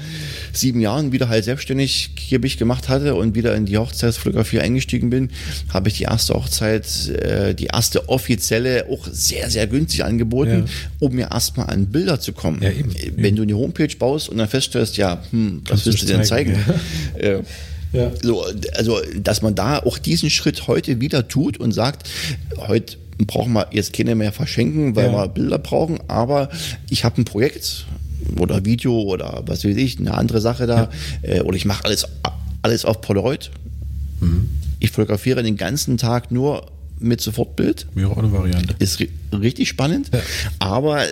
sieben 0.53 0.79
Jahren 0.79 1.11
wieder 1.11 1.27
halt 1.27 1.43
selbstständig 1.43 1.86
ich 1.87 2.15
Kirbich 2.15 2.57
gemacht 2.57 2.89
hatte 2.89 3.15
und 3.15 3.35
wieder 3.35 3.55
in 3.55 3.65
die 3.65 3.77
Hochzeitsfotografie 3.77 4.59
eingestiegen 4.59 5.09
bin, 5.09 5.29
habe 5.69 5.89
ich 5.89 5.97
die 5.97 6.03
erste 6.03 6.33
Hochzeit, 6.33 6.85
äh, 7.09 7.55
die 7.55 7.65
erste 7.65 8.09
offizielle, 8.09 8.85
auch 8.89 9.07
sehr, 9.11 9.49
sehr 9.49 9.65
günstig 9.67 10.03
angeboten, 10.03 10.65
ja. 10.67 10.71
um 10.99 11.15
mir 11.15 11.31
erstmal 11.31 11.67
an 11.67 11.87
Bilder 11.87 12.19
zu 12.19 12.33
kommen. 12.33 12.61
Ja, 12.61 12.69
eben, 12.69 12.93
Wenn 13.15 13.25
eben. 13.25 13.35
du 13.37 13.41
eine 13.43 13.55
Homepage 13.55 13.95
baust 13.97 14.29
und 14.29 14.37
dann 14.37 14.47
feststellst, 14.47 14.97
ja, 14.97 15.23
hm, 15.31 15.63
was 15.67 15.85
willst 15.85 16.03
du 16.03 16.05
denn 16.05 16.23
zeigen? 16.23 16.55
zeigen? 16.55 16.75
Ja. 17.21 17.39
Ja. 17.93 18.11
So, 18.21 18.43
also, 18.75 18.99
dass 19.15 19.41
man 19.41 19.55
da 19.55 19.79
auch 19.79 19.97
diesen 19.97 20.29
Schritt 20.29 20.67
heute 20.67 20.99
wieder 20.99 21.29
tut 21.29 21.57
und 21.57 21.71
sagt, 21.71 22.09
heute 22.57 22.97
brauchen 23.17 23.53
wir 23.53 23.67
jetzt 23.71 23.93
keine 23.93 24.13
mehr 24.15 24.33
verschenken, 24.33 24.97
weil 24.97 25.11
wir 25.11 25.27
Bilder 25.29 25.57
brauchen, 25.57 25.99
aber 26.09 26.49
ich 26.89 27.05
habe 27.05 27.21
ein 27.21 27.25
Projekt 27.25 27.85
oder 28.39 28.65
Video 28.65 29.01
oder 29.01 29.43
was 29.45 29.63
weiß 29.65 29.75
ich, 29.75 29.99
eine 29.99 30.13
andere 30.13 30.41
Sache 30.41 30.67
da. 30.67 30.89
Ja. 31.23 31.29
Äh, 31.29 31.41
oder 31.41 31.55
ich 31.55 31.65
mache 31.65 31.85
alles, 31.85 32.05
alles 32.61 32.85
auf 32.85 33.01
Polaroid. 33.01 33.51
Mhm. 34.19 34.49
Ich 34.79 34.91
fotografiere 34.91 35.43
den 35.43 35.57
ganzen 35.57 35.97
Tag 35.97 36.31
nur 36.31 36.67
mit 36.99 37.21
Sofortbild. 37.21 37.87
Wäre 37.93 38.11
auch 38.11 38.17
eine 38.17 38.31
Variante. 38.31 38.75
Ist 38.79 39.03
richtig 39.31 39.69
spannend. 39.69 40.09
Ja. 40.13 40.19
Aber 40.59 41.03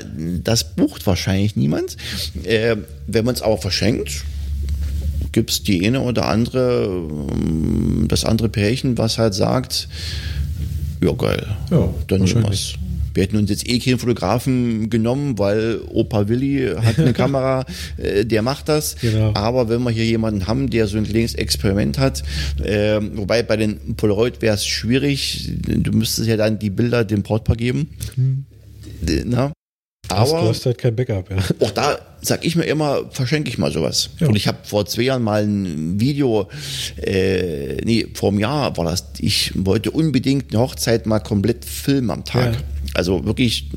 das 0.43 0.75
bucht 0.75 1.05
wahrscheinlich 1.05 1.55
niemand. 1.55 1.97
Äh, 2.43 2.77
wenn 3.07 3.25
man 3.25 3.35
es 3.35 3.41
aber 3.41 3.57
verschenkt, 3.57 4.23
gibt 5.31 5.51
es 5.51 5.63
die 5.63 5.85
eine 5.85 6.01
oder 6.01 6.27
andere, 6.27 6.85
ähm, 6.85 8.05
das 8.07 8.25
andere 8.25 8.49
Pärchen, 8.49 8.97
was 8.97 9.17
halt 9.17 9.33
sagt, 9.33 9.87
ja 11.03 11.11
geil, 11.11 11.45
ja, 11.71 11.89
dann 12.07 12.21
nehmen 12.21 12.43
wir 12.43 12.51
es. 12.51 12.75
Wir 13.15 13.23
hätten 13.23 13.37
uns 13.37 13.49
jetzt 13.49 13.67
eh 13.67 13.79
keinen 13.79 13.97
Fotografen 13.97 14.89
genommen, 14.89 15.39
weil 15.39 15.79
Opa 15.89 16.27
Willi 16.27 16.69
hat 16.75 16.99
eine 16.99 17.13
Kamera, 17.13 17.65
äh, 17.97 18.25
der 18.25 18.41
macht 18.41 18.69
das. 18.69 18.97
Genau. 18.97 19.31
Aber 19.33 19.69
wenn 19.69 19.81
wir 19.83 19.91
hier 19.91 20.05
jemanden 20.05 20.47
haben, 20.47 20.69
der 20.69 20.87
so 20.87 20.97
ein 20.97 21.05
kleines 21.05 21.33
Experiment 21.33 21.97
hat, 21.97 22.23
äh, 22.63 22.99
wobei 23.13 23.41
bei 23.41 23.57
den 23.57 23.95
Polaroid 23.95 24.41
wäre 24.41 24.55
es 24.55 24.65
schwierig, 24.65 25.49
du 25.65 25.91
müsstest 25.91 26.27
ja 26.27 26.37
dann 26.37 26.59
die 26.59 26.69
Bilder 26.69 27.05
dem 27.05 27.23
Brautpaar 27.23 27.55
geben. 27.55 27.89
Mhm. 28.15 28.45
Na? 29.25 29.51
Aber 30.09 30.41
du 30.41 30.49
hast 30.49 30.65
halt 30.65 30.77
kein 30.77 30.95
Backup, 30.95 31.29
ja. 31.31 31.37
Auch 31.59 31.71
da 31.71 31.97
sag 32.21 32.45
ich 32.45 32.55
mir 32.55 32.65
immer, 32.65 33.09
verschenke 33.11 33.49
ich 33.49 33.57
mal 33.57 33.71
sowas. 33.71 34.09
Ja. 34.19 34.27
Und 34.27 34.35
ich 34.35 34.47
habe 34.47 34.59
vor 34.63 34.85
zwei 34.85 35.03
Jahren 35.03 35.23
mal 35.23 35.43
ein 35.43 35.99
Video, 35.99 36.47
äh, 37.01 37.77
nee, 37.83 38.07
vor 38.13 38.29
einem 38.29 38.39
Jahr 38.39 38.75
war 38.77 38.85
das, 38.85 39.05
ich 39.19 39.51
wollte 39.55 39.91
unbedingt 39.91 40.53
eine 40.53 40.61
Hochzeit 40.61 41.05
mal 41.05 41.19
komplett 41.19 41.65
filmen 41.65 42.11
am 42.11 42.23
Tag. 42.23 42.53
Ja. 42.53 42.59
Also 42.95 43.25
wirklich 43.25 43.67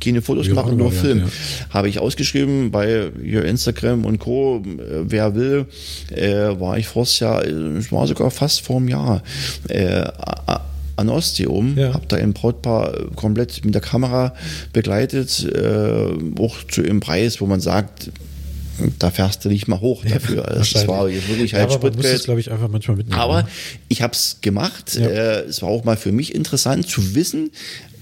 keine 0.00 0.22
Fotos 0.22 0.46
ja, 0.46 0.54
machen, 0.54 0.76
nur 0.76 0.92
Film. 0.92 1.18
Ja. 1.18 1.24
Habe 1.70 1.88
ich 1.88 1.98
ausgeschrieben 1.98 2.70
bei 2.70 3.10
Instagram 3.44 4.04
und 4.04 4.18
Co. 4.18 4.62
Wer 4.64 5.34
will, 5.34 5.66
äh, 6.10 6.58
war 6.60 6.78
ich 6.78 6.86
vor 6.86 7.06
Jahr, 7.18 7.44
es 7.44 7.90
war 7.90 8.06
sogar 8.06 8.30
fast 8.30 8.60
vor 8.60 8.76
einem 8.76 8.88
Jahr. 8.88 9.22
Äh, 9.68 10.04
an 10.96 11.08
Ostsee 11.08 11.46
um, 11.46 11.76
ja. 11.76 11.94
habe 11.94 12.06
da 12.06 12.16
ein 12.16 12.32
Brautpaar 12.32 12.92
komplett 13.16 13.64
mit 13.64 13.74
der 13.74 13.80
Kamera 13.80 14.34
begleitet, 14.72 15.44
äh, 15.52 16.06
auch 16.38 16.56
zu 16.70 16.82
einem 16.82 17.00
Preis, 17.00 17.40
wo 17.40 17.46
man 17.46 17.60
sagt, 17.60 18.10
da 18.98 19.10
fährst 19.10 19.44
du 19.44 19.48
nicht 19.48 19.68
mal 19.68 19.80
hoch 19.80 20.04
dafür. 20.04 20.32
Ja, 20.52 20.54
das 20.54 20.88
war 20.88 21.08
wirklich 21.08 21.54
halt 21.54 21.70
ja, 21.70 21.76
aber 21.76 21.88
Spritgeld. 21.88 22.24
glaube 22.24 22.40
ich, 22.40 22.50
einfach 22.50 22.68
manchmal 22.68 22.96
mitnehmen. 22.96 23.20
Aber 23.20 23.46
ich 23.88 24.02
habe 24.02 24.12
es 24.12 24.38
gemacht. 24.40 24.94
Ja. 24.94 25.06
Äh, 25.06 25.40
es 25.42 25.62
war 25.62 25.68
auch 25.68 25.84
mal 25.84 25.96
für 25.96 26.12
mich 26.12 26.34
interessant 26.34 26.88
zu 26.88 27.14
wissen, 27.14 27.50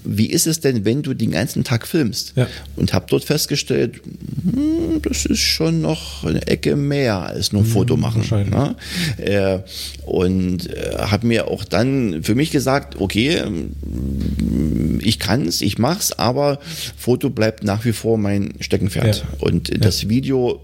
wie 0.03 0.27
ist 0.27 0.47
es 0.47 0.59
denn, 0.59 0.85
wenn 0.85 1.01
du 1.01 1.13
den 1.13 1.31
ganzen 1.31 1.63
Tag 1.63 1.87
filmst? 1.87 2.33
Ja. 2.35 2.47
Und 2.75 2.93
habe 2.93 3.05
dort 3.09 3.23
festgestellt, 3.23 4.01
hm, 4.43 5.01
das 5.01 5.25
ist 5.25 5.39
schon 5.39 5.81
noch 5.81 6.23
eine 6.23 6.47
Ecke 6.47 6.75
mehr 6.75 7.21
als 7.21 7.51
nur 7.51 7.61
ein 7.61 7.65
hm, 7.65 7.71
Foto 7.71 7.97
machen. 7.97 8.23
Ne? 8.49 8.75
Äh, 9.17 9.59
und 10.05 10.69
äh, 10.69 10.97
habe 10.97 11.27
mir 11.27 11.47
auch 11.47 11.63
dann 11.63 12.23
für 12.23 12.35
mich 12.35 12.51
gesagt, 12.51 12.99
okay, 12.99 13.41
ich 14.99 15.19
kann 15.19 15.47
es, 15.47 15.61
ich 15.61 15.77
mach's, 15.77 16.11
aber 16.11 16.59
Foto 16.97 17.29
bleibt 17.29 17.63
nach 17.63 17.85
wie 17.85 17.93
vor 17.93 18.17
mein 18.17 18.53
Steckenpferd. 18.59 19.17
Ja. 19.17 19.23
Und 19.39 19.69
ja. 19.69 19.77
das 19.77 20.09
Video 20.09 20.61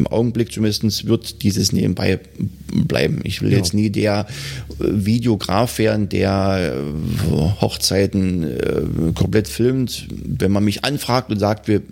im 0.00 0.06
Augenblick 0.06 0.52
zumindest 0.52 1.06
wird 1.06 1.42
dieses 1.42 1.72
nebenbei 1.72 2.20
bleiben. 2.68 3.20
Ich 3.24 3.42
will 3.42 3.52
ja. 3.52 3.58
jetzt 3.58 3.74
nie 3.74 3.90
der 3.90 4.26
äh, 4.28 4.74
Videograf 4.78 5.78
werden, 5.78 6.08
der 6.08 6.74
äh, 6.74 7.60
Hochzeiten 7.60 8.44
äh, 8.44 9.12
komplett 9.14 9.48
filmt. 9.48 10.08
Wenn 10.10 10.52
man 10.52 10.64
mich 10.64 10.84
anfragt 10.84 11.30
und 11.30 11.38
sagt, 11.38 11.68
wir, 11.68 11.82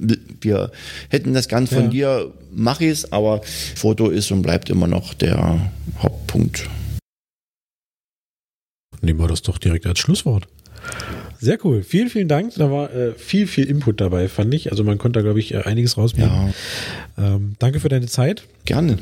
wir 0.40 0.72
hätten 1.11 1.34
das 1.34 1.48
gern 1.48 1.66
von 1.66 1.84
ja. 1.84 1.88
dir, 1.88 2.34
mache 2.52 2.84
ich 2.84 2.92
es, 2.92 3.12
aber 3.12 3.42
Foto 3.76 4.09
ist 4.09 4.30
und 4.30 4.42
bleibt 4.42 4.70
immer 4.70 4.86
noch 4.86 5.14
der 5.14 5.70
Hauptpunkt. 5.98 6.68
Nehmen 9.00 9.20
wir 9.20 9.28
das 9.28 9.42
doch 9.42 9.59
direkt 9.59 9.86
als 9.86 9.98
Schlusswort. 9.98 10.48
Sehr 11.41 11.64
cool. 11.64 11.82
Vielen, 11.82 12.09
vielen 12.09 12.28
Dank. 12.28 12.55
Da 12.57 12.70
war 12.70 12.93
äh, 12.93 13.12
viel, 13.12 13.47
viel 13.47 13.64
Input 13.64 14.01
dabei, 14.01 14.28
fand 14.28 14.53
ich. 14.55 14.70
Also 14.70 14.84
man 14.84 14.99
konnte 14.99 15.20
da, 15.20 15.22
glaube 15.22 15.39
ich, 15.39 15.55
äh, 15.55 15.59
einiges 15.59 15.97
rausbringen. 15.97 16.53
Ja. 17.16 17.34
Ähm, 17.34 17.55
danke 17.59 17.80
für 17.80 17.89
deine 17.89 18.07
Zeit. 18.07 18.45
Gerne 18.64 18.99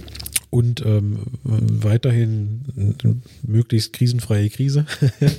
und 0.56 0.84
ähm, 0.86 1.18
weiterhin 1.42 2.62
möglichst 3.46 3.92
krisenfreie 3.92 4.48
Krise. 4.48 4.86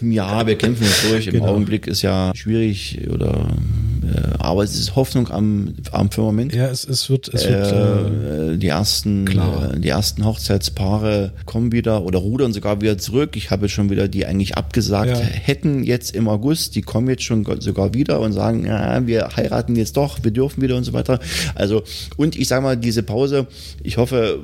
ja, 0.01 0.45
wir 0.45 0.55
kämpfen 0.55 0.83
uns 0.83 1.09
durch. 1.09 1.27
Im 1.27 1.33
genau. 1.33 1.47
Augenblick 1.47 1.87
ist 1.87 2.03
ja 2.03 2.31
schwierig 2.35 2.99
oder 3.09 3.49
äh, 3.96 3.96
aber 4.39 4.63
es 4.63 4.75
ist 4.75 4.95
Hoffnung 4.95 5.29
am, 5.29 5.75
am 5.91 6.11
Firmament. 6.11 6.53
Ja, 6.53 6.67
es, 6.67 6.83
es 6.85 7.09
wird, 7.09 7.27
es 7.33 7.47
wird 7.47 7.71
äh, 7.71 8.53
äh 8.53 8.57
die 8.57 8.67
ersten 8.67 9.25
klar. 9.25 9.73
Äh, 9.73 9.79
die 9.79 9.89
ersten 9.89 10.25
Hochzeitspaare 10.25 11.31
kommen 11.45 11.71
wieder 11.71 12.03
oder 12.03 12.19
rudern 12.19 12.53
sogar 12.53 12.81
wieder 12.81 12.97
zurück. 12.97 13.35
Ich 13.35 13.51
habe 13.51 13.69
schon 13.69 13.89
wieder 13.89 14.07
die 14.07 14.25
eigentlich 14.25 14.55
abgesagt 14.55 15.11
ja. 15.11 15.17
hätten 15.17 15.83
jetzt 15.83 16.15
im 16.15 16.27
August, 16.27 16.75
die 16.75 16.81
kommen 16.81 17.09
jetzt 17.09 17.23
schon 17.23 17.45
sogar 17.59 17.93
wieder 17.93 18.19
und 18.19 18.33
sagen, 18.33 18.65
ja, 18.65 19.05
wir 19.05 19.29
heiraten 19.35 19.75
jetzt 19.75 19.97
doch, 19.97 20.19
wir 20.23 20.31
dürfen 20.31 20.61
wieder 20.61 20.75
und 20.75 20.83
so 20.83 20.93
weiter. 20.93 21.19
Also 21.55 21.83
und 22.15 22.35
ich 22.37 22.47
sage 22.47 22.63
mal 22.63 22.77
diese 22.77 23.03
Pause, 23.03 23.47
ich 23.83 23.97
hoffe 23.97 24.41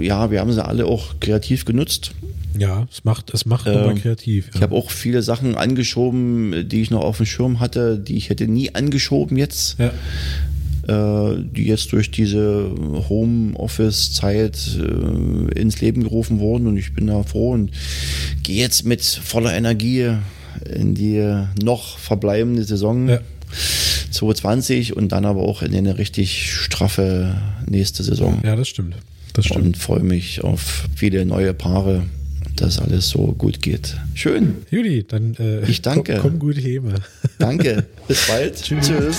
ja, 0.00 0.30
wir 0.30 0.40
haben 0.40 0.52
sie 0.52 0.64
alle 0.64 0.86
auch 0.86 1.14
kreativ 1.20 1.64
genutzt. 1.64 2.12
Ja, 2.58 2.86
es 2.90 3.04
macht, 3.04 3.32
es 3.32 3.46
macht 3.46 3.66
ähm, 3.66 3.96
kreativ. 3.96 4.46
Ja. 4.48 4.52
Ich 4.56 4.62
habe 4.62 4.74
auch 4.74 4.90
viele 4.90 5.22
Sachen 5.22 5.56
angeschoben, 5.56 6.68
die 6.68 6.82
ich 6.82 6.90
noch 6.90 7.02
auf 7.02 7.18
dem 7.18 7.26
Schirm 7.26 7.60
hatte, 7.60 7.98
die 7.98 8.16
ich 8.16 8.30
hätte 8.30 8.48
nie 8.48 8.74
angeschoben 8.74 9.36
jetzt. 9.36 9.78
Ja. 9.78 9.92
Äh, 10.88 11.36
die 11.38 11.66
jetzt 11.66 11.92
durch 11.92 12.10
diese 12.10 12.68
Homeoffice-Zeit 13.08 14.80
äh, 14.80 15.60
ins 15.60 15.80
Leben 15.80 16.02
gerufen 16.02 16.40
wurden 16.40 16.66
und 16.66 16.76
ich 16.76 16.92
bin 16.92 17.06
da 17.06 17.22
froh 17.22 17.52
und 17.52 17.70
gehe 18.42 18.56
jetzt 18.56 18.84
mit 18.84 19.02
voller 19.02 19.54
Energie 19.54 20.10
in 20.68 20.96
die 20.96 21.24
noch 21.62 21.98
verbleibende 21.98 22.64
Saison. 22.64 23.08
Ja. 23.08 23.20
2020 24.10 24.96
und 24.96 25.12
dann 25.12 25.24
aber 25.24 25.42
auch 25.42 25.62
in 25.62 25.74
eine 25.74 25.98
richtig 25.98 26.52
straffe 26.52 27.36
nächste 27.66 28.02
Saison. 28.02 28.40
Ja, 28.44 28.56
das 28.56 28.68
stimmt. 28.68 28.96
Das 29.34 29.46
stimmt. 29.46 29.64
Und 29.64 29.76
freue 29.76 30.02
mich 30.02 30.42
auf 30.42 30.88
viele 30.94 31.24
neue 31.24 31.54
Paare, 31.54 32.04
dass 32.56 32.78
alles 32.78 33.08
so 33.08 33.32
gut 33.32 33.62
geht. 33.62 33.96
Schön. 34.14 34.58
Juli, 34.70 35.04
dann 35.04 35.34
äh, 35.38 35.62
ich 35.62 35.82
danke. 35.82 36.14
Komm, 36.14 36.22
komm 36.22 36.38
gut 36.38 36.56
heme. 36.56 36.94
Danke. 37.38 37.86
Bis 38.08 38.26
bald. 38.26 38.62
Tschüss. 38.62 38.88
Tschüss. 38.88 39.18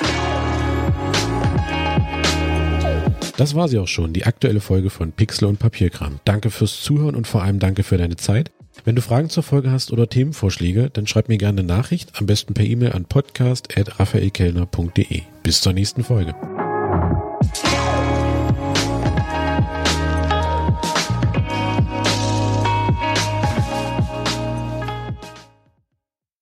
Das 3.38 3.55
war 3.55 3.68
sie 3.68 3.80
auch 3.80 3.88
schon, 3.88 4.14
die 4.14 4.26
aktuelle 4.26 4.60
Folge 4.60 4.91
von 4.91 5.11
Pixel 5.11 5.47
und 5.47 5.57
Papierkram. 5.57 6.19
Danke 6.23 6.51
fürs 6.51 6.81
Zuhören 6.81 7.15
und 7.15 7.27
vor 7.27 7.41
allem 7.41 7.57
danke 7.60 7.84
für 7.84 7.97
deine 7.97 8.15
Zeit. 8.15 8.51
Wenn 8.85 8.95
du 8.95 9.01
Fragen 9.01 9.30
zur 9.30 9.43
Folge 9.43 9.72
hast 9.72 9.91
oder 9.91 10.10
Themenvorschläge, 10.10 10.89
dann 10.91 11.07
schreib 11.07 11.30
mir 11.30 11.38
gerne 11.38 11.61
eine 11.61 11.68
Nachricht, 11.68 12.11
am 12.19 12.26
besten 12.26 12.53
per 12.53 12.65
E-Mail 12.65 12.91
an 12.91 13.05
podcast.raphaelkellner.de. 13.05 15.22
Bis 15.41 15.61
zur 15.61 15.72
nächsten 15.73 16.03
Folge. 16.03 16.35